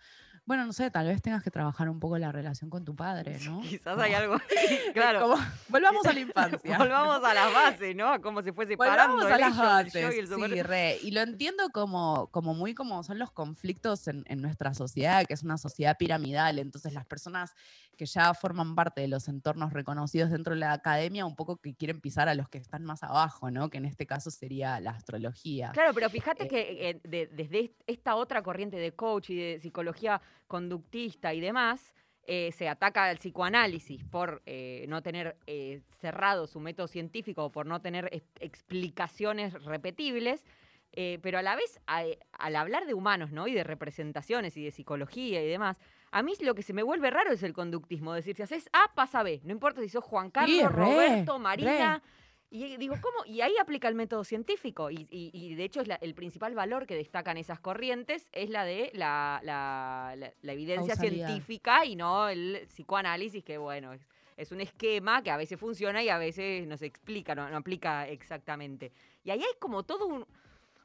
Bueno, 0.48 0.64
no 0.64 0.72
sé, 0.72 0.90
tal 0.90 1.06
vez 1.06 1.20
tengas 1.20 1.42
que 1.42 1.50
trabajar 1.50 1.90
un 1.90 2.00
poco 2.00 2.16
la 2.16 2.32
relación 2.32 2.70
con 2.70 2.82
tu 2.82 2.96
padre, 2.96 3.38
¿no? 3.44 3.60
Quizás 3.60 3.98
hay 3.98 4.14
algo. 4.14 4.38
claro. 4.94 5.20
Como- 5.20 5.36
volvamos 5.68 6.06
a 6.06 6.12
la 6.14 6.20
infancia. 6.28 6.78
Volvamos 6.78 7.22
a 7.22 7.34
las 7.34 7.52
bases, 7.52 7.94
¿no? 7.94 8.08
A 8.08 8.18
cómo 8.18 8.40
se 8.40 8.54
fuese 8.54 8.74
Volvamos 8.74 8.96
parando 8.96 9.26
a 9.26 9.38
las 9.38 9.52
el 9.52 9.58
bases. 9.62 10.16
y 10.16 10.18
el 10.20 10.26
super- 10.26 10.50
Sí, 10.50 10.62
re. 10.62 10.98
Y 11.02 11.10
lo 11.10 11.20
entiendo 11.20 11.68
como, 11.68 12.28
como 12.28 12.54
muy 12.54 12.72
como 12.74 13.02
son 13.02 13.18
los 13.18 13.30
conflictos 13.30 14.08
en, 14.08 14.24
en 14.26 14.40
nuestra 14.40 14.72
sociedad, 14.72 15.26
que 15.26 15.34
es 15.34 15.42
una 15.42 15.58
sociedad 15.58 15.98
piramidal. 15.98 16.58
Entonces 16.58 16.94
las 16.94 17.04
personas 17.04 17.52
que 17.98 18.06
ya 18.06 18.32
forman 18.32 18.74
parte 18.74 19.02
de 19.02 19.08
los 19.08 19.28
entornos 19.28 19.72
reconocidos 19.74 20.30
dentro 20.30 20.54
de 20.54 20.60
la 20.60 20.72
academia, 20.72 21.26
un 21.26 21.36
poco 21.36 21.56
que 21.58 21.74
quieren 21.74 22.00
pisar 22.00 22.28
a 22.30 22.34
los 22.34 22.48
que 22.48 22.56
están 22.56 22.84
más 22.84 23.02
abajo, 23.02 23.50
¿no? 23.50 23.68
Que 23.68 23.78
en 23.78 23.84
este 23.84 24.06
caso 24.06 24.30
sería 24.30 24.80
la 24.80 24.92
astrología. 24.92 25.72
Claro, 25.72 25.92
pero 25.92 26.08
fíjate 26.08 26.44
Eh, 26.44 26.48
que 26.48 26.90
eh, 26.90 27.00
de- 27.04 27.26
desde 27.26 27.60
est- 27.64 27.80
esta 27.86 28.14
otra 28.14 28.40
corriente 28.42 28.76
de 28.78 28.92
coach 28.92 29.30
y 29.30 29.36
de 29.36 29.58
psicología 29.60 30.22
conductista 30.48 31.32
y 31.34 31.40
demás, 31.40 31.94
eh, 32.26 32.50
se 32.52 32.68
ataca 32.68 33.04
al 33.04 33.16
psicoanálisis 33.18 34.04
por 34.04 34.42
eh, 34.44 34.84
no 34.88 35.02
tener 35.02 35.36
eh, 35.46 35.80
cerrado 36.00 36.46
su 36.46 36.60
método 36.60 36.88
científico 36.88 37.44
o 37.44 37.50
por 37.52 37.64
no 37.66 37.80
tener 37.80 38.08
ex- 38.12 38.26
explicaciones 38.40 39.52
repetibles. 39.64 40.44
Eh, 40.92 41.18
pero 41.22 41.38
a 41.38 41.42
la 41.42 41.54
vez, 41.54 41.78
a- 41.86 42.02
al 42.32 42.56
hablar 42.56 42.86
de 42.86 42.94
humanos, 42.94 43.30
¿no? 43.30 43.46
Y 43.46 43.52
de 43.54 43.62
representaciones 43.62 44.56
y 44.56 44.64
de 44.64 44.70
psicología 44.70 45.42
y 45.42 45.46
demás, 45.46 45.78
a 46.10 46.22
mí 46.22 46.32
lo 46.40 46.54
que 46.54 46.62
se 46.62 46.72
me 46.72 46.82
vuelve 46.82 47.10
raro 47.10 47.30
es 47.32 47.42
el 47.42 47.52
conductismo. 47.52 48.14
Decir, 48.14 48.34
si 48.36 48.42
haces 48.42 48.68
A, 48.72 48.94
pasa 48.94 49.22
B. 49.22 49.40
No 49.44 49.52
importa 49.52 49.80
si 49.82 49.88
sos 49.90 50.02
Juan 50.04 50.30
Carlos, 50.30 50.72
re, 50.72 50.82
Roberto, 50.84 51.38
Marina. 51.38 52.02
Y 52.50 52.78
digo, 52.78 52.94
¿cómo? 53.02 53.26
Y 53.26 53.42
ahí 53.42 53.52
aplica 53.60 53.88
el 53.88 53.94
método 53.94 54.24
científico. 54.24 54.90
Y, 54.90 55.06
y- 55.10 55.30
y 55.34 55.54
de 55.54 55.64
hecho, 55.64 55.82
es 55.82 55.88
la- 55.88 55.96
el 55.96 56.14
principal 56.14 56.54
valor 56.54 56.86
que 56.86 56.94
destacan 56.96 57.36
esas 57.36 57.60
corrientes 57.60 58.28
es 58.32 58.48
la 58.48 58.64
de 58.64 58.90
la, 58.94 59.40
la- 59.44 60.32
evidencia 60.52 60.94
Causalidad. 60.94 61.26
científica 61.28 61.84
y 61.84 61.94
no 61.94 62.28
el 62.28 62.62
psicoanálisis, 62.68 63.44
que 63.44 63.58
bueno, 63.58 63.92
es, 63.92 64.00
es 64.38 64.50
un 64.50 64.60
esquema 64.62 65.22
que 65.22 65.30
a 65.30 65.36
veces 65.36 65.60
funciona 65.60 66.02
y 66.02 66.08
a 66.08 66.16
veces 66.16 66.66
no 66.66 66.78
se 66.78 66.86
explica, 66.86 67.34
no, 67.34 67.50
no 67.50 67.56
aplica 67.58 68.08
exactamente. 68.08 68.92
Y 69.24 69.30
ahí 69.30 69.40
hay 69.40 69.58
como 69.58 69.82
todo 69.82 70.06
un, 70.06 70.24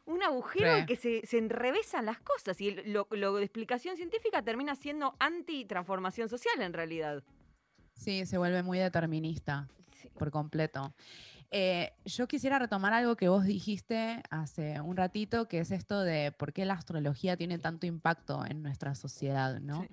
un 0.05 0.21
agujero 0.21 0.75
en 0.75 0.85
que 0.85 0.97
se, 0.97 1.25
se 1.25 1.37
enrevesan 1.37 2.05
las 2.05 2.19
cosas. 2.19 2.59
Y 2.59 2.67
el- 2.69 2.91
lo, 2.91 3.07
lo 3.11 3.35
de 3.35 3.43
explicación 3.45 3.95
científica 3.95 4.41
termina 4.41 4.75
siendo 4.75 5.15
anti-transformación 5.19 6.27
social 6.27 6.61
en 6.61 6.73
realidad. 6.73 7.23
Sí, 7.93 8.25
se 8.25 8.37
vuelve 8.37 8.63
muy 8.63 8.79
determinista 8.79 9.69
Sí. 10.01 10.09
por 10.19 10.29
completo. 10.31 10.93
Eh, 11.55 11.93
yo 12.05 12.27
quisiera 12.27 12.57
retomar 12.57 12.93
algo 12.93 13.15
que 13.15 13.29
vos 13.29 13.45
dijiste 13.45 14.23
hace 14.31 14.81
un 14.81 14.97
ratito, 14.97 15.47
que 15.47 15.59
es 15.59 15.69
esto 15.69 16.01
de 16.01 16.31
por 16.31 16.51
qué 16.51 16.65
la 16.65 16.73
astrología 16.73 17.37
tiene 17.37 17.59
tanto 17.59 17.85
impacto 17.85 18.43
en 18.43 18.63
nuestra 18.63 18.95
sociedad, 18.95 19.59
¿no? 19.59 19.83
Sí. 19.83 19.87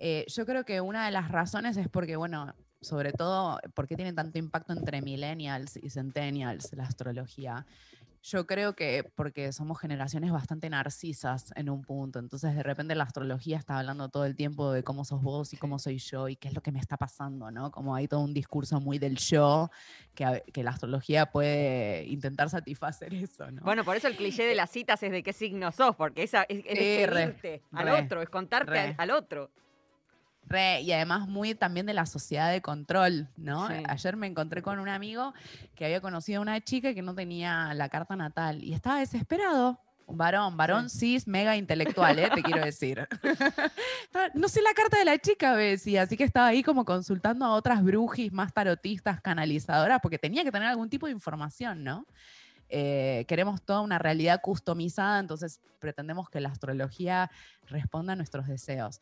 Eh, 0.00 0.24
yo 0.26 0.44
creo 0.44 0.64
que 0.64 0.80
una 0.80 1.06
de 1.06 1.12
las 1.12 1.30
razones 1.30 1.76
es 1.76 1.88
porque, 1.88 2.16
bueno, 2.16 2.52
sobre 2.80 3.12
todo, 3.12 3.60
¿por 3.74 3.86
qué 3.86 3.94
tiene 3.94 4.12
tanto 4.12 4.38
impacto 4.38 4.72
entre 4.72 5.00
millennials 5.00 5.76
y 5.76 5.88
centennials 5.88 6.72
la 6.72 6.82
astrología? 6.86 7.64
Yo 8.30 8.46
creo 8.46 8.74
que 8.74 9.10
porque 9.14 9.52
somos 9.52 9.80
generaciones 9.80 10.30
bastante 10.30 10.68
narcisas 10.68 11.50
en 11.56 11.70
un 11.70 11.82
punto, 11.82 12.18
entonces 12.18 12.54
de 12.54 12.62
repente 12.62 12.94
la 12.94 13.04
astrología 13.04 13.56
está 13.56 13.78
hablando 13.78 14.10
todo 14.10 14.26
el 14.26 14.36
tiempo 14.36 14.70
de 14.70 14.82
cómo 14.82 15.06
sos 15.06 15.22
vos 15.22 15.54
y 15.54 15.56
cómo 15.56 15.78
soy 15.78 15.96
yo 15.96 16.28
y 16.28 16.36
qué 16.36 16.48
es 16.48 16.54
lo 16.54 16.60
que 16.60 16.70
me 16.70 16.78
está 16.78 16.98
pasando, 16.98 17.50
¿no? 17.50 17.70
Como 17.70 17.94
hay 17.94 18.06
todo 18.06 18.20
un 18.20 18.34
discurso 18.34 18.80
muy 18.80 18.98
del 18.98 19.16
yo, 19.16 19.70
que, 20.14 20.44
que 20.52 20.62
la 20.62 20.72
astrología 20.72 21.26
puede 21.26 22.04
intentar 22.04 22.50
satisfacer 22.50 23.14
eso, 23.14 23.50
¿no? 23.50 23.62
Bueno, 23.62 23.82
por 23.82 23.96
eso 23.96 24.08
el 24.08 24.16
cliché 24.16 24.44
de 24.44 24.54
las 24.54 24.68
citas 24.70 25.02
es 25.02 25.10
de 25.10 25.22
qué 25.22 25.32
signo 25.32 25.72
sos, 25.72 25.96
porque 25.96 26.22
esa 26.22 26.42
es, 26.42 26.58
es 26.66 26.78
Sí, 26.78 27.06
re, 27.06 27.26
describirte 27.26 27.62
al 27.72 27.86
re, 27.86 27.92
otro, 27.92 28.20
es 28.20 28.28
contarte 28.28 28.94
al 28.98 29.10
otro. 29.10 29.50
Re, 30.48 30.80
y 30.80 30.92
además 30.92 31.28
muy 31.28 31.54
también 31.54 31.86
de 31.86 31.94
la 31.94 32.06
sociedad 32.06 32.50
de 32.50 32.62
control, 32.62 33.28
¿no? 33.36 33.68
Sí. 33.68 33.74
Ayer 33.86 34.16
me 34.16 34.26
encontré 34.26 34.62
con 34.62 34.78
un 34.78 34.88
amigo 34.88 35.34
que 35.74 35.84
había 35.84 36.00
conocido 36.00 36.38
a 36.38 36.42
una 36.42 36.60
chica 36.60 36.94
que 36.94 37.02
no 37.02 37.14
tenía 37.14 37.74
la 37.74 37.88
carta 37.88 38.16
natal 38.16 38.64
y 38.64 38.72
estaba 38.72 39.00
desesperado. 39.00 39.78
Un 40.06 40.16
varón, 40.16 40.56
varón 40.56 40.88
cis, 40.88 41.28
mega 41.28 41.54
intelectual, 41.54 42.18
¿eh? 42.18 42.30
te 42.34 42.42
quiero 42.42 42.64
decir. 42.64 43.06
No 44.34 44.48
sé 44.48 44.62
la 44.62 44.72
carta 44.72 44.98
de 44.98 45.04
la 45.04 45.18
chica, 45.18 45.54
decía, 45.54 46.02
así 46.02 46.16
que 46.16 46.24
estaba 46.24 46.46
ahí 46.46 46.62
como 46.62 46.86
consultando 46.86 47.44
a 47.44 47.52
otras 47.52 47.84
brujis 47.84 48.32
más 48.32 48.54
tarotistas, 48.54 49.20
canalizadoras, 49.20 50.00
porque 50.00 50.18
tenía 50.18 50.44
que 50.44 50.50
tener 50.50 50.66
algún 50.66 50.88
tipo 50.88 51.06
de 51.06 51.12
información, 51.12 51.84
¿no? 51.84 52.06
Eh, 52.70 53.26
queremos 53.28 53.62
toda 53.62 53.80
una 53.80 53.98
realidad 53.98 54.40
customizada, 54.42 55.18
entonces 55.18 55.60
pretendemos 55.78 56.28
que 56.30 56.40
la 56.40 56.48
astrología 56.48 57.30
responda 57.66 58.14
a 58.14 58.16
nuestros 58.16 58.46
deseos. 58.46 59.00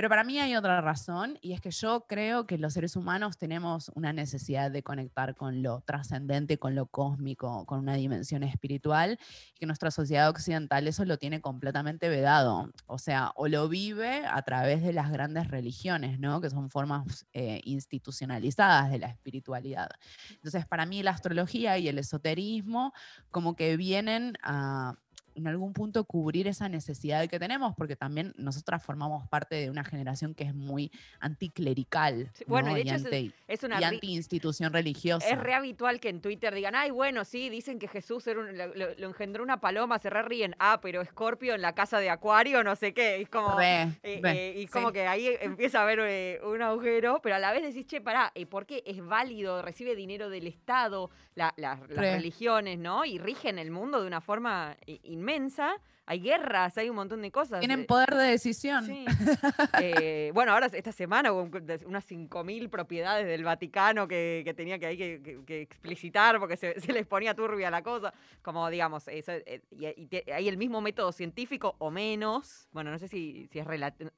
Pero 0.00 0.08
para 0.08 0.24
mí 0.24 0.38
hay 0.38 0.56
otra 0.56 0.80
razón 0.80 1.38
y 1.42 1.52
es 1.52 1.60
que 1.60 1.70
yo 1.70 2.06
creo 2.08 2.46
que 2.46 2.56
los 2.56 2.72
seres 2.72 2.96
humanos 2.96 3.36
tenemos 3.36 3.90
una 3.94 4.14
necesidad 4.14 4.70
de 4.70 4.82
conectar 4.82 5.34
con 5.34 5.62
lo 5.62 5.82
trascendente, 5.82 6.56
con 6.56 6.74
lo 6.74 6.86
cósmico, 6.86 7.66
con 7.66 7.80
una 7.80 7.96
dimensión 7.96 8.42
espiritual 8.42 9.18
y 9.54 9.58
que 9.58 9.66
nuestra 9.66 9.90
sociedad 9.90 10.30
occidental 10.30 10.88
eso 10.88 11.04
lo 11.04 11.18
tiene 11.18 11.42
completamente 11.42 12.08
vedado. 12.08 12.72
O 12.86 12.96
sea, 12.96 13.32
o 13.34 13.46
lo 13.46 13.68
vive 13.68 14.24
a 14.24 14.40
través 14.40 14.82
de 14.82 14.94
las 14.94 15.12
grandes 15.12 15.48
religiones, 15.48 16.18
¿no? 16.18 16.40
Que 16.40 16.48
son 16.48 16.70
formas 16.70 17.26
eh, 17.34 17.60
institucionalizadas 17.64 18.90
de 18.90 19.00
la 19.00 19.08
espiritualidad. 19.08 19.90
Entonces, 20.30 20.64
para 20.64 20.86
mí 20.86 21.02
la 21.02 21.10
astrología 21.10 21.76
y 21.76 21.88
el 21.88 21.98
esoterismo 21.98 22.94
como 23.30 23.54
que 23.54 23.76
vienen 23.76 24.38
a 24.42 24.94
en 25.40 25.48
algún 25.48 25.72
punto 25.72 26.04
cubrir 26.04 26.46
esa 26.46 26.68
necesidad 26.68 27.26
que 27.28 27.38
tenemos, 27.38 27.74
porque 27.76 27.96
también 27.96 28.32
nosotras 28.36 28.82
formamos 28.82 29.26
parte 29.28 29.56
de 29.56 29.70
una 29.70 29.84
generación 29.84 30.34
que 30.34 30.44
es 30.44 30.54
muy 30.54 30.90
anticlerical 31.20 32.30
Sí, 32.34 32.44
bueno, 32.46 32.68
¿no? 32.68 32.74
de 32.74 32.80
y, 32.80 32.82
hecho 32.82 32.94
anti, 32.94 33.32
Es 33.48 33.62
una 33.62 33.78
y 33.78 33.82
ri- 33.82 33.86
anti-institución 33.86 34.72
religiosa. 34.72 35.26
Es 35.28 35.38
re 35.38 35.54
habitual 35.54 36.00
que 36.00 36.08
en 36.08 36.20
Twitter 36.20 36.54
digan, 36.54 36.74
ay, 36.74 36.90
bueno, 36.90 37.24
sí, 37.24 37.48
dicen 37.48 37.78
que 37.78 37.88
Jesús 37.88 38.26
era 38.26 38.40
un- 38.40 38.56
lo, 38.56 39.08
engendró 39.08 39.42
una 39.42 39.60
paloma, 39.60 39.98
se 39.98 40.10
re 40.10 40.22
ríen. 40.22 40.54
Ah, 40.58 40.80
pero 40.82 41.00
Escorpio 41.00 41.54
en 41.54 41.62
la 41.62 41.74
casa 41.74 41.98
de 41.98 42.10
Acuario, 42.10 42.62
no 42.62 42.76
sé 42.76 42.92
qué. 42.92 43.20
Es 43.20 43.28
como. 43.28 43.56
Re, 43.58 43.82
eh, 44.02 44.20
re, 44.22 44.48
eh, 44.50 44.60
y 44.60 44.66
como 44.66 44.88
sí. 44.88 44.94
que 44.94 45.06
ahí 45.06 45.28
empieza 45.40 45.80
a 45.80 45.82
haber 45.82 46.00
eh, 46.02 46.40
un 46.44 46.60
agujero, 46.62 47.20
pero 47.22 47.36
a 47.36 47.38
la 47.38 47.52
vez 47.52 47.62
decís, 47.62 47.86
che, 47.86 48.00
pará, 48.00 48.32
¿por 48.48 48.66
qué 48.66 48.82
es 48.86 49.04
válido? 49.04 49.62
Recibe 49.62 49.94
dinero 49.96 50.28
del 50.30 50.46
Estado, 50.46 51.10
la- 51.34 51.52
la- 51.56 51.76
las 51.76 51.88
Re. 51.88 52.12
religiones, 52.16 52.78
¿no? 52.78 53.04
Y 53.04 53.18
rigen 53.18 53.58
el 53.58 53.70
mundo 53.70 54.00
de 54.00 54.06
una 54.06 54.20
forma 54.20 54.76
eh, 54.86 55.00
inmensa. 55.30 55.72
Hay 56.06 56.20
guerras, 56.20 56.76
hay 56.76 56.90
un 56.90 56.96
montón 56.96 57.22
de 57.22 57.30
cosas. 57.30 57.60
Tienen 57.60 57.82
eh, 57.82 57.84
poder 57.84 58.14
de 58.16 58.24
decisión. 58.24 58.84
Sí. 58.84 59.04
Eh, 59.82 60.30
bueno, 60.34 60.52
ahora 60.52 60.66
esta 60.66 60.92
semana 60.92 61.32
hubo 61.32 61.42
unas 61.86 62.10
5.000 62.10 62.68
propiedades 62.68 63.26
del 63.26 63.44
Vaticano 63.44 64.08
que, 64.08 64.42
que 64.44 64.52
tenía 64.52 64.78
que, 64.78 65.42
explicitar 65.62 66.38
porque 66.38 66.56
se, 66.56 66.80
se 66.80 66.92
les 66.92 67.06
ponía 67.06 67.34
turbia 67.34 67.70
la 67.70 67.82
cosa. 67.82 68.12
Como 68.42 68.68
digamos, 68.68 69.06
eso, 69.08 69.32
eh, 69.32 69.62
y, 69.70 69.86
y 70.02 70.06
te- 70.06 70.32
hay 70.32 70.48
el 70.48 70.56
mismo 70.56 70.80
método 70.80 71.12
científico 71.12 71.76
o 71.78 71.90
menos. 71.90 72.68
Bueno, 72.72 72.90
no 72.90 72.98
sé 72.98 73.06
si, 73.08 73.48
si, 73.52 73.60
es 73.60 73.66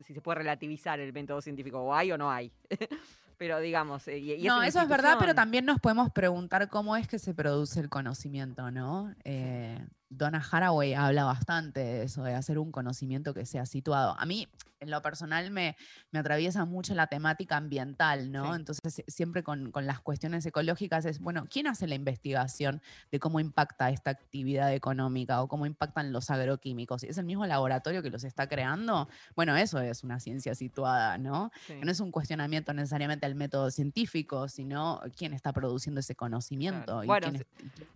si 0.01 0.15
se 0.15 0.21
puede 0.23 0.39
relativizar 0.39 0.99
el 0.99 1.13
método 1.13 1.41
científico, 1.43 1.81
o 1.81 1.95
hay 1.95 2.13
o 2.13 2.19
no 2.19 2.31
hay. 2.31 2.53
pero 3.37 3.59
digamos, 3.59 4.09
y, 4.09 4.35
y 4.35 4.45
no, 4.45 4.63
eso 4.63 4.81
es 4.81 4.89
verdad, 4.89 5.17
pero 5.19 5.35
también 5.35 5.65
nos 5.65 5.81
podemos 5.81 6.11
preguntar 6.13 6.69
cómo 6.69 6.97
es 6.97 7.09
que 7.09 7.19
se 7.19 7.35
produce 7.35 7.81
el 7.81 7.89
conocimiento, 7.89 8.71
¿no? 8.71 9.15
Eh, 9.25 9.85
Donna 10.17 10.43
Haraway 10.51 10.95
habla 10.95 11.25
bastante 11.25 11.81
de 11.81 12.03
eso, 12.05 12.23
de 12.23 12.35
hacer 12.35 12.59
un 12.59 12.71
conocimiento 12.71 13.33
que 13.35 13.47
sea 13.47 13.65
situado. 13.67 14.15
A 14.19 14.27
mí, 14.27 14.47
en 14.81 14.91
lo 14.91 15.01
personal, 15.01 15.51
me, 15.53 15.77
me 16.11 16.19
atraviesa 16.19 16.65
mucho 16.65 16.93
la 16.95 17.07
temática 17.07 17.57
ambiental, 17.57 18.33
¿no? 18.33 18.47
Sí. 18.51 18.57
Entonces, 18.57 18.95
si- 18.95 19.05
siempre 19.07 19.43
con, 19.45 19.71
con 19.71 19.87
las 19.87 20.01
cuestiones 20.01 20.45
ecológicas 20.45 21.05
es, 21.05 21.21
bueno, 21.21 21.47
¿quién 21.49 21.69
hace 21.69 21.87
la 21.87 21.95
investigación 21.95 22.83
de 23.13 23.21
cómo 23.21 23.39
impacta 23.39 23.91
esta 23.91 24.11
actividad 24.11 24.75
económica 24.75 25.41
o 25.41 25.47
cómo 25.49 25.67
impactan 25.67 26.13
los 26.13 26.31
agroquímicos? 26.31 27.05
¿Es 27.05 27.17
el 27.17 27.25
mismo 27.25 27.47
laboratorio 27.47 28.03
que 28.03 28.11
los 28.11 28.25
está 28.25 28.49
creando? 28.49 29.09
Bueno, 29.37 29.57
eso 29.57 29.79
es 29.81 30.03
una 30.03 30.19
ciencia 30.19 30.55
situada, 30.57 31.17
¿no? 31.17 31.51
Sí. 31.67 31.75
no 31.83 31.91
es 31.91 32.01
un 32.01 32.11
cuestionamiento 32.11 32.75
necesariamente 32.75 33.25
al 33.25 33.37
método 33.37 33.71
científico, 33.71 34.49
sino 34.49 35.01
quién 35.17 35.33
está 35.33 35.53
produciendo 35.53 36.01
ese 36.01 36.17
conocimiento 36.17 37.05
y 37.05 37.07
Bueno, 37.07 37.29
quién, 37.31 37.37
es- 37.37 37.47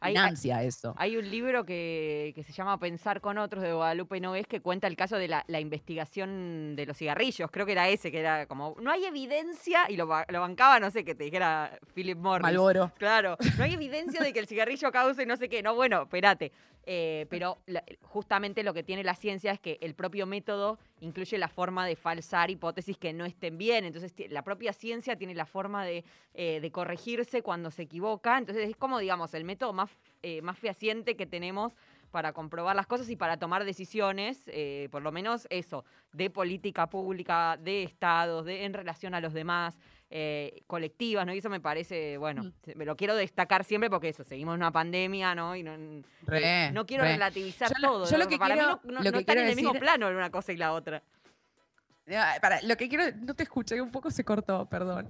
quién 0.00 0.18
hay- 0.18 0.66
eso. 0.66 0.94
Hay 0.98 1.16
un 1.16 1.28
libro 1.30 1.64
que, 1.66 2.05
que 2.34 2.42
se 2.42 2.52
llama 2.52 2.78
Pensar 2.78 3.20
con 3.20 3.38
otros 3.38 3.62
de 3.62 3.72
Guadalupe 3.72 4.20
Nogués 4.20 4.46
que 4.46 4.60
cuenta 4.60 4.86
el 4.86 4.96
caso 4.96 5.16
de 5.18 5.28
la, 5.28 5.44
la 5.48 5.60
investigación 5.60 6.74
de 6.76 6.86
los 6.86 6.96
cigarrillos. 6.96 7.50
Creo 7.50 7.66
que 7.66 7.72
era 7.72 7.88
ese, 7.88 8.10
que 8.10 8.20
era 8.20 8.46
como, 8.46 8.76
no 8.80 8.90
hay 8.90 9.04
evidencia, 9.04 9.84
y 9.88 9.96
lo, 9.96 10.06
ba- 10.06 10.26
lo 10.28 10.40
bancaba, 10.40 10.80
no 10.80 10.90
sé, 10.90 11.04
que 11.04 11.14
te 11.14 11.24
dijera 11.24 11.78
Philip 11.94 12.18
Morris. 12.18 12.42
Malboro. 12.42 12.92
Claro, 12.98 13.36
no 13.58 13.64
hay 13.64 13.74
evidencia 13.74 14.20
de 14.22 14.32
que 14.32 14.38
el 14.38 14.46
cigarrillo 14.46 14.90
cause 14.92 15.26
no 15.26 15.36
sé 15.36 15.48
qué. 15.48 15.62
No, 15.62 15.74
bueno, 15.74 16.02
espérate. 16.02 16.52
Eh, 16.88 17.26
pero 17.28 17.58
la- 17.66 17.82
justamente 18.02 18.62
lo 18.62 18.72
que 18.72 18.84
tiene 18.84 19.02
la 19.02 19.16
ciencia 19.16 19.50
es 19.50 19.58
que 19.58 19.76
el 19.80 19.96
propio 19.96 20.24
método 20.24 20.78
incluye 21.00 21.36
la 21.36 21.48
forma 21.48 21.84
de 21.84 21.96
falsar 21.96 22.48
hipótesis 22.48 22.96
que 22.96 23.12
no 23.12 23.24
estén 23.24 23.58
bien. 23.58 23.84
Entonces, 23.84 24.14
la 24.30 24.42
propia 24.42 24.72
ciencia 24.72 25.16
tiene 25.16 25.34
la 25.34 25.46
forma 25.46 25.84
de, 25.84 26.04
eh, 26.34 26.60
de 26.60 26.70
corregirse 26.70 27.42
cuando 27.42 27.72
se 27.72 27.82
equivoca. 27.82 28.38
Entonces, 28.38 28.68
es 28.70 28.76
como, 28.76 29.00
digamos, 29.00 29.34
el 29.34 29.42
método 29.42 29.72
más, 29.72 29.90
eh, 30.22 30.40
más 30.42 30.58
fehaciente 30.60 31.16
que 31.16 31.26
tenemos 31.26 31.72
para 32.10 32.32
comprobar 32.32 32.74
las 32.76 32.86
cosas 32.86 33.08
y 33.10 33.16
para 33.16 33.36
tomar 33.38 33.64
decisiones, 33.64 34.42
eh, 34.46 34.88
por 34.90 35.02
lo 35.02 35.12
menos 35.12 35.46
eso, 35.50 35.84
de 36.12 36.30
política 36.30 36.88
pública, 36.88 37.56
de 37.60 37.82
estados, 37.82 38.44
de, 38.44 38.64
en 38.64 38.72
relación 38.74 39.14
a 39.14 39.20
los 39.20 39.32
demás, 39.32 39.78
eh, 40.08 40.62
colectivas, 40.68 41.26
¿no? 41.26 41.34
Y 41.34 41.38
eso 41.38 41.50
me 41.50 41.60
parece, 41.60 42.16
bueno, 42.16 42.44
Mm. 42.44 42.52
me 42.76 42.84
lo 42.84 42.96
quiero 42.96 43.16
destacar 43.16 43.64
siempre 43.64 43.90
porque 43.90 44.10
eso, 44.10 44.22
seguimos 44.24 44.54
en 44.54 44.60
una 44.60 44.70
pandemia, 44.70 45.34
¿no? 45.34 45.56
Y 45.56 45.62
no, 45.64 45.74
eh, 45.74 46.02
Re, 46.22 46.70
no 46.72 46.86
quiero 46.86 47.02
re. 47.02 47.12
relativizar 47.14 47.68
Yo 47.70 47.74
lo- 47.80 47.88
todo. 47.88 48.10
yo 48.10 48.16
lo 48.16 48.24
¿no? 48.24 48.30
que 48.30 48.38
para 48.38 48.54
quiero- 48.54 48.70
mí 48.74 48.80
no, 48.84 48.92
no- 48.92 48.98
lo 49.00 49.04
no 49.04 49.12
que 49.12 49.18
están 49.18 49.38
en 49.38 49.48
el 49.48 49.56
mismo 49.56 49.72
decir- 49.72 49.80
plano 49.80 50.08
una 50.08 50.30
cosa 50.30 50.52
y 50.52 50.56
la 50.56 50.72
otra. 50.72 51.02
Para, 52.40 52.62
lo 52.62 52.76
que 52.76 52.88
quiero, 52.88 53.04
no 53.16 53.34
te 53.34 53.42
escuché, 53.42 53.80
un 53.80 53.90
poco 53.90 54.10
se 54.12 54.22
cortó, 54.24 54.64
perdón. 54.66 55.08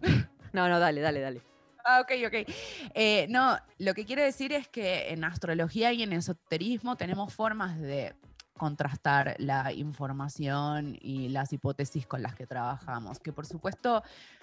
No, 0.52 0.66
no, 0.68 0.78
dale, 0.80 1.02
dale, 1.02 1.20
dale. 1.20 1.42
Ah, 1.88 2.00
ok, 2.00 2.10
ok. 2.26 2.52
Eh, 2.94 3.28
no, 3.30 3.56
lo 3.78 3.94
que 3.94 4.04
quiero 4.04 4.20
decir 4.20 4.52
es 4.52 4.66
que 4.66 5.10
en 5.10 5.22
astrología 5.22 5.92
y 5.92 6.02
en 6.02 6.12
esoterismo 6.12 6.96
tenemos 6.96 7.32
formas 7.32 7.78
de 7.78 8.12
contrastar 8.58 9.36
la 9.38 9.72
información 9.72 10.98
y 11.00 11.28
las 11.28 11.52
hipótesis 11.52 12.04
con 12.04 12.22
las 12.22 12.34
que 12.34 12.44
trabajamos, 12.44 13.20
que 13.20 13.32
por 13.32 13.46
supuesto 13.46 14.02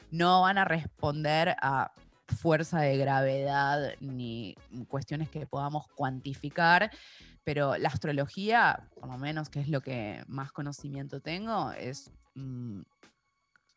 no 0.10 0.44
van 0.44 0.58
a 0.58 0.64
responder 0.64 1.58
a 1.62 1.92
fuerza 2.28 2.80
de 2.80 2.96
gravedad 2.96 3.92
ni 4.00 4.56
cuestiones 4.88 5.30
que 5.30 5.46
podamos 5.46 5.88
cuantificar, 5.90 6.92
pero 7.44 7.76
la 7.76 7.90
astrología, 7.90 8.88
por 8.96 9.10
lo 9.10 9.18
menos 9.18 9.50
que 9.50 9.60
es 9.60 9.68
lo 9.68 9.82
que 9.82 10.24
más 10.28 10.54
conocimiento 10.54 11.20
tengo, 11.20 11.74
es 11.74 12.10
un 12.36 12.86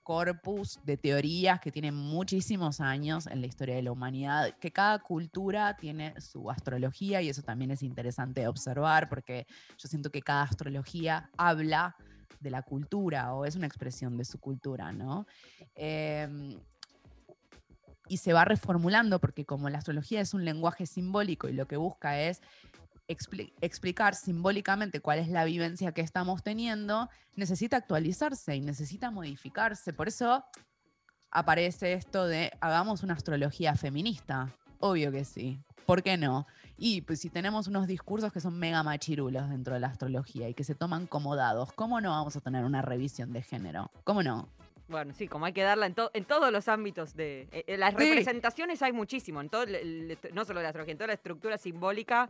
corpus 0.06 0.78
de 0.84 0.96
teorías 0.96 1.58
que 1.58 1.72
tiene 1.72 1.90
muchísimos 1.90 2.80
años 2.80 3.26
en 3.26 3.40
la 3.40 3.48
historia 3.48 3.74
de 3.74 3.82
la 3.82 3.90
humanidad, 3.90 4.56
que 4.60 4.70
cada 4.70 5.00
cultura 5.00 5.76
tiene 5.76 6.14
su 6.20 6.48
astrología 6.48 7.20
y 7.22 7.28
eso 7.28 7.42
también 7.42 7.72
es 7.72 7.82
interesante 7.82 8.46
observar 8.46 9.08
porque 9.08 9.48
yo 9.76 9.88
siento 9.88 10.10
que 10.10 10.22
cada 10.22 10.44
astrología 10.44 11.28
habla 11.36 11.96
de 12.38 12.50
la 12.50 12.62
cultura 12.62 13.34
o 13.34 13.46
es 13.46 13.56
una 13.56 13.66
expresión 13.66 14.16
de 14.16 14.24
su 14.24 14.38
cultura, 14.38 14.92
¿no? 14.92 15.26
Em, 15.74 16.56
y 18.08 18.18
se 18.18 18.32
va 18.32 18.44
reformulando 18.44 19.18
porque 19.18 19.44
como 19.44 19.68
la 19.70 19.78
astrología 19.78 20.20
es 20.20 20.34
un 20.34 20.44
lenguaje 20.44 20.86
simbólico 20.86 21.48
y 21.48 21.52
lo 21.52 21.66
que 21.66 21.78
busca 21.78 22.20
es 22.20 22.42
explicar 23.08 24.14
simbólicamente 24.14 25.00
cuál 25.00 25.18
es 25.18 25.28
la 25.28 25.44
vivencia 25.44 25.92
que 25.92 26.00
estamos 26.00 26.42
teniendo, 26.42 27.08
necesita 27.36 27.76
actualizarse 27.76 28.56
y 28.56 28.60
necesita 28.60 29.10
modificarse. 29.10 29.92
Por 29.92 30.08
eso 30.08 30.44
aparece 31.30 31.92
esto 31.92 32.26
de 32.26 32.52
hagamos 32.60 33.02
una 33.02 33.14
astrología 33.14 33.74
feminista. 33.74 34.52
Obvio 34.78 35.12
que 35.12 35.24
sí. 35.24 35.58
¿Por 35.86 36.02
qué 36.02 36.16
no? 36.16 36.46
Y 36.76 37.02
pues 37.02 37.20
si 37.20 37.30
tenemos 37.30 37.68
unos 37.68 37.86
discursos 37.86 38.32
que 38.32 38.40
son 38.40 38.58
mega 38.58 38.82
machirulos 38.82 39.48
dentro 39.48 39.74
de 39.74 39.80
la 39.80 39.86
astrología 39.86 40.48
y 40.48 40.54
que 40.54 40.64
se 40.64 40.74
toman 40.74 41.06
como 41.06 41.36
dados, 41.36 41.72
¿cómo 41.72 42.00
no 42.00 42.10
vamos 42.10 42.36
a 42.36 42.40
tener 42.40 42.64
una 42.64 42.82
revisión 42.82 43.32
de 43.32 43.42
género? 43.42 43.90
¿Cómo 44.04 44.22
no? 44.22 44.48
Bueno, 44.88 45.14
sí, 45.14 45.26
como 45.26 45.46
hay 45.46 45.52
que 45.52 45.62
darla 45.62 45.86
en, 45.86 45.94
en 46.12 46.24
todos 46.24 46.52
los 46.52 46.68
ámbitos 46.68 47.14
de... 47.14 47.48
Eh, 47.50 47.64
eh, 47.66 47.76
las 47.76 47.94
representaciones 47.94 48.82
hay 48.82 48.92
muchísimo, 48.92 49.40
en 49.40 49.48
todo, 49.48 49.64
no 50.32 50.44
solo 50.44 50.62
la 50.62 50.68
astrología, 50.68 50.92
en 50.92 50.98
toda 50.98 51.08
la 51.08 51.14
estructura 51.14 51.58
simbólica 51.58 52.28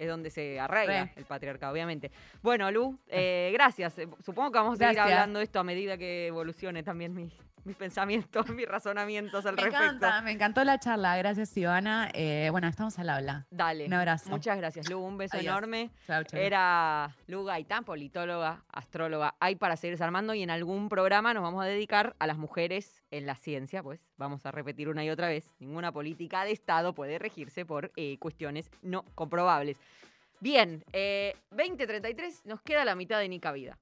es 0.00 0.08
donde 0.08 0.30
se 0.30 0.58
arraiga 0.58 1.12
el 1.14 1.26
patriarcado, 1.26 1.72
obviamente. 1.74 2.10
Bueno, 2.40 2.70
Lu, 2.70 2.98
eh, 3.06 3.50
gracias. 3.52 3.96
Supongo 4.24 4.50
que 4.50 4.58
vamos 4.58 4.80
a 4.80 4.86
seguir 4.86 4.98
hablando 4.98 5.40
de 5.40 5.44
esto 5.44 5.60
a 5.60 5.64
medida 5.64 5.98
que 5.98 6.28
evolucione 6.28 6.82
también 6.82 7.14
mi, 7.14 7.30
mis 7.70 7.76
pensamientos, 7.76 8.48
mis 8.54 8.66
razonamientos 8.66 9.46
al 9.46 9.54
me 9.54 9.62
respecto. 9.62 9.84
Encanta, 9.84 10.22
me 10.22 10.32
encantó 10.32 10.64
la 10.64 10.78
charla. 10.78 11.16
Gracias, 11.16 11.56
Ivana. 11.56 12.10
Eh, 12.14 12.48
bueno, 12.50 12.66
estamos 12.66 12.98
al 12.98 13.08
habla. 13.08 13.46
Dale. 13.50 13.86
Un 13.86 13.92
abrazo. 13.92 14.28
Muchas 14.28 14.56
gracias, 14.56 14.90
Lu. 14.90 14.98
Un 14.98 15.16
beso 15.16 15.36
enorme. 15.36 15.90
Chau, 16.06 16.24
chau. 16.24 16.40
Era 16.40 17.16
Lu 17.28 17.44
Gaitán, 17.44 17.84
politóloga, 17.84 18.64
astróloga. 18.72 19.36
Hay 19.38 19.54
para 19.54 19.76
seguir 19.76 19.94
desarmando 19.94 20.34
y 20.34 20.42
en 20.42 20.50
algún 20.50 20.88
programa 20.88 21.32
nos 21.32 21.44
vamos 21.44 21.62
a 21.62 21.66
dedicar 21.66 22.16
a 22.18 22.26
las 22.26 22.38
mujeres 22.38 23.02
en 23.12 23.26
la 23.26 23.36
ciencia, 23.36 23.82
pues 23.82 24.00
vamos 24.16 24.44
a 24.46 24.50
repetir 24.50 24.88
una 24.88 25.04
y 25.04 25.10
otra 25.10 25.28
vez. 25.28 25.48
Ninguna 25.60 25.92
política 25.92 26.44
de 26.44 26.50
Estado 26.50 26.92
puede 26.92 27.18
regirse 27.18 27.64
por 27.64 27.92
eh, 27.96 28.18
cuestiones 28.18 28.70
no 28.82 29.04
comprobables. 29.14 29.78
Bien, 30.40 30.82
eh, 30.92 31.36
2033, 31.50 32.46
nos 32.46 32.62
queda 32.62 32.84
la 32.84 32.94
mitad 32.94 33.20
de 33.20 33.28
Nica 33.28 33.52
Vida. 33.52 33.78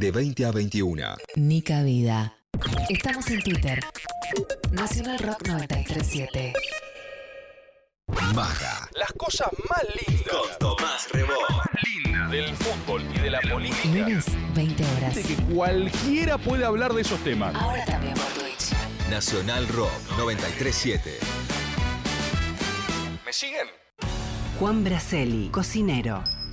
De 0.00 0.10
20 0.10 0.46
a 0.46 0.50
21. 0.50 1.16
Nica 1.36 1.82
Vida. 1.82 2.34
Estamos 2.88 3.28
en 3.30 3.42
Twitter. 3.42 3.80
Nacional 4.72 5.18
Rock 5.18 5.46
937. 5.46 6.54
Maja. 8.34 8.88
las 8.94 9.12
cosas 9.12 9.48
más 9.68 9.82
lindas. 10.06 10.26
Con 10.30 10.58
Tomás 10.58 11.06
Rebó. 11.12 11.34
Linda. 11.84 12.28
Del 12.28 12.56
fútbol 12.56 13.02
y 13.14 13.18
de 13.18 13.30
la 13.30 13.40
política. 13.42 13.88
Lunes, 13.94 14.24
20 14.54 14.84
horas. 14.96 15.14
De 15.16 15.22
que 15.22 15.36
cualquiera 15.54 16.38
puede 16.38 16.64
hablar 16.64 16.94
de 16.94 17.02
esos 17.02 17.22
temas. 17.22 17.54
Ahora 17.54 17.84
también 17.84 18.14
por 18.14 18.42
Twitch. 18.42 18.72
Nacional 19.10 19.68
Rock 19.68 19.92
937. 20.16 21.18
¿Me 23.26 23.32
siguen? 23.34 23.66
Juan 24.58 24.82
Braceli, 24.82 25.50
cocinero. 25.50 26.24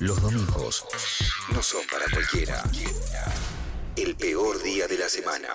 Los 0.00 0.22
domingos 0.22 0.84
no 1.52 1.60
son 1.60 1.82
para 1.90 2.04
cualquiera. 2.12 2.62
El 3.98 4.14
peor 4.14 4.62
día 4.62 4.86
de 4.86 4.96
la 4.96 5.08
semana. 5.08 5.48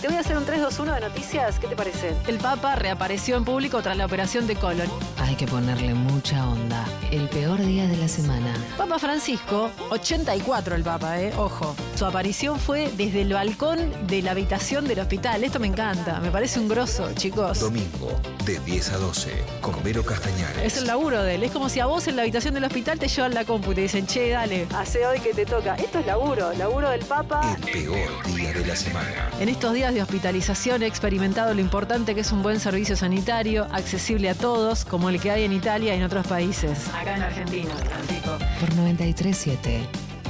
Te 0.00 0.08
voy 0.08 0.16
a 0.16 0.20
hacer 0.20 0.36
un 0.36 0.44
3-2-1 0.44 0.94
de 0.96 1.00
noticias. 1.00 1.58
¿Qué 1.60 1.68
te 1.68 1.76
parece? 1.76 2.12
El 2.26 2.38
Papa 2.38 2.74
reapareció 2.74 3.36
en 3.36 3.44
público 3.44 3.80
tras 3.82 3.96
la 3.96 4.04
operación 4.04 4.46
de 4.46 4.56
colon. 4.56 4.88
Hay 5.16 5.36
que 5.36 5.46
ponerle 5.46 5.94
mucha 5.94 6.46
onda. 6.46 6.84
El 7.10 7.28
peor 7.28 7.64
día 7.64 7.86
de 7.86 7.96
la 7.96 8.08
semana. 8.08 8.52
Papa 8.76 8.98
Francisco, 8.98 9.70
84 9.90 10.74
el 10.74 10.82
Papa, 10.82 11.22
eh, 11.22 11.32
ojo. 11.38 11.74
Su 11.94 12.04
aparición 12.04 12.58
fue 12.58 12.90
desde 12.96 13.22
el 13.22 13.32
balcón 13.32 14.06
de 14.06 14.20
la 14.20 14.32
habitación 14.32 14.86
del 14.86 14.98
hospital. 14.98 15.44
Esto 15.44 15.60
me 15.60 15.68
encanta, 15.68 16.20
me 16.20 16.30
parece 16.30 16.58
un 16.58 16.68
grosso, 16.68 17.14
chicos. 17.14 17.60
Domingo, 17.60 18.20
de 18.44 18.58
10 18.58 18.90
a 18.90 18.98
12, 18.98 19.30
con 19.60 19.82
Vero 19.84 20.04
Castañares. 20.04 20.64
Es 20.64 20.76
el 20.76 20.86
laburo 20.86 21.22
de 21.22 21.36
él. 21.36 21.44
Es 21.44 21.52
como 21.52 21.68
si 21.68 21.80
a 21.80 21.86
vos 21.86 22.08
en 22.08 22.16
la 22.16 22.22
habitación 22.22 22.52
del 22.52 22.64
hospital 22.64 22.98
te 22.98 23.08
llevan 23.08 23.32
la 23.32 23.44
compu 23.44 23.72
y 23.72 23.76
te 23.76 23.80
dicen, 23.82 24.06
che, 24.06 24.30
dale, 24.30 24.66
hace 24.74 25.06
hoy 25.06 25.20
que 25.20 25.32
te 25.32 25.46
toca. 25.46 25.76
Esto 25.76 26.00
es 26.00 26.06
laburo, 26.06 26.52
laburo 26.54 26.90
del 26.90 27.04
Papa. 27.06 27.56
El 27.72 27.83
peor 27.84 28.34
día 28.34 28.52
de 28.52 28.66
la 28.66 28.76
semana. 28.76 29.30
En 29.40 29.48
estos 29.48 29.72
días 29.74 29.92
de 29.92 30.02
hospitalización 30.02 30.82
he 30.82 30.86
experimentado 30.86 31.54
lo 31.54 31.60
importante 31.60 32.14
que 32.14 32.22
es 32.22 32.32
un 32.32 32.42
buen 32.42 32.60
servicio 32.60 32.96
sanitario, 32.96 33.66
accesible 33.72 34.30
a 34.30 34.34
todos, 34.34 34.84
como 34.84 35.10
el 35.10 35.20
que 35.20 35.30
hay 35.30 35.44
en 35.44 35.52
Italia 35.52 35.94
y 35.94 35.98
en 35.98 36.04
otros 36.04 36.26
países. 36.26 36.78
Acá 36.94 37.16
en 37.16 37.22
Argentina, 37.22 37.74
Francisco. 37.76 38.38
Por 38.60 38.70
93.7. 38.70 39.86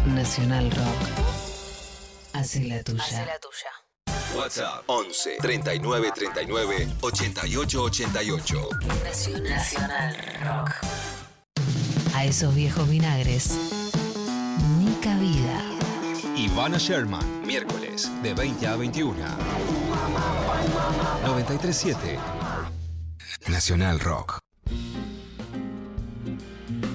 Nacional 0.07 0.71
Rock. 0.71 1.25
Hace 2.35 2.65
la 2.65 2.83
tuya. 2.83 3.03
WhatsApp 4.37 4.83
11 4.87 5.37
39 5.41 6.13
39 6.15 6.89
88 7.01 7.83
88. 7.83 8.69
Nacional 9.45 10.17
Rock. 10.43 10.71
A 12.15 12.25
esos 12.25 12.55
viejos 12.55 12.89
vinagres. 12.89 13.57
Ni 14.79 14.93
cabida. 14.97 15.84
Ivana 16.37 16.79
Sherman, 16.79 17.47
miércoles 17.47 18.11
de 18.25 18.35
20 18.35 18.67
a 18.67 18.75
21. 18.77 19.15
937. 21.25 22.19
Nacional 23.49 24.01
Rock. 24.01 24.41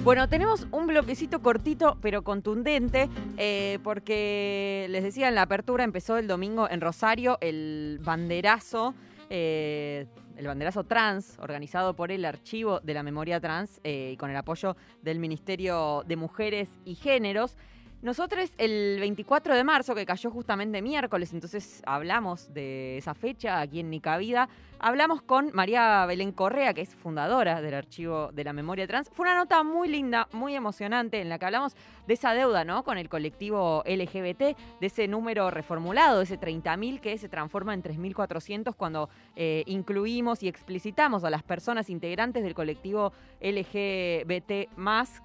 Bueno, 0.04 0.28
tenemos 0.28 0.66
un 0.72 0.86
bloquecito 0.86 1.40
cortito 1.40 1.96
pero 2.02 2.22
contundente 2.22 3.08
eh, 3.38 3.78
porque 3.82 4.86
les 4.90 5.04
decía 5.04 5.28
en 5.28 5.34
la 5.34 5.42
apertura 5.42 5.84
empezó 5.84 6.18
el 6.18 6.26
domingo 6.26 6.68
en 6.68 6.82
Rosario 6.82 7.38
el 7.40 7.98
banderazo, 8.02 8.94
eh, 9.30 10.06
el 10.36 10.46
banderazo 10.46 10.84
trans 10.84 11.38
organizado 11.38 11.96
por 11.96 12.12
el 12.12 12.26
Archivo 12.26 12.80
de 12.80 12.92
la 12.92 13.02
Memoria 13.02 13.40
Trans 13.40 13.80
eh, 13.84 14.10
y 14.12 14.16
con 14.18 14.30
el 14.30 14.36
apoyo 14.36 14.76
del 15.00 15.18
Ministerio 15.18 16.04
de 16.06 16.16
Mujeres 16.16 16.68
y 16.84 16.94
Géneros. 16.94 17.56
Nosotros 18.02 18.50
el 18.56 18.98
24 18.98 19.54
de 19.54 19.62
marzo, 19.62 19.94
que 19.94 20.06
cayó 20.06 20.30
justamente 20.30 20.80
miércoles, 20.80 21.34
entonces 21.34 21.82
hablamos 21.84 22.52
de 22.54 22.96
esa 22.96 23.12
fecha 23.12 23.60
aquí 23.60 23.80
en 23.80 23.90
Nica 23.90 24.16
Vida, 24.16 24.48
hablamos 24.80 25.22
con 25.22 25.50
María 25.52 26.04
Belén 26.06 26.32
Correa, 26.32 26.74
que 26.74 26.80
es 26.80 26.94
fundadora 26.94 27.60
del 27.60 27.74
Archivo 27.74 28.30
de 28.32 28.44
la 28.44 28.52
Memoria 28.52 28.86
Trans. 28.86 29.10
Fue 29.12 29.24
una 29.24 29.34
nota 29.34 29.62
muy 29.62 29.88
linda, 29.88 30.28
muy 30.32 30.54
emocionante, 30.54 31.20
en 31.20 31.28
la 31.28 31.38
que 31.38 31.44
hablamos 31.44 31.76
de 32.06 32.14
esa 32.14 32.34
deuda, 32.34 32.64
¿no? 32.64 32.82
Con 32.82 32.98
el 32.98 33.08
colectivo 33.08 33.84
LGBT, 33.86 34.40
de 34.40 34.56
ese 34.80 35.06
número 35.06 35.50
reformulado, 35.50 36.22
ese 36.22 36.40
30.000 36.40 37.00
que 37.00 37.18
se 37.18 37.28
transforma 37.28 37.74
en 37.74 37.82
3.400 37.82 38.74
cuando 38.74 39.08
eh, 39.36 39.62
incluimos 39.66 40.42
y 40.42 40.48
explicitamos 40.48 41.24
a 41.24 41.30
las 41.30 41.42
personas 41.42 41.90
integrantes 41.90 42.42
del 42.42 42.54
colectivo 42.54 43.12
LGBT, 43.40 44.68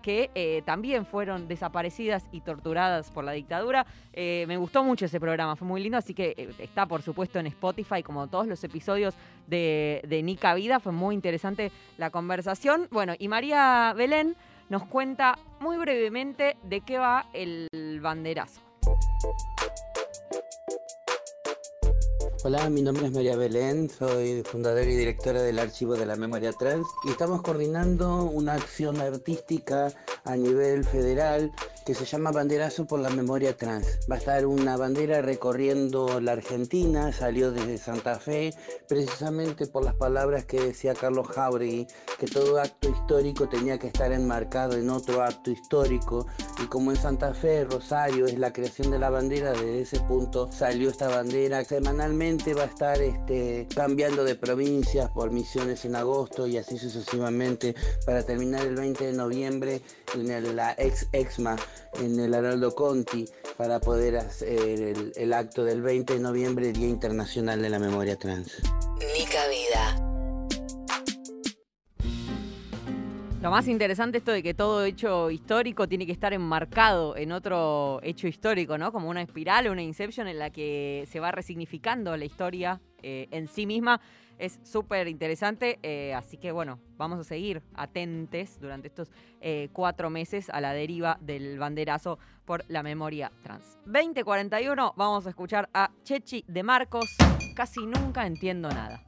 que 0.02 0.32
eh, 0.36 0.62
también 0.66 1.06
fueron 1.06 1.48
desaparecidas 1.48 2.28
y 2.32 2.42
torturadas 2.42 3.10
por 3.12 3.24
la 3.24 3.32
dictadura. 3.32 3.86
Eh, 4.14 4.46
me 4.48 4.58
gustó 4.58 4.84
mucho 4.84 5.06
ese 5.06 5.20
programa, 5.20 5.56
fue 5.56 5.68
muy 5.68 5.82
lindo, 5.82 5.98
así 5.98 6.14
que 6.14 6.54
está 6.60 6.86
por 6.86 7.02
supuesto 7.02 7.40
en 7.40 7.48
Spotify, 7.48 8.04
como 8.04 8.28
todos 8.28 8.48
los 8.48 8.64
episodios 8.64 9.16
de, 9.48 10.22
Nica 10.24 10.54
Vida. 10.54 10.80
Fue 10.80 10.92
muy 10.92 11.16
interesante 11.16 11.72
la 11.98 12.10
conversación. 12.10 12.88
Bueno, 12.92 13.14
y 13.18 13.28
María 13.28 13.94
Belén 13.96 14.36
nos 14.70 14.86
cuenta 14.86 15.38
muy 15.60 15.78
brevemente 15.78 16.58
de 16.64 16.82
qué 16.82 16.98
va 16.98 17.28
el 17.34 17.68
banderazo. 18.02 18.62
Hola, 22.48 22.70
mi 22.70 22.84
nombre 22.84 23.08
es 23.08 23.12
María 23.12 23.36
Belén, 23.36 23.90
soy 23.90 24.44
fundadora 24.44 24.84
y 24.84 24.96
directora 24.96 25.42
del 25.42 25.58
Archivo 25.58 25.96
de 25.96 26.06
la 26.06 26.16
Memoria 26.16 26.52
Trans 26.54 26.86
y 27.04 27.10
estamos 27.10 27.42
coordinando 27.42 28.26
una 28.26 28.54
acción 28.54 29.02
artística 29.02 29.92
a 30.26 30.36
nivel 30.36 30.84
federal 30.84 31.52
que 31.86 31.94
se 31.94 32.06
llama 32.06 32.32
Banderazo 32.32 32.86
por 32.86 33.00
la 33.00 33.12
Memoria 33.12 33.56
Trans. 33.56 34.00
Va 34.10 34.16
a 34.16 34.18
estar 34.18 34.46
una 34.48 34.76
bandera 34.76 35.22
recorriendo 35.22 36.20
la 36.20 36.32
Argentina, 36.32 37.14
salió 37.14 37.52
desde 37.52 37.78
Santa 37.78 38.20
Fe, 38.20 38.54
precisamente 38.88 39.68
por 39.68 39.86
las 39.86 39.94
palabras 39.94 40.46
que 40.46 40.60
decía 40.60 40.96
Carlos 40.96 41.28
Jauregui, 41.28 41.86
que 42.20 42.26
todo 42.26 42.60
acto 42.60 42.90
histórico 42.90 43.48
tenía 43.48 43.78
que 43.78 43.88
estar 43.88 44.12
enmarcado 44.12 44.76
en 44.76 44.90
otro 44.90 45.22
acto 45.22 45.52
histórico 45.52 46.26
y 46.64 46.66
como 46.66 46.90
en 46.90 46.98
Santa 46.98 47.36
Fe, 47.36 47.66
Rosario 47.66 48.26
es 48.26 48.40
la 48.40 48.52
creación 48.52 48.90
de 48.90 48.98
la 48.98 49.12
bandera, 49.12 49.52
desde 49.52 49.82
ese 49.82 50.00
punto 50.02 50.52
salió 50.52 50.90
esta 50.90 51.08
bandera. 51.08 51.64
Semanalmente 51.64 52.56
va 52.56 52.64
a 52.64 52.68
estar 52.68 53.00
este, 53.00 53.68
cambiando 53.76 54.24
de 54.24 54.34
provincias 54.34 55.12
por 55.12 55.30
misiones 55.30 55.86
en 55.86 55.96
agosto 55.96 56.48
y 56.48 56.58
así 56.58 56.80
sucesivamente 56.80 57.76
para 58.08 58.24
terminar 58.24 58.66
el 58.66 58.76
20 58.76 59.06
de 59.06 59.14
noviembre 59.14 59.82
en 60.16 60.56
la 60.56 60.74
ex 60.78 61.08
Exma 61.12 61.56
en 62.02 62.20
el 62.20 62.34
Araldo 62.34 62.76
Conti 62.76 63.26
para 63.58 63.80
poder 63.80 64.18
hacer 64.18 64.82
el, 64.82 65.14
el 65.16 65.34
acto 65.34 65.64
del 65.64 65.82
20 65.82 66.14
de 66.14 66.20
noviembre, 66.20 66.72
Día 66.72 66.88
Internacional 66.88 67.62
de 67.62 67.70
la 67.70 67.80
Memoria 67.80 68.18
Trans. 68.18 68.62
Nica 69.18 69.48
Vida. 69.48 70.06
Lo 73.46 73.52
más 73.52 73.68
interesante 73.68 74.18
esto 74.18 74.32
de 74.32 74.42
que 74.42 74.56
todo 74.56 74.84
hecho 74.84 75.30
histórico 75.30 75.88
tiene 75.88 76.08
que 76.08 76.12
estar 76.12 76.34
enmarcado 76.34 77.16
en 77.16 77.32
otro 77.32 78.00
hecho 78.02 78.28
histórico, 78.28 78.80
¿no? 78.80 78.92
Como 78.92 79.08
una 79.08 79.22
espiral, 79.22 79.70
una 79.70 79.84
inception 79.84 80.28
en 80.28 80.40
la 80.40 80.50
que 80.50 81.08
se 81.12 81.20
va 81.20 81.30
resignificando 81.30 82.18
la 82.18 82.26
historia 82.26 82.82
eh, 83.04 83.28
en 83.30 83.48
sí 83.48 83.68
misma. 83.68 84.02
Es 84.38 84.60
súper 84.64 85.08
interesante, 85.08 85.80
eh, 85.84 86.14
así 86.14 86.38
que 86.38 86.52
bueno, 86.52 86.80
vamos 86.98 87.20
a 87.20 87.24
seguir 87.24 87.62
atentes 87.74 88.60
durante 88.60 88.88
estos 88.88 89.12
eh, 89.42 89.70
cuatro 89.72 90.10
meses 90.10 90.50
a 90.50 90.62
la 90.62 90.74
deriva 90.74 91.18
del 91.22 91.58
banderazo 91.58 92.20
por 92.46 92.64
la 92.68 92.84
memoria 92.84 93.32
trans. 93.44 93.78
2041, 93.86 94.94
vamos 94.96 95.26
a 95.26 95.30
escuchar 95.30 95.70
a 95.74 95.92
Chechi 96.04 96.44
de 96.48 96.64
Marcos. 96.64 97.16
Casi 97.56 97.86
nunca 97.86 98.26
entiendo 98.26 98.70
nada. 98.70 99.02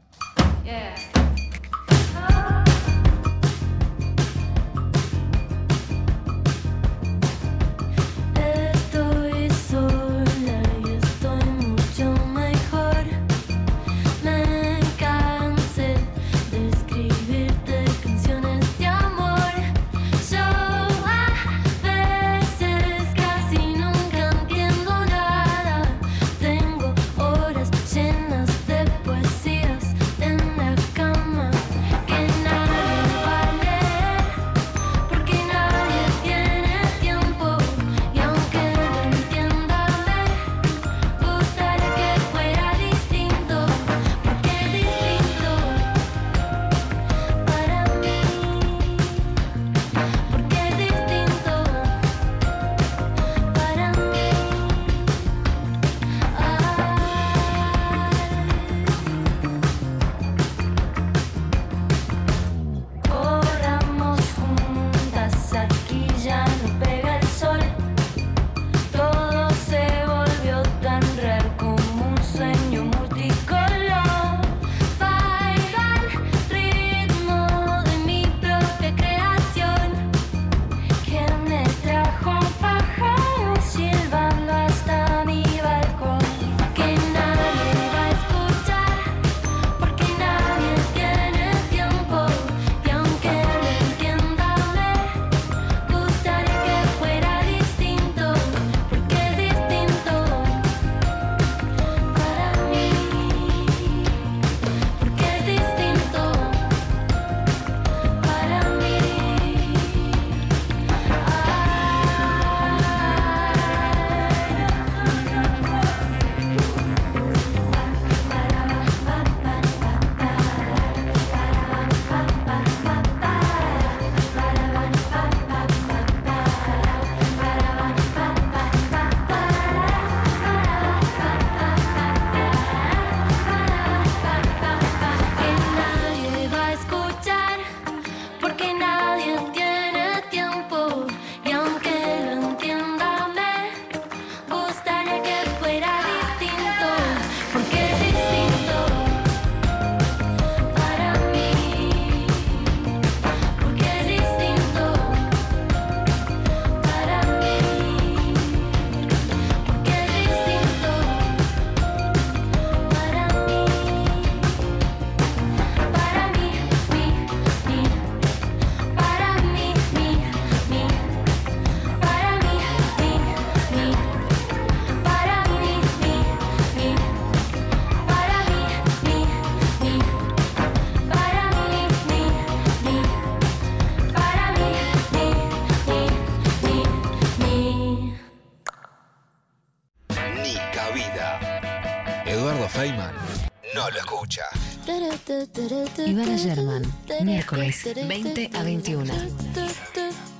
Ivana 195.67 196.37
German, 196.37 196.81
miércoles 197.23 197.83
20 198.07 198.51
a 198.53 198.63
21. 198.63 199.13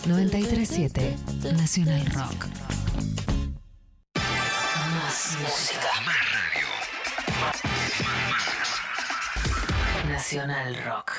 937 0.06 1.16
Nacional 1.52 2.06
Rock. 2.06 2.46
Más 4.16 5.38
música. 5.42 5.90
Más 6.06 6.16
radio. 6.32 6.68
Nacional 10.10 10.78
Rock. 10.86 11.12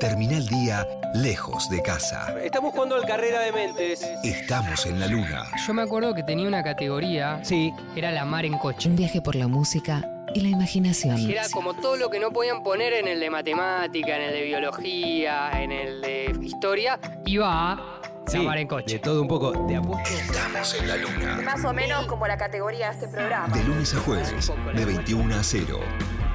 Termina 0.00 0.36
el 0.36 0.48
día 0.48 0.84
lejos 1.14 1.70
de 1.70 1.82
casa. 1.82 2.34
Estamos 2.42 2.72
jugando 2.72 2.96
al 2.96 3.06
carrera 3.06 3.42
de 3.42 3.52
mentes. 3.52 4.02
Estamos 4.24 4.86
en 4.86 4.98
la 4.98 5.06
luna. 5.06 5.44
Yo 5.64 5.72
me 5.72 5.82
acuerdo 5.82 6.14
que 6.14 6.24
tenía 6.24 6.48
una 6.48 6.64
categoría. 6.64 7.44
Sí. 7.44 7.72
Era 7.94 8.10
la 8.10 8.24
mar 8.24 8.44
en 8.44 8.58
coche. 8.58 8.88
Un 8.88 8.96
viaje 8.96 9.20
por 9.22 9.36
la 9.36 9.46
música 9.46 10.19
y 10.34 10.40
la 10.40 10.48
imaginación. 10.48 11.18
Era 11.30 11.48
como 11.50 11.74
todo 11.74 11.96
lo 11.96 12.10
que 12.10 12.20
no 12.20 12.30
podían 12.32 12.62
poner 12.62 12.92
en 12.92 13.08
el 13.08 13.20
de 13.20 13.30
matemática, 13.30 14.16
en 14.16 14.22
el 14.22 14.32
de 14.32 14.42
biología, 14.42 15.50
en 15.62 15.72
el 15.72 16.00
de 16.00 16.36
historia, 16.42 16.98
iba 17.26 17.72
a 17.72 18.00
Sí, 18.26 18.36
en 18.36 18.68
coche. 18.68 18.94
De 18.94 18.98
todo 19.00 19.22
un 19.22 19.28
poco. 19.28 19.66
Te 19.66 19.74
apuesto. 19.74 20.14
Estamos 20.14 20.74
en 20.74 20.88
la 20.88 20.96
luna. 20.96 21.40
Más 21.42 21.64
o 21.64 21.72
menos 21.72 22.06
como 22.06 22.28
la 22.28 22.36
categoría 22.36 22.90
de 22.90 22.94
este 22.94 23.08
programa. 23.08 23.56
De 23.56 23.64
lunes 23.64 23.92
a 23.94 23.98
jueves, 24.00 24.52
de 24.74 24.84
21 24.84 25.34
a 25.34 25.42
0. 25.42 25.80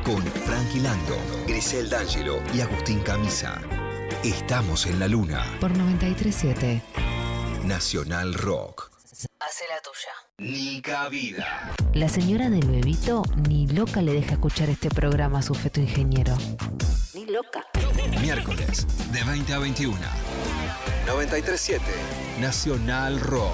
Con 0.04 0.22
Frankie 0.22 0.82
Lando, 0.82 1.16
Grisel 1.48 1.90
D'Angelo 1.90 2.42
y 2.54 2.60
Agustín 2.60 3.00
Camisa. 3.00 3.62
Estamos 4.24 4.86
en 4.88 5.00
la 5.00 5.08
luna. 5.08 5.46
Por 5.62 5.72
937. 5.72 6.82
Nacional 7.64 8.34
Rock. 8.34 8.92
Hace 9.40 9.64
la 9.70 9.80
tuya. 9.82 10.25
Ni 10.38 10.82
cabida. 10.82 11.74
La 11.94 12.10
señora 12.10 12.50
del 12.50 12.68
bebito 12.68 13.24
ni 13.48 13.68
loca 13.68 14.02
le 14.02 14.12
deja 14.12 14.34
escuchar 14.34 14.70
este 14.70 14.90
programa 14.90 15.40
a 15.40 15.42
su 15.42 15.54
feto 15.54 15.80
ingeniero. 15.80 16.36
Ni 17.14 17.26
loca. 17.26 17.66
Miércoles, 18.20 18.86
de 19.14 19.24
20 19.24 19.54
a 19.54 19.60
21. 19.60 19.98
937. 21.08 21.86
Nacional 22.42 23.22
Rock. 23.22 23.54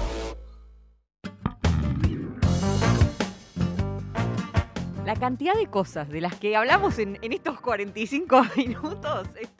La 5.06 5.14
cantidad 5.14 5.54
de 5.54 5.66
cosas 5.66 6.08
de 6.08 6.20
las 6.20 6.34
que 6.34 6.56
hablamos 6.56 6.98
en, 6.98 7.16
en 7.22 7.32
estos 7.32 7.60
45 7.60 8.44
minutos, 8.56 9.28
estoy 9.40 9.51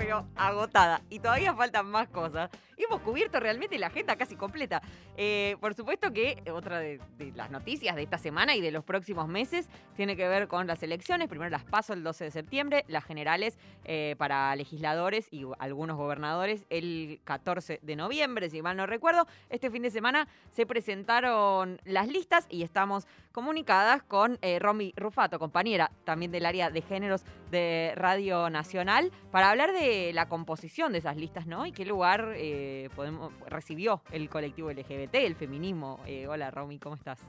pero 0.00 0.26
agotada 0.34 1.02
y 1.10 1.18
todavía 1.18 1.52
faltan 1.52 1.84
más 1.86 2.08
cosas. 2.08 2.48
Hemos 2.78 3.02
cubierto 3.02 3.38
realmente 3.38 3.78
la 3.78 3.88
agenda 3.88 4.16
casi 4.16 4.34
completa. 4.34 4.80
Eh, 5.18 5.58
por 5.60 5.74
supuesto 5.74 6.10
que 6.10 6.42
otra 6.50 6.78
de, 6.78 6.98
las 7.34 7.50
noticias 7.50 7.94
de 7.94 8.02
esta 8.02 8.16
semana 8.16 8.56
y 8.56 8.62
de 8.62 8.70
los 8.70 8.82
próximos 8.82 9.28
meses 9.28 9.68
tiene 9.96 10.16
que 10.16 10.26
ver 10.26 10.48
con 10.48 10.66
las 10.66 10.82
elecciones. 10.82 11.28
Primero 11.28 11.50
las 11.50 11.64
paso 11.64 11.92
el 11.92 12.02
12 12.02 12.24
de 12.24 12.30
septiembre, 12.30 12.84
las 12.88 13.04
generales 13.04 13.58
eh, 13.84 14.14
para 14.16 14.56
legisladores 14.56 15.28
y 15.30 15.44
algunos 15.58 15.98
gobernadores 15.98 16.64
el 16.70 17.20
14 17.24 17.80
de 17.82 17.96
noviembre, 17.96 18.48
si 18.48 18.62
mal 18.62 18.78
no 18.78 18.86
recuerdo. 18.86 19.26
Este 19.50 19.70
fin 19.70 19.82
de 19.82 19.90
semana 19.90 20.28
se 20.50 20.64
presentaron 20.64 21.78
las 21.84 22.08
listas 22.08 22.46
y 22.48 22.62
estamos 22.62 23.06
comunicadas 23.32 24.02
con 24.02 24.38
eh, 24.42 24.58
Romy 24.58 24.92
Rufato, 24.96 25.38
compañera 25.38 25.90
también 26.04 26.32
del 26.32 26.46
área 26.46 26.70
de 26.70 26.82
géneros 26.82 27.24
de 27.50 27.92
Radio 27.96 28.50
Nacional, 28.50 29.10
para 29.30 29.50
hablar 29.50 29.72
de 29.72 30.12
la 30.12 30.28
composición 30.28 30.92
de 30.92 30.98
esas 30.98 31.16
listas, 31.16 31.46
¿no? 31.46 31.66
Y 31.66 31.72
qué 31.72 31.84
lugar 31.84 32.32
eh, 32.36 32.88
podemos, 32.96 33.32
recibió 33.46 34.02
el 34.12 34.28
colectivo 34.28 34.70
LGBT, 34.70 35.14
el 35.16 35.36
feminismo. 35.36 36.00
Eh, 36.06 36.26
hola 36.26 36.50
Romy, 36.50 36.78
¿cómo 36.78 36.96
estás? 36.96 37.20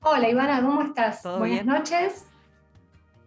Hola 0.00 0.28
Ivana, 0.28 0.60
¿cómo 0.62 0.82
estás? 0.82 1.22
¿Todo 1.22 1.38
Buenas 1.38 1.64
bien? 1.64 1.74
noches. 1.74 2.26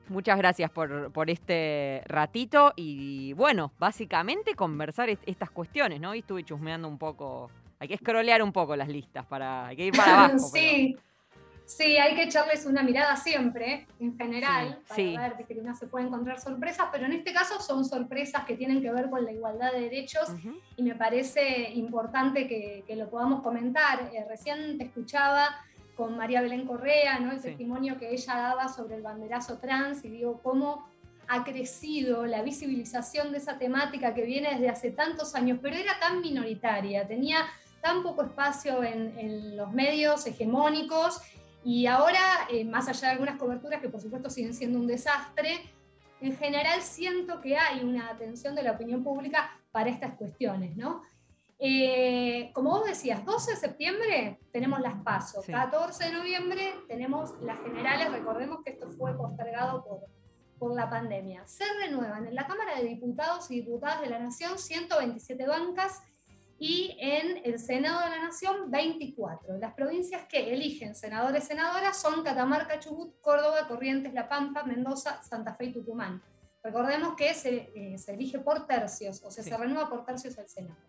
Muchas 0.09 0.37
gracias 0.37 0.71
por, 0.71 1.11
por 1.11 1.29
este 1.29 2.01
ratito 2.05 2.71
y 2.77 3.33
bueno, 3.33 3.73
básicamente 3.77 4.53
conversar 4.55 5.09
est- 5.09 5.23
estas 5.25 5.49
cuestiones, 5.49 5.99
¿no? 5.99 6.15
Y 6.15 6.19
estuve 6.19 6.43
chusmeando 6.45 6.87
un 6.87 6.97
poco, 6.97 7.49
hay 7.79 7.89
que 7.89 7.97
scrollear 7.97 8.41
un 8.41 8.53
poco 8.53 8.75
las 8.77 8.87
listas, 8.87 9.25
para, 9.25 9.67
hay 9.67 9.75
que 9.75 9.85
ir 9.87 9.93
para 9.97 10.13
abajo. 10.25 10.39
sí, 10.39 10.95
sí, 11.67 11.97
hay 11.97 12.15
que 12.15 12.23
echarles 12.23 12.65
una 12.65 12.81
mirada 12.81 13.15
siempre, 13.17 13.85
en 13.99 14.17
general, 14.17 14.79
Sí, 14.95 15.13
para 15.13 15.29
sí. 15.29 15.35
ver 15.37 15.47
que 15.47 15.55
no 15.55 15.75
se 15.75 15.85
puede 15.87 16.05
encontrar 16.07 16.39
sorpresas, 16.39 16.87
pero 16.91 17.05
en 17.05 17.11
este 17.11 17.33
caso 17.33 17.59
son 17.61 17.83
sorpresas 17.83 18.45
que 18.45 18.55
tienen 18.55 18.81
que 18.81 18.89
ver 18.91 19.09
con 19.09 19.25
la 19.25 19.31
igualdad 19.33 19.73
de 19.73 19.81
derechos 19.81 20.29
y 20.77 20.81
me 20.81 20.95
parece 20.95 21.71
importante 21.73 22.47
que, 22.47 22.83
que 22.87 22.95
lo 22.95 23.09
podamos 23.09 23.41
comentar. 23.43 24.09
Eh, 24.13 24.25
recién 24.27 24.77
te 24.77 24.85
escuchaba 24.85 25.49
con 25.97 26.15
María 26.15 26.41
Belén 26.41 26.65
Correa, 26.65 27.19
¿no? 27.19 27.31
el 27.33 27.39
Sí. 27.39 27.49
testimonio 27.49 27.97
que 27.97 28.11
ella 28.13 28.35
daba 28.35 28.69
sobre 28.69 28.95
el 28.95 29.01
banderazo 29.01 29.57
trans 29.57 30.05
y 30.05 30.09
digo 30.09 30.39
cómo 30.41 30.87
ha 31.27 31.43
crecido 31.43 32.25
la 32.25 32.41
visibilización 32.43 33.33
de 33.33 33.39
esa 33.39 33.57
temática 33.57 34.13
que 34.13 34.21
viene 34.21 34.51
desde 34.51 34.69
hace 34.69 34.91
tantos 34.91 35.35
años, 35.35 35.59
pero 35.61 35.75
era 35.75 35.99
tan 35.99 36.21
minoritaria, 36.21 37.05
tenía 37.05 37.39
tan 37.81 38.01
poco 38.01 38.23
espacio 38.23 38.81
en, 38.83 39.17
en 39.19 39.57
los 39.57 39.71
medios 39.73 40.25
hegemónicos 40.25 41.19
y 41.67 41.85
ahora, 41.85 42.47
eh, 42.49 42.63
más 42.63 42.87
allá 42.87 43.09
de 43.09 43.13
algunas 43.15 43.35
coberturas 43.37 43.81
que 43.81 43.89
por 43.89 43.99
supuesto 43.99 44.29
siguen 44.29 44.53
siendo 44.53 44.79
un 44.79 44.87
desastre, 44.87 45.69
en 46.21 46.37
general 46.37 46.81
siento 46.81 47.41
que 47.41 47.57
hay 47.57 47.83
una 47.83 48.09
atención 48.09 48.55
de 48.55 48.63
la 48.63 48.71
opinión 48.71 49.03
pública 49.03 49.51
para 49.73 49.89
estas 49.89 50.15
cuestiones, 50.15 50.77
¿no? 50.77 51.01
Eh, 51.59 52.51
como 52.53 52.69
vos 52.69 52.85
decías, 52.85 53.25
12 53.25 53.51
de 53.51 53.57
septiembre 53.57 54.39
tenemos 54.53 54.79
las 54.79 54.95
PASO, 55.03 55.41
Sí. 55.41 55.51
14 55.51 56.05
de 56.05 56.13
noviembre 56.13 56.73
tenemos 56.87 57.33
las 57.41 57.59
generales, 57.61 58.13
recordemos 58.13 58.63
que 58.63 58.69
esto 58.69 58.89
fue 58.89 59.17
postergado 59.17 59.83
por, 59.83 60.05
por 60.57 60.73
la 60.73 60.89
pandemia. 60.89 61.45
Se 61.47 61.65
renuevan 61.81 62.27
en 62.27 62.35
la 62.35 62.47
Cámara 62.47 62.77
de 62.77 62.85
Diputados 62.85 63.51
y 63.51 63.55
Diputadas 63.55 63.99
de 63.99 64.07
la 64.07 64.19
Nación 64.19 64.57
127 64.57 65.45
bancas 65.45 66.01
y 66.59 66.95
en 66.99 67.41
el 67.43 67.59
Senado 67.59 68.01
de 68.03 68.09
la 68.09 68.23
Nación 68.23 68.71
24. 68.71 69.57
Las 69.57 69.73
provincias 69.73 70.25
que 70.25 70.51
eligen 70.53 70.95
senadores 70.95 71.43
y 71.43 71.47
senadoras 71.47 71.97
son 72.01 72.23
Catamarca, 72.23 72.79
Chubut, 72.79 73.19
Córdoba, 73.21 73.67
Corrientes, 73.67 74.13
La 74.13 74.27
Pampa, 74.27 74.63
Mendoza, 74.63 75.21
Santa 75.21 75.53
Fe 75.55 75.65
y 75.65 75.73
Tucumán. 75.73 76.21
Recordemos 76.63 77.15
que 77.15 77.33
se, 77.33 77.71
eh, 77.75 77.97
se 77.97 78.13
elige 78.13 78.39
por 78.39 78.65
tercios, 78.65 79.21
o 79.23 79.29
sea, 79.31 79.43
Sí. 79.43 79.49
se 79.51 79.57
renueva 79.57 79.87
por 79.89 80.03
tercios 80.03 80.37
el 80.37 80.49
Senado. 80.49 80.79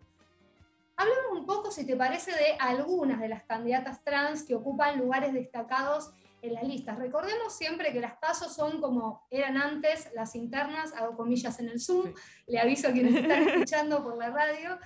Hablemos 0.97 1.39
un 1.41 1.47
poco, 1.47 1.71
si 1.71 1.87
te 1.87 1.95
parece, 1.95 2.33
de 2.33 2.57
algunas 2.59 3.21
de 3.21 3.29
las 3.29 3.45
candidatas 3.45 4.03
trans 4.03 4.43
que 4.43 4.55
ocupan 4.57 4.99
lugares 4.99 5.33
destacados 5.33 6.11
en 6.43 6.55
las 6.55 6.65
listas. 6.65 6.99
Recordemos 6.99 7.57
siempre 7.57 7.93
que 7.93 8.01
las 8.01 8.17
pasos 8.17 8.55
son 8.55 8.81
como 8.81 9.27
eran 9.31 9.57
antes 9.57 10.11
las 10.15 10.35
internas, 10.35 10.93
hago 10.95 11.17
comillas 11.17 11.61
en 11.61 11.69
el 11.69 11.81
Zoom, 11.81 12.13
le 12.47 12.59
aviso 12.59 12.89
a 12.89 12.93
quienes 12.93 13.15
están 13.15 13.43
escuchando 13.49 14.03
por 14.03 14.17
la 14.17 14.31
radio. 14.31 14.79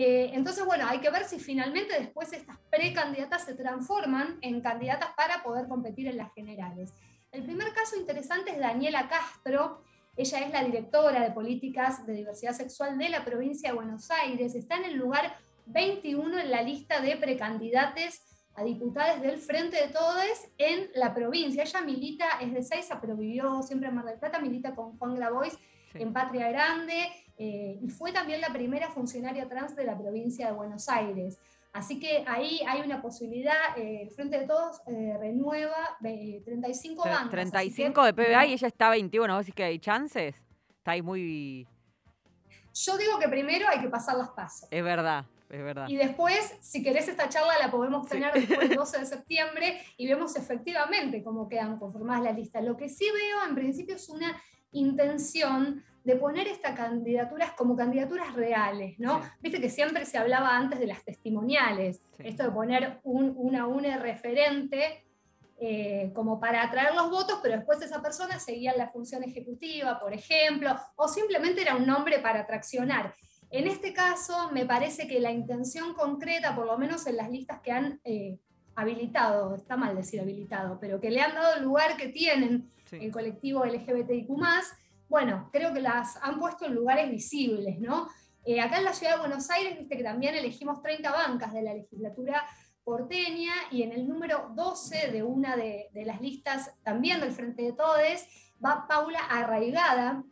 Eh, 0.00 0.30
entonces, 0.32 0.64
bueno, 0.64 0.86
hay 0.86 1.00
que 1.00 1.10
ver 1.10 1.24
si 1.24 1.40
finalmente 1.40 1.92
después 1.98 2.32
estas 2.32 2.56
precandidatas 2.70 3.44
se 3.44 3.54
transforman 3.54 4.38
en 4.42 4.60
candidatas 4.60 5.08
para 5.16 5.42
poder 5.42 5.66
competir 5.66 6.06
en 6.06 6.18
las 6.18 6.32
generales. 6.34 6.94
El 7.32 7.42
primer 7.42 7.72
caso 7.72 7.96
interesante 7.96 8.52
es 8.52 8.60
Daniela 8.60 9.08
Castro. 9.08 9.82
Ella 10.16 10.38
es 10.38 10.52
la 10.52 10.62
directora 10.62 11.20
de 11.20 11.32
políticas 11.32 12.06
de 12.06 12.12
diversidad 12.12 12.52
sexual 12.52 12.96
de 12.96 13.08
la 13.08 13.24
provincia 13.24 13.70
de 13.70 13.74
Buenos 13.74 14.08
Aires. 14.12 14.54
Está 14.54 14.76
en 14.76 14.84
el 14.84 14.94
lugar 14.94 15.36
21 15.66 16.38
en 16.38 16.50
la 16.52 16.62
lista 16.62 17.00
de 17.00 17.16
precandidates 17.16 18.22
a 18.54 18.62
diputadas 18.62 19.20
del 19.20 19.38
Frente 19.38 19.84
de 19.84 19.92
Todos 19.92 20.28
en 20.58 20.90
la 20.94 21.12
provincia. 21.12 21.64
Ella 21.64 21.80
milita, 21.80 22.38
es 22.40 22.54
de 22.54 22.62
Seiza, 22.62 23.00
pero 23.00 23.16
vivió 23.16 23.62
siempre 23.62 23.88
en 23.88 23.96
Mar 23.96 24.04
del 24.04 24.20
Plata, 24.20 24.38
milita 24.38 24.76
con 24.76 24.96
Juan 24.96 25.16
Grabois 25.16 25.58
Sí. 25.92 26.02
en 26.02 26.12
Patria 26.12 26.50
Grande 26.50 27.08
eh, 27.38 27.78
y 27.80 27.88
fue 27.88 28.12
también 28.12 28.40
la 28.40 28.52
primera 28.52 28.90
funcionaria 28.90 29.48
trans 29.48 29.74
de 29.76 29.84
la 29.84 29.96
provincia 29.96 30.46
de 30.48 30.52
Buenos 30.52 30.88
Aires. 30.88 31.38
Así 31.72 32.00
que 32.00 32.24
ahí 32.26 32.60
hay 32.66 32.80
una 32.80 33.00
posibilidad, 33.00 33.54
eh, 33.76 34.08
Frente 34.16 34.38
de 34.40 34.46
Todos 34.46 34.80
eh, 34.86 35.16
renueva 35.20 35.96
eh, 36.02 36.42
35 36.44 37.02
Tre- 37.04 37.10
bancas. 37.10 37.20
así 37.20 37.30
35 37.30 38.00
que, 38.00 38.06
de 38.06 38.12
PBA 38.14 38.46
y 38.46 38.52
ella 38.54 38.66
está 38.68 38.90
21, 38.90 39.32
¿vos 39.34 39.42
decís 39.44 39.54
que 39.54 39.64
hay 39.64 39.78
chances? 39.78 40.34
Está 40.78 40.92
ahí 40.92 41.02
muy... 41.02 41.66
Yo 42.74 42.96
digo 42.96 43.18
que 43.18 43.28
primero 43.28 43.68
hay 43.68 43.80
que 43.80 43.88
pasar 43.88 44.16
las 44.16 44.30
pasos. 44.30 44.68
Es 44.70 44.82
verdad, 44.84 45.24
es 45.50 45.62
verdad. 45.62 45.88
Y 45.88 45.96
después, 45.96 46.56
si 46.60 46.82
querés 46.82 47.06
esta 47.08 47.28
charla, 47.28 47.52
la 47.60 47.70
podemos 47.70 48.04
Sí. 48.06 48.12
tener 48.12 48.32
después 48.32 48.60
del 48.60 48.74
12 48.76 48.98
de 49.00 49.06
septiembre 49.06 49.80
y 49.96 50.06
vemos 50.08 50.36
efectivamente 50.36 51.22
cómo 51.22 51.48
quedan 51.48 51.78
conformadas 51.78 52.22
las 52.24 52.36
listas. 52.36 52.64
Lo 52.64 52.76
que 52.76 52.88
sí 52.88 53.04
veo 53.12 53.44
en 53.48 53.54
principio 53.54 53.96
es 53.96 54.08
una 54.08 54.40
intención 54.72 55.84
de 56.08 56.16
poner 56.16 56.48
estas 56.48 56.74
candidaturas 56.74 57.52
como 57.52 57.76
candidaturas 57.76 58.32
reales, 58.34 58.98
¿no? 58.98 59.22
Sí. 59.22 59.28
Viste 59.42 59.60
que 59.60 59.68
siempre 59.68 60.06
se 60.06 60.16
hablaba 60.16 60.56
antes 60.56 60.78
de 60.80 60.86
las 60.86 61.04
testimoniales, 61.04 62.00
Sí. 62.16 62.22
esto 62.24 62.44
de 62.44 62.50
poner 62.50 63.00
un, 63.04 63.34
una 63.36 63.66
UNE 63.66 63.98
referente 63.98 65.04
eh, 65.60 66.10
como 66.14 66.40
para 66.40 66.62
atraer 66.62 66.94
los 66.94 67.10
votos, 67.10 67.40
pero 67.42 67.56
después 67.56 67.82
esa 67.82 68.00
persona 68.00 68.38
seguía 68.38 68.72
en 68.72 68.78
la 68.78 68.88
función 68.88 69.22
ejecutiva, 69.22 70.00
por 70.00 70.14
ejemplo, 70.14 70.74
o 70.96 71.08
simplemente 71.08 71.60
era 71.60 71.76
un 71.76 71.84
nombre 71.86 72.20
para 72.20 72.40
atraccionar. 72.40 73.14
En 73.50 73.66
este 73.66 73.92
caso, 73.92 74.50
me 74.52 74.64
parece 74.64 75.06
que 75.08 75.20
la 75.20 75.30
intención 75.30 75.92
concreta, 75.92 76.54
por 76.56 76.64
lo 76.64 76.78
menos 76.78 77.06
en 77.06 77.16
las 77.18 77.28
listas 77.30 77.60
que 77.60 77.72
han 77.72 78.00
eh, 78.04 78.38
habilitado, 78.76 79.54
está 79.56 79.76
mal 79.76 79.94
decir 79.94 80.20
habilitado, 80.22 80.78
pero 80.80 81.00
que 81.00 81.10
le 81.10 81.20
han 81.20 81.34
dado 81.34 81.56
el 81.56 81.64
lugar 81.64 81.98
que 81.98 82.08
tienen 82.08 82.70
Sí. 82.88 82.96
el 83.02 83.12
colectivo 83.12 83.64
LGBTIQ, 83.66 84.30
bueno, 85.08 85.48
creo 85.52 85.72
que 85.72 85.80
las 85.80 86.16
han 86.22 86.38
puesto 86.38 86.66
en 86.66 86.74
lugares 86.74 87.10
visibles, 87.10 87.78
¿no? 87.80 88.08
Eh, 88.44 88.60
acá 88.60 88.78
en 88.78 88.84
la 88.84 88.92
ciudad 88.92 89.14
de 89.14 89.20
Buenos 89.20 89.50
Aires, 89.50 89.78
viste 89.78 89.96
que 89.96 90.02
también 90.02 90.34
elegimos 90.34 90.82
30 90.82 91.10
bancas 91.10 91.52
de 91.52 91.62
la 91.62 91.74
legislatura 91.74 92.44
porteña 92.88 93.52
y 93.70 93.82
en 93.82 93.92
el 93.92 94.08
número 94.08 94.50
12 94.54 95.10
de 95.12 95.22
una 95.22 95.56
de, 95.56 95.90
las 95.92 96.22
listas 96.22 96.74
también 96.82 97.20
del 97.20 97.32
Frente 97.32 97.62
de 97.62 97.72
Todes 97.74 98.26
va 98.64 98.86
Paula 98.88 99.18
Arraigada. 99.28 100.24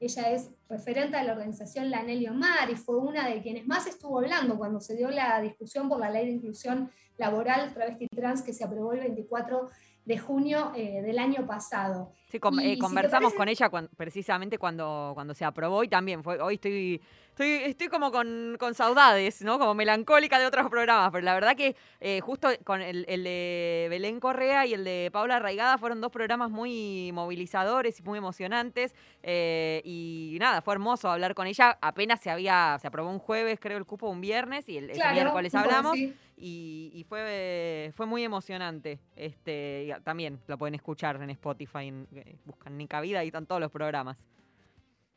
Ella 0.00 0.32
es 0.32 0.50
referente 0.68 1.16
de 1.16 1.22
la 1.22 1.34
organización 1.34 1.90
La 1.90 2.02
Nelly 2.02 2.26
Omar 2.26 2.68
y 2.70 2.74
fue 2.74 2.96
una 2.96 3.28
de 3.28 3.40
quienes 3.42 3.66
más 3.66 3.86
estuvo 3.86 4.18
hablando 4.18 4.58
cuando 4.58 4.80
se 4.80 4.96
dio 4.96 5.08
la 5.10 5.40
discusión 5.40 5.88
por 5.88 6.00
la 6.00 6.10
ley 6.10 6.26
de 6.26 6.32
inclusión 6.32 6.90
laboral 7.16 7.72
travesti 7.72 8.08
trans 8.08 8.42
que 8.42 8.54
se 8.54 8.64
aprobó 8.64 8.92
el 8.94 9.00
24 9.00 9.70
de 10.04 10.18
junio 10.18 10.72
eh, 10.74 11.02
del 11.02 11.18
año 11.18 11.46
pasado. 11.46 12.12
Sí, 12.28 12.38
con- 12.38 12.54
Y 12.60 12.64
eh, 12.64 12.74
si 12.74 12.78
conversamos 12.78 13.32
parece- 13.32 13.36
con 13.36 13.48
ella 13.48 13.68
cuan- 13.70 13.88
precisamente 13.96 14.56
cuando, 14.58 15.12
cuando 15.14 15.34
se 15.34 15.44
aprobó 15.44 15.82
y 15.84 15.88
también 15.88 16.22
fue, 16.22 16.40
hoy 16.40 16.54
estoy, 16.54 17.00
estoy, 17.30 17.48
estoy 17.64 17.88
como 17.88 18.12
con, 18.12 18.56
con 18.58 18.72
saudades, 18.74 19.42
¿no? 19.42 19.58
Como 19.58 19.74
melancólica 19.74 20.38
de 20.38 20.46
otros 20.46 20.68
programas, 20.70 21.10
pero 21.10 21.24
la 21.24 21.34
verdad 21.34 21.56
que 21.56 21.74
eh, 22.00 22.20
justo 22.20 22.48
con 22.64 22.80
el, 22.82 23.04
el 23.08 23.24
de 23.24 23.88
Belén 23.90 24.20
Correa 24.20 24.64
y 24.64 24.74
el 24.74 24.84
de 24.84 25.10
Paula 25.12 25.36
Arraigada 25.36 25.76
fueron 25.76 26.00
dos 26.00 26.12
programas 26.12 26.50
muy 26.50 27.10
movilizadores 27.12 27.98
y 27.98 28.02
muy 28.04 28.18
emocionantes 28.18 28.94
eh, 29.24 29.82
y 29.84 30.36
nada, 30.40 30.62
fue 30.62 30.74
hermoso 30.74 31.10
hablar 31.10 31.34
con 31.34 31.46
ella, 31.48 31.78
apenas 31.82 32.20
se 32.20 32.30
había, 32.30 32.78
se 32.80 32.86
aprobó 32.86 33.10
un 33.10 33.18
jueves, 33.18 33.58
creo 33.60 33.76
el 33.76 33.84
cupo 33.86 34.08
un 34.08 34.20
viernes 34.20 34.68
y 34.68 34.78
el, 34.78 34.84
ese 34.90 35.00
Claro, 35.00 35.14
miércoles 35.14 35.52
un 35.52 35.62
poco 35.62 35.74
hablamos 35.74 35.92
así. 35.94 36.14
Y, 36.40 36.90
y 36.94 37.04
fue, 37.04 37.92
fue 37.94 38.06
muy 38.06 38.24
emocionante. 38.24 38.98
Este, 39.14 39.84
y 39.88 40.02
también 40.02 40.40
lo 40.46 40.56
pueden 40.58 40.74
escuchar 40.74 41.22
en 41.22 41.30
Spotify, 41.30 41.88
en- 41.88 42.08
eh, 42.14 42.36
buscan 42.44 42.76
Nica 42.78 43.00
Vida 43.00 43.22
y 43.22 43.28
están 43.28 43.46
todos 43.46 43.60
los 43.60 43.70
programas. 43.70 44.24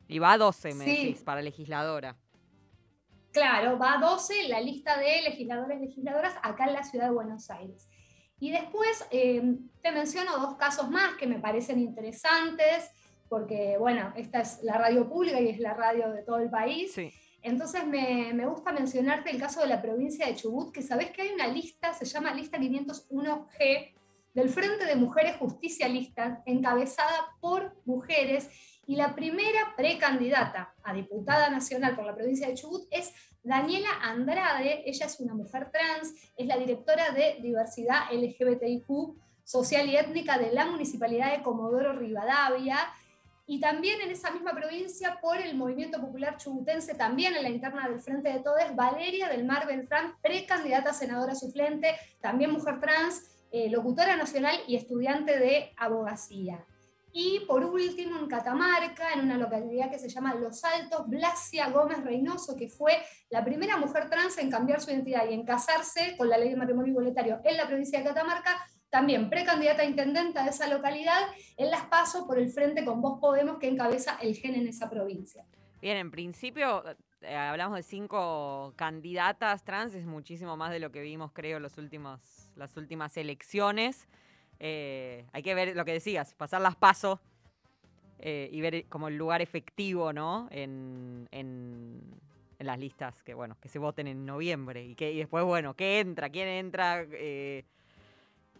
Y 0.06 0.18
va 0.18 0.32
a 0.32 0.38
12, 0.38 0.74
me 0.74 0.84
Sí. 0.84 0.90
decís, 0.90 1.22
para 1.22 1.40
legisladora. 1.42 2.16
Claro, 3.32 3.78
va 3.78 3.94
a 3.94 3.98
12 3.98 4.48
la 4.48 4.60
lista 4.60 4.96
de 4.98 5.22
legisladores 5.22 5.78
y 5.80 5.86
legisladoras 5.86 6.34
acá 6.42 6.66
en 6.66 6.74
la 6.74 6.84
ciudad 6.84 7.06
de 7.06 7.14
Buenos 7.14 7.50
Aires. 7.50 7.88
Y 8.38 8.50
después 8.52 9.06
eh, 9.10 9.56
te 9.82 9.90
menciono 9.92 10.38
dos 10.38 10.56
casos 10.56 10.90
más 10.90 11.14
que 11.16 11.26
me 11.26 11.38
parecen 11.40 11.80
interesantes, 11.80 12.90
porque 13.28 13.76
bueno, 13.78 14.12
esta 14.16 14.40
es 14.40 14.62
la 14.62 14.76
radio 14.78 15.08
pública 15.08 15.40
y 15.40 15.48
es 15.48 15.58
la 15.58 15.74
radio 15.74 16.10
de 16.12 16.22
todo 16.22 16.38
el 16.38 16.50
país. 16.50 16.92
Sí. 16.92 17.10
Entonces 17.44 17.86
me, 17.86 18.46
gusta 18.46 18.72
mencionarte 18.72 19.30
el 19.30 19.38
caso 19.38 19.60
de 19.60 19.66
la 19.66 19.82
provincia 19.82 20.26
de 20.26 20.34
Chubut, 20.34 20.72
que 20.72 20.80
sabés 20.80 21.10
que 21.10 21.20
hay 21.20 21.28
una 21.28 21.46
lista, 21.46 21.92
se 21.92 22.06
llama 22.06 22.32
Lista 22.32 22.56
501G, 22.56 23.92
del 24.32 24.48
Frente 24.48 24.86
de 24.86 24.96
Mujeres 24.96 25.36
Justicialistas, 25.36 26.38
encabezada 26.46 27.36
por 27.42 27.76
mujeres, 27.84 28.48
y 28.86 28.96
la 28.96 29.14
primera 29.14 29.74
precandidata 29.76 30.74
a 30.82 30.94
diputada 30.94 31.50
nacional 31.50 31.94
por 31.94 32.06
la 32.06 32.14
provincia 32.14 32.48
de 32.48 32.54
Chubut 32.54 32.88
es 32.90 33.12
Daniela 33.42 33.90
Andrade, 34.00 34.82
ella 34.86 35.04
es 35.04 35.20
una 35.20 35.34
mujer 35.34 35.70
trans, 35.70 36.14
es 36.38 36.46
la 36.46 36.56
directora 36.56 37.10
de 37.10 37.40
diversidad 37.42 38.10
LGBTIQ 38.10 38.88
social 39.44 39.86
y 39.86 39.98
étnica 39.98 40.38
de 40.38 40.50
la 40.50 40.64
Municipalidad 40.64 41.36
de 41.36 41.42
Comodoro 41.42 41.92
Rivadavia, 41.92 42.78
y 43.46 43.60
también 43.60 44.00
en 44.00 44.10
esa 44.10 44.30
misma 44.30 44.54
provincia, 44.54 45.18
por 45.20 45.36
el 45.36 45.54
Movimiento 45.54 46.00
Popular 46.00 46.38
Chubutense, 46.38 46.94
también 46.94 47.36
en 47.36 47.42
la 47.42 47.50
interna 47.50 47.88
del 47.88 48.00
Frente 48.00 48.32
de 48.32 48.40
Todes, 48.40 48.74
Valeria 48.74 49.28
del 49.28 49.44
Mar 49.44 49.66
Beltrán, 49.66 50.14
precandidata 50.22 50.90
a 50.90 50.94
senadora 50.94 51.34
suplente, 51.34 51.94
también 52.20 52.52
mujer 52.52 52.80
trans, 52.80 53.22
eh, 53.50 53.68
locutora 53.68 54.16
nacional 54.16 54.56
y 54.66 54.76
estudiante 54.76 55.38
de 55.38 55.72
abogacía. 55.76 56.64
Y 57.12 57.40
por 57.46 57.64
último, 57.64 58.18
en 58.18 58.26
Catamarca, 58.26 59.12
en 59.12 59.20
una 59.20 59.38
localidad 59.38 59.88
que 59.88 60.00
se 60.00 60.08
llama 60.08 60.34
Los 60.34 60.64
Altos, 60.64 61.06
Blasia 61.06 61.70
Gómez 61.70 62.02
Reynoso, 62.02 62.56
que 62.56 62.68
fue 62.68 62.94
la 63.30 63.44
primera 63.44 63.76
mujer 63.76 64.10
trans 64.10 64.36
en 64.38 64.50
cambiar 64.50 64.80
su 64.80 64.90
identidad 64.90 65.28
y 65.30 65.34
en 65.34 65.44
casarse 65.44 66.16
con 66.16 66.28
la 66.28 66.38
ley 66.38 66.48
de 66.48 66.56
matrimonio 66.56 66.90
igualitario 66.90 67.40
en 67.44 67.56
la 67.56 67.68
provincia 67.68 68.00
de 68.00 68.06
Catamarca, 68.06 68.66
también 68.94 69.28
precandidata 69.28 69.82
a 69.82 69.86
intendenta 69.86 70.44
de 70.44 70.50
esa 70.50 70.68
localidad, 70.68 71.18
en 71.56 71.68
las 71.68 71.86
paso 71.86 72.28
por 72.28 72.38
el 72.38 72.48
frente 72.48 72.84
con 72.84 73.00
Vos 73.02 73.18
Podemos, 73.18 73.58
que 73.58 73.66
encabeza 73.66 74.16
el 74.22 74.36
GEN 74.36 74.54
en 74.54 74.68
esa 74.68 74.88
provincia. 74.88 75.44
Bien, 75.82 75.96
en 75.96 76.12
principio 76.12 76.84
eh, 77.20 77.34
hablamos 77.34 77.76
de 77.76 77.82
cinco 77.82 78.72
candidatas 78.76 79.64
trans, 79.64 79.96
es 79.96 80.06
muchísimo 80.06 80.56
más 80.56 80.70
de 80.70 80.78
lo 80.78 80.92
que 80.92 81.02
vimos, 81.02 81.32
creo, 81.32 81.58
los 81.58 81.76
últimos, 81.76 82.20
las 82.54 82.76
últimas 82.76 83.16
elecciones. 83.16 84.06
Eh, 84.60 85.26
hay 85.32 85.42
que 85.42 85.56
ver 85.56 85.74
lo 85.74 85.84
que 85.84 85.92
decías, 85.94 86.32
pasar 86.34 86.60
las 86.60 86.76
pasos 86.76 87.18
eh, 88.20 88.48
y 88.52 88.60
ver 88.60 88.84
como 88.88 89.08
el 89.08 89.16
lugar 89.16 89.42
efectivo, 89.42 90.12
¿no? 90.12 90.46
En, 90.52 91.26
en- 91.32 92.00
en 92.60 92.66
las 92.68 92.78
listas 92.78 93.24
que, 93.24 93.34
bueno, 93.34 93.56
que 93.60 93.68
se 93.68 93.80
voten 93.80 94.06
en 94.06 94.24
noviembre. 94.24 94.84
Y, 94.84 94.94
que, 94.94 95.10
y 95.10 95.18
después, 95.18 95.44
bueno, 95.44 95.74
¿qué 95.74 95.98
entra? 95.98 96.30
¿Quién 96.30 96.46
entra? 96.46 97.04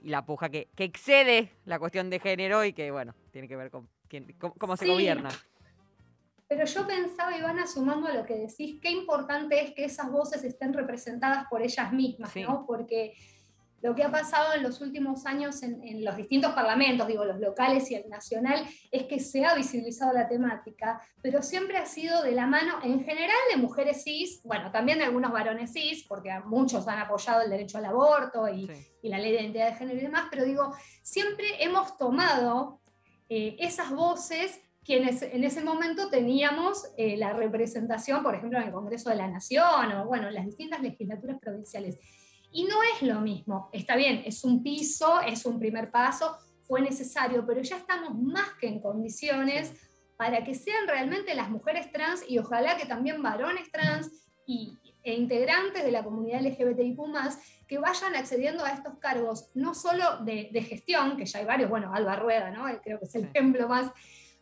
Y 0.03 0.09
la 0.11 0.25
puja 0.27 0.49
que, 0.51 0.69
que 0.75 0.85
excede 0.85 1.51
la 1.65 1.79
cuestión 1.79 2.11
de 2.11 2.21
género 2.21 2.65
y 2.65 2.73
que, 2.73 2.91
bueno, 2.91 3.15
tiene 3.31 3.49
que 3.49 3.57
ver 3.57 3.71
con 3.71 3.89
quién- 4.09 4.35
cómo, 4.39 4.55
cómo 4.55 4.77
se 4.77 4.87
gobierna. 4.87 5.31
Pero 6.47 6.67
yo 6.67 6.87
pensaba, 6.87 7.37
Ivana, 7.37 7.67
sumando 7.67 8.07
a 8.07 8.13
lo 8.13 8.27
que 8.27 8.35
decís, 8.37 8.79
qué 8.81 8.91
importante 8.91 9.61
es 9.63 9.73
que 9.75 9.85
esas 9.85 10.11
voces 10.11 10.45
estén 10.45 10.75
representadas 10.75 11.47
por 11.49 11.63
ellas 11.63 11.91
mismas, 11.93 12.31
Sí. 12.33 12.43
¿no? 12.43 12.67
Porque 12.67 13.15
lo 13.85 13.95
que 13.95 14.03
ha 14.03 14.11
pasado 14.11 14.55
en 14.55 14.63
los 14.63 14.81
últimos 14.81 15.27
años 15.27 15.63
en, 15.63 15.87
en 15.87 16.03
los 16.03 16.17
distintos 16.17 16.55
parlamentos, 16.55 17.07
digo, 17.07 17.27
los 17.27 17.39
locales 17.39 17.91
y 17.91 17.95
el 17.95 18.09
nacional, 18.09 18.65
es 18.91 19.03
que 19.03 19.21
se 19.21 19.45
ha 19.45 19.55
visibilizado 19.55 20.11
la 20.15 20.27
temática, 20.27 21.03
pero 21.21 21.43
siempre 21.43 21.77
ha 21.77 21.85
sido 21.85 22.23
de 22.23 22.33
la 22.33 22.47
mano, 22.47 22.79
en 22.83 23.05
general, 23.05 23.37
de 23.51 23.61
mujeres 23.61 24.03
cis, 24.03 24.41
bueno, 24.43 24.73
también 24.73 25.01
de 25.01 25.05
algunos 25.05 25.31
varones 25.31 25.75
cis, 25.75 26.03
porque 26.09 26.31
muchos 26.47 26.89
han 26.89 26.99
apoyado 26.99 27.43
el 27.43 27.51
derecho 27.51 27.77
al 27.77 27.85
aborto 27.85 28.49
y, 28.49 28.71
y 29.03 29.09
la 29.11 29.19
ley 29.19 29.33
de 29.33 29.43
identidad 29.43 29.67
de 29.67 29.75
género 29.77 29.99
y 29.99 30.03
demás, 30.03 30.29
pero 30.31 30.45
digo, 30.47 30.75
siempre 31.03 31.45
hemos 31.63 31.99
tomado 31.99 32.81
eh, 33.29 33.57
esas 33.59 33.91
voces 33.91 34.63
quienes 34.83 35.21
en 35.21 35.45
ese 35.45 35.63
momento 35.63 36.09
teníamos 36.09 36.87
eh, 36.97 37.19
la 37.19 37.35
representación, 37.35 38.23
por 38.23 38.35
ejemplo, 38.35 38.59
en 38.59 38.69
el 38.69 38.73
Congreso 38.73 39.11
de 39.11 39.17
la 39.17 39.29
Nación 39.29 39.93
o 39.93 40.07
bueno, 40.07 40.29
en 40.29 40.35
las 40.35 40.47
distintas 40.47 40.81
legislaturas 40.81 41.39
provinciales. 41.39 41.99
Y 42.55 42.63
no 42.65 42.77
es 42.85 43.03
lo 43.03 43.21
mismo. 43.21 43.69
Está 43.73 43.97
bien, 43.97 44.23
es 44.25 44.45
un 44.45 44.63
piso, 44.63 45.21
es 45.21 45.45
un 45.45 45.59
primer 45.59 45.91
paso, 45.91 46.39
fue 46.63 46.81
necesario, 46.81 47.45
pero 47.45 47.61
ya 47.61 47.77
estamos 47.77 48.15
más 48.15 48.55
que 48.61 48.69
en 48.69 48.81
condiciones 48.81 49.73
para 50.17 50.45
que 50.45 50.55
sean 50.55 50.87
realmente 50.87 51.35
las 51.35 51.51
mujeres 51.51 51.91
trans 51.91 52.23
y 52.29 52.39
ojalá 52.39 52.77
que 52.77 52.87
también 52.87 53.21
varones 53.21 53.73
trans 53.73 54.09
y, 54.47 54.79
e 55.03 55.15
integrantes 55.15 55.85
de 55.85 55.91
la 55.91 56.05
comunidad 56.05 56.43
LGBTIQ 56.43 56.97
que 57.67 57.79
vayan 57.79 58.15
accediendo 58.15 58.65
a 58.65 58.71
estos 58.71 58.99
cargos, 59.01 59.51
no 59.55 59.75
solo 59.75 60.19
de, 60.25 60.51
de 60.53 60.63
gestión, 60.63 61.17
que 61.17 61.27
ya 61.27 61.41
hay 61.41 61.47
varios, 61.47 61.69
bueno, 61.69 61.93
Alba 61.93 62.15
Rueda, 62.15 62.53
¿no? 62.53 62.67
creo 62.85 63.01
que 63.01 63.07
es 63.07 63.15
el 63.17 63.25
ejemplo 63.25 63.69
más, 63.69 63.91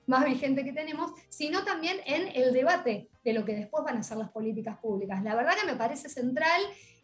más 0.06 0.26
vigente 0.26 0.64
que 0.64 0.74
tenemos, 0.74 1.12
sino 1.30 1.64
también 1.64 1.96
en 2.04 2.28
el 2.34 2.52
debate 2.52 3.08
de 3.24 3.32
lo 3.32 3.46
que 3.46 3.54
después 3.54 3.84
van 3.84 3.96
a 3.96 4.02
ser 4.02 4.18
las 4.18 4.30
políticas 4.30 4.78
públicas. 4.78 5.22
La 5.22 5.34
verdad 5.34 5.54
que 5.58 5.66
me 5.66 5.76
parece 5.76 6.10
central, 6.10 6.60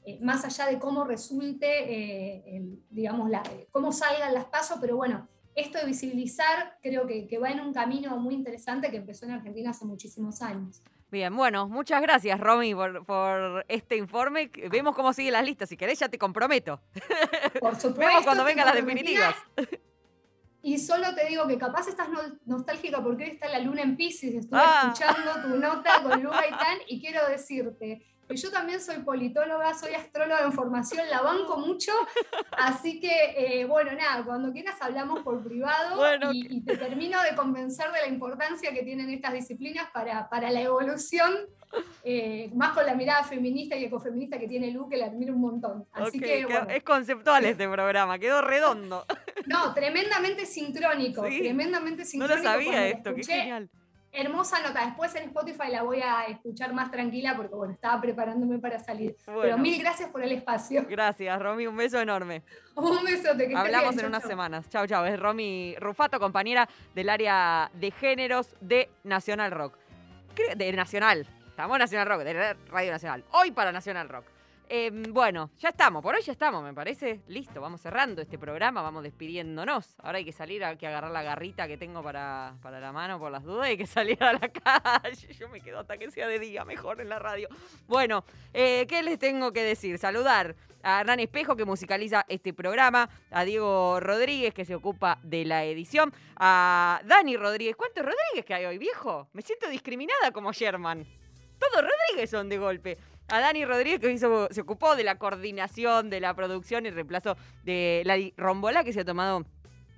eh, 0.08 0.18
más 0.22 0.44
allá 0.44 0.66
de 0.70 0.78
cómo 0.78 1.04
resulte, 1.04 1.66
eh, 1.66 2.56
el- 2.56 2.82
digamos, 2.90 3.28
la- 3.28 3.42
cómo 3.70 3.92
salgan 3.92 4.32
las 4.32 4.46
pasos, 4.46 4.78
pero 4.80 4.96
bueno, 4.96 5.28
esto 5.54 5.78
de 5.78 5.84
visibilizar 5.86 6.78
creo 6.82 7.06
que, 7.06 7.26
que 7.26 7.38
va 7.38 7.50
en 7.50 7.60
un 7.60 7.72
camino 7.74 8.16
muy 8.18 8.34
interesante 8.34 8.90
que 8.90 8.96
empezó 8.98 9.26
en 9.26 9.32
Argentina 9.32 9.70
hace 9.70 9.84
muchísimos 9.84 10.40
años. 10.40 10.82
Bien, 11.10 11.34
bueno, 11.34 11.68
muchas 11.68 12.00
gracias, 12.02 12.38
Romy, 12.38 12.74
por, 12.74 13.04
por 13.06 13.64
este 13.68 13.96
informe. 13.96 14.50
Vemos 14.70 14.94
cómo 14.94 15.12
siguen 15.14 15.32
las 15.32 15.44
listas. 15.44 15.68
Si 15.68 15.76
querés, 15.76 15.98
ya 15.98 16.08
te 16.08 16.18
comprometo. 16.18 16.80
Por 17.60 17.74
supuesto. 17.80 17.98
Vemos 17.98 18.24
cuando 18.24 18.44
vengan 18.44 18.66
las 18.66 18.74
definitivas. 18.76 19.34
Y 20.60 20.78
solo 20.78 21.14
te 21.14 21.26
digo 21.26 21.46
que 21.46 21.56
capaz 21.56 21.88
estás 21.88 22.08
no- 22.10 22.38
nostálgica 22.44 23.02
porque 23.02 23.24
hoy 23.24 23.30
está 23.30 23.48
la 23.48 23.58
luna 23.60 23.82
en 23.82 23.96
Pisces, 23.96 24.34
estuve 24.34 24.60
Ah. 24.62 24.92
escuchando 24.92 25.42
tu 25.42 25.56
nota 25.58 26.02
con 26.02 26.22
Lu 26.22 26.30
Gaitán 26.30 26.78
y 26.88 27.00
quiero 27.00 27.26
decirte 27.28 28.04
yo 28.34 28.50
también 28.50 28.80
soy 28.80 28.98
politóloga, 28.98 29.74
soy 29.74 29.94
astróloga 29.94 30.42
en 30.42 30.52
formación, 30.52 31.08
la 31.10 31.22
banco 31.22 31.58
mucho, 31.58 31.92
así 32.52 33.00
que, 33.00 33.34
eh, 33.36 33.64
bueno, 33.64 33.92
nada, 33.92 34.24
cuando 34.24 34.52
quieras 34.52 34.76
hablamos 34.80 35.20
por 35.20 35.42
privado 35.42 35.96
Bueno, 35.96 36.32
y, 36.32 36.46
y 36.56 36.60
te 36.62 36.76
termino 36.76 37.20
de 37.22 37.34
convencer 37.36 37.90
de 37.92 38.00
la 38.00 38.06
importancia 38.08 38.72
que 38.72 38.82
tienen 38.82 39.10
estas 39.10 39.32
disciplinas 39.32 39.88
para, 39.92 40.28
para 40.28 40.50
la 40.50 40.60
evolución, 40.60 41.34
eh, 42.02 42.50
más 42.54 42.72
con 42.72 42.86
la 42.86 42.94
mirada 42.94 43.24
feminista 43.24 43.76
y 43.76 43.84
ecofeminista 43.84 44.38
que 44.38 44.48
tiene 44.48 44.70
Lu, 44.70 44.88
que 44.88 44.96
la 44.96 45.06
admiro 45.06 45.34
un 45.34 45.40
montón. 45.40 45.86
Así 45.92 46.18
que, 46.18 46.44
bueno, 46.46 46.66
Es 46.70 46.82
conceptual 46.82 47.44
este 47.44 47.68
programa, 47.68 48.18
quedó 48.18 48.40
redondo. 48.42 49.04
no, 49.46 49.74
tremendamente 49.74 50.46
sincrónico, 50.46 51.26
Sí. 51.28 51.40
tremendamente 51.40 52.02
No 52.04 52.08
sincrónico. 52.08 52.42
lo 52.42 52.50
sabía 52.50 52.88
esto, 52.88 53.14
qué 53.14 53.22
genial. 53.24 53.68
Hermosa 54.10 54.60
nota. 54.60 54.84
Después 54.86 55.14
en 55.16 55.24
Spotify 55.24 55.70
la 55.70 55.82
voy 55.82 56.00
a 56.00 56.24
escuchar 56.24 56.72
más 56.72 56.90
tranquila 56.90 57.34
porque, 57.36 57.54
bueno, 57.54 57.74
estaba 57.74 58.00
preparándome 58.00 58.58
para 58.58 58.78
salir. 58.78 59.16
Pero 59.26 59.58
mil 59.58 59.78
gracias 59.80 60.10
por 60.10 60.22
el 60.22 60.32
espacio. 60.32 60.86
Gracias, 60.88 61.40
Romy, 61.40 61.66
un 61.66 61.76
beso 61.76 62.00
enorme. 62.00 62.42
Un 62.74 63.04
besote. 63.04 63.48
Que 63.48 63.56
Hablamos 63.56 63.94
bien. 63.94 63.98
en 63.98 63.98
Chau, 64.00 64.08
unas 64.08 64.22
chau. 64.22 64.30
semanas. 64.30 64.68
Chau, 64.70 64.86
chau. 64.86 65.04
Es 65.04 65.20
Romy 65.20 65.74
Rufato, 65.78 66.18
compañera 66.18 66.68
del 66.94 67.08
área 67.10 67.70
de 67.74 67.90
géneros 67.90 68.56
de 68.60 68.88
Nacional 69.04 69.50
Rock. 69.50 69.74
De 70.56 70.72
Nacional. 70.72 71.26
Estamos 71.48 71.76
en 71.76 71.80
Nacional 71.80 72.08
Rock, 72.08 72.20
de 72.22 72.54
Radio 72.70 72.92
Nacional. 72.92 73.24
Hoy 73.32 73.50
para 73.50 73.72
Nacional 73.72 74.08
Rock. 74.08 74.24
Eh, 74.70 74.90
bueno, 74.92 75.50
ya 75.58 75.70
estamos, 75.70 76.02
por 76.02 76.14
hoy 76.14 76.20
ya 76.20 76.32
estamos, 76.32 76.62
me 76.62 76.74
parece. 76.74 77.22
Listo, 77.26 77.58
vamos 77.58 77.80
cerrando 77.80 78.20
este 78.20 78.38
programa, 78.38 78.82
vamos 78.82 79.02
despidiéndonos. 79.02 79.94
Ahora 80.00 80.18
hay 80.18 80.26
que 80.26 80.32
salir, 80.32 80.62
hay 80.62 80.76
que 80.76 80.86
agarrar 80.86 81.10
la 81.10 81.22
garrita 81.22 81.66
que 81.66 81.78
tengo 81.78 82.02
para, 82.02 82.54
para 82.60 82.78
la 82.78 82.92
mano 82.92 83.18
por 83.18 83.32
las 83.32 83.44
dudas, 83.44 83.68
hay 83.68 83.78
que 83.78 83.86
salir 83.86 84.22
a 84.22 84.34
la 84.34 84.40
calle. 84.52 85.32
Yo 85.32 85.48
me 85.48 85.62
quedo 85.62 85.78
hasta 85.80 85.96
que 85.96 86.10
sea 86.10 86.28
de 86.28 86.38
día, 86.38 86.66
mejor 86.66 87.00
en 87.00 87.08
la 87.08 87.18
radio. 87.18 87.48
Bueno, 87.86 88.24
eh, 88.52 88.84
¿qué 88.86 89.02
les 89.02 89.18
tengo 89.18 89.54
que 89.54 89.62
decir? 89.62 89.96
Saludar 89.96 90.54
a 90.82 91.00
Hernán 91.00 91.20
Espejo, 91.20 91.56
que 91.56 91.64
musicaliza 91.64 92.26
este 92.28 92.52
programa, 92.52 93.08
a 93.30 93.44
Diego 93.44 94.00
Rodríguez, 94.00 94.52
que 94.52 94.66
se 94.66 94.74
ocupa 94.74 95.18
de 95.22 95.46
la 95.46 95.64
edición, 95.64 96.12
a 96.36 97.00
Dani 97.06 97.38
Rodríguez. 97.38 97.74
¿Cuántos 97.74 98.04
Rodríguez 98.04 98.44
que 98.44 98.52
hay 98.52 98.66
hoy, 98.66 98.76
viejo? 98.76 99.28
Me 99.32 99.40
siento 99.40 99.66
discriminada 99.70 100.30
como 100.30 100.52
Sherman. 100.52 101.06
Todos 101.58 101.82
Rodríguez 101.82 102.30
son 102.30 102.50
de 102.50 102.58
golpe. 102.58 102.98
A 103.28 103.40
Dani 103.40 103.64
Rodríguez, 103.64 104.00
que 104.00 104.10
hizo- 104.10 104.48
se 104.50 104.60
ocupó 104.62 104.96
de 104.96 105.04
la 105.04 105.16
coordinación, 105.16 106.10
de 106.10 106.20
la 106.20 106.34
producción 106.34 106.86
y 106.86 106.90
reemplazo 106.90 107.36
de 107.64 108.02
Lali 108.04 108.32
Rombola, 108.36 108.84
que 108.84 108.92
se 108.92 109.00
ha 109.00 109.04
tomado 109.04 109.44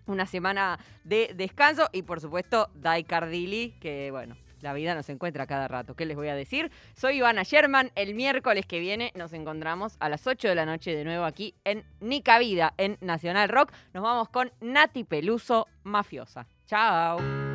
una 0.07 0.27
semana 0.27 0.79
de 1.05 1.31
descanso. 1.35 1.89
Y 1.93 2.03
por 2.03 2.21
supuesto, 2.21 2.69
Dai 2.75 3.05
Cardilli, 3.05 3.73
que 3.81 4.11
bueno, 4.11 4.37
la 4.61 4.73
vida 4.75 4.95
nos 4.97 5.09
encuentra 5.09 5.47
cada 5.47 5.69
rato. 5.69 5.95
¿Qué 5.95 6.05
les 6.07 6.17
voy 6.17 6.29
a 6.29 6.35
decir? 6.35 6.71
Soy 6.97 7.19
Ivana 7.19 7.45
Sherman. 7.45 7.93
El 7.95 8.15
miércoles 8.15 8.67
que 8.67 8.81
viene 8.81 9.13
nos 9.15 9.33
encontramos 9.33 9.97
a 10.01 10.09
las 10.09 10.27
8 10.27 10.49
de 10.49 10.55
la 10.57 10.67
noche 10.67 10.95
de 10.95 11.05
nuevo 11.05 11.25
aquí 11.25 11.55
en 11.65 11.85
Nica 12.01 12.39
Vida, 12.41 12.75
en 12.77 12.99
Nacional 13.01 13.49
Rock. 13.49 13.73
Nos 13.95 14.03
vamos 14.03 14.29
con 14.29 14.51
Nati 14.61 15.05
Peluso, 15.05 15.69
Mafiosa. 15.85 16.47
Chao. 16.67 17.50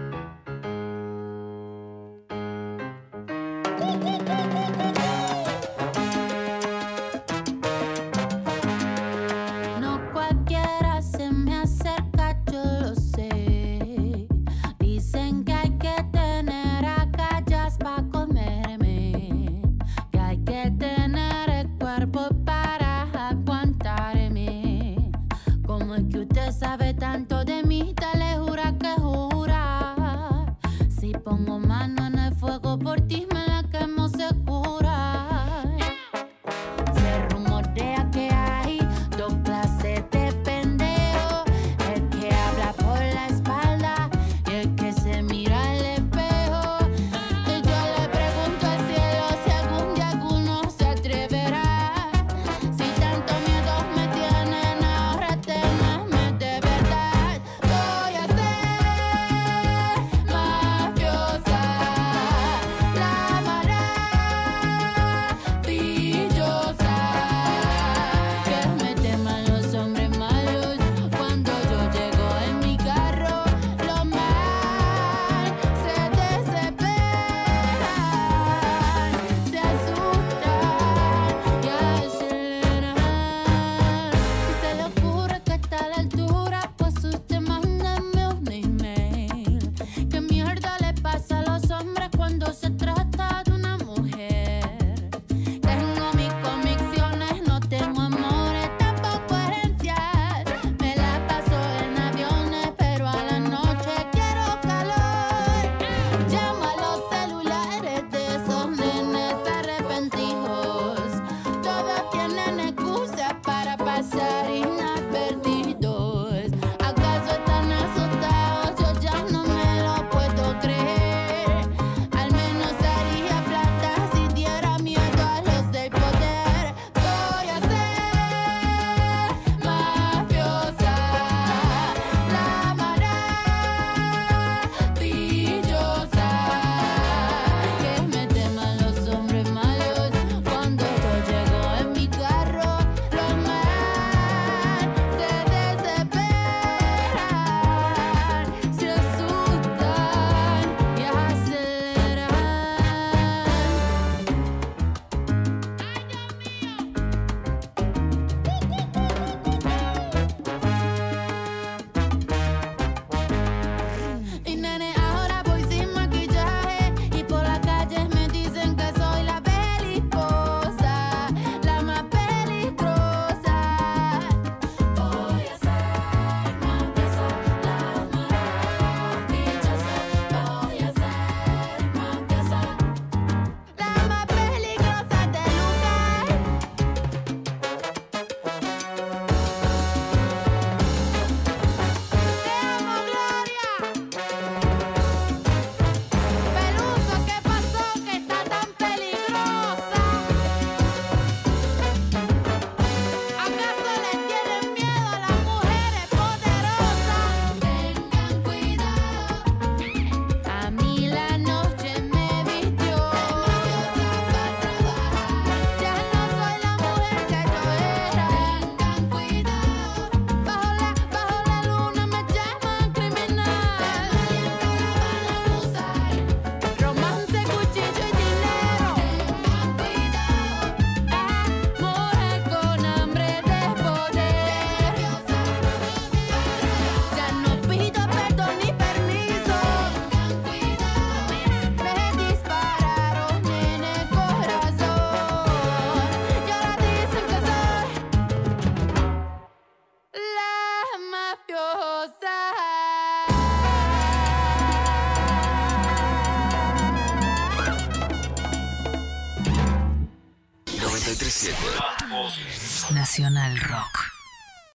Nacional 263.18 263.55
Rock. 263.70 263.74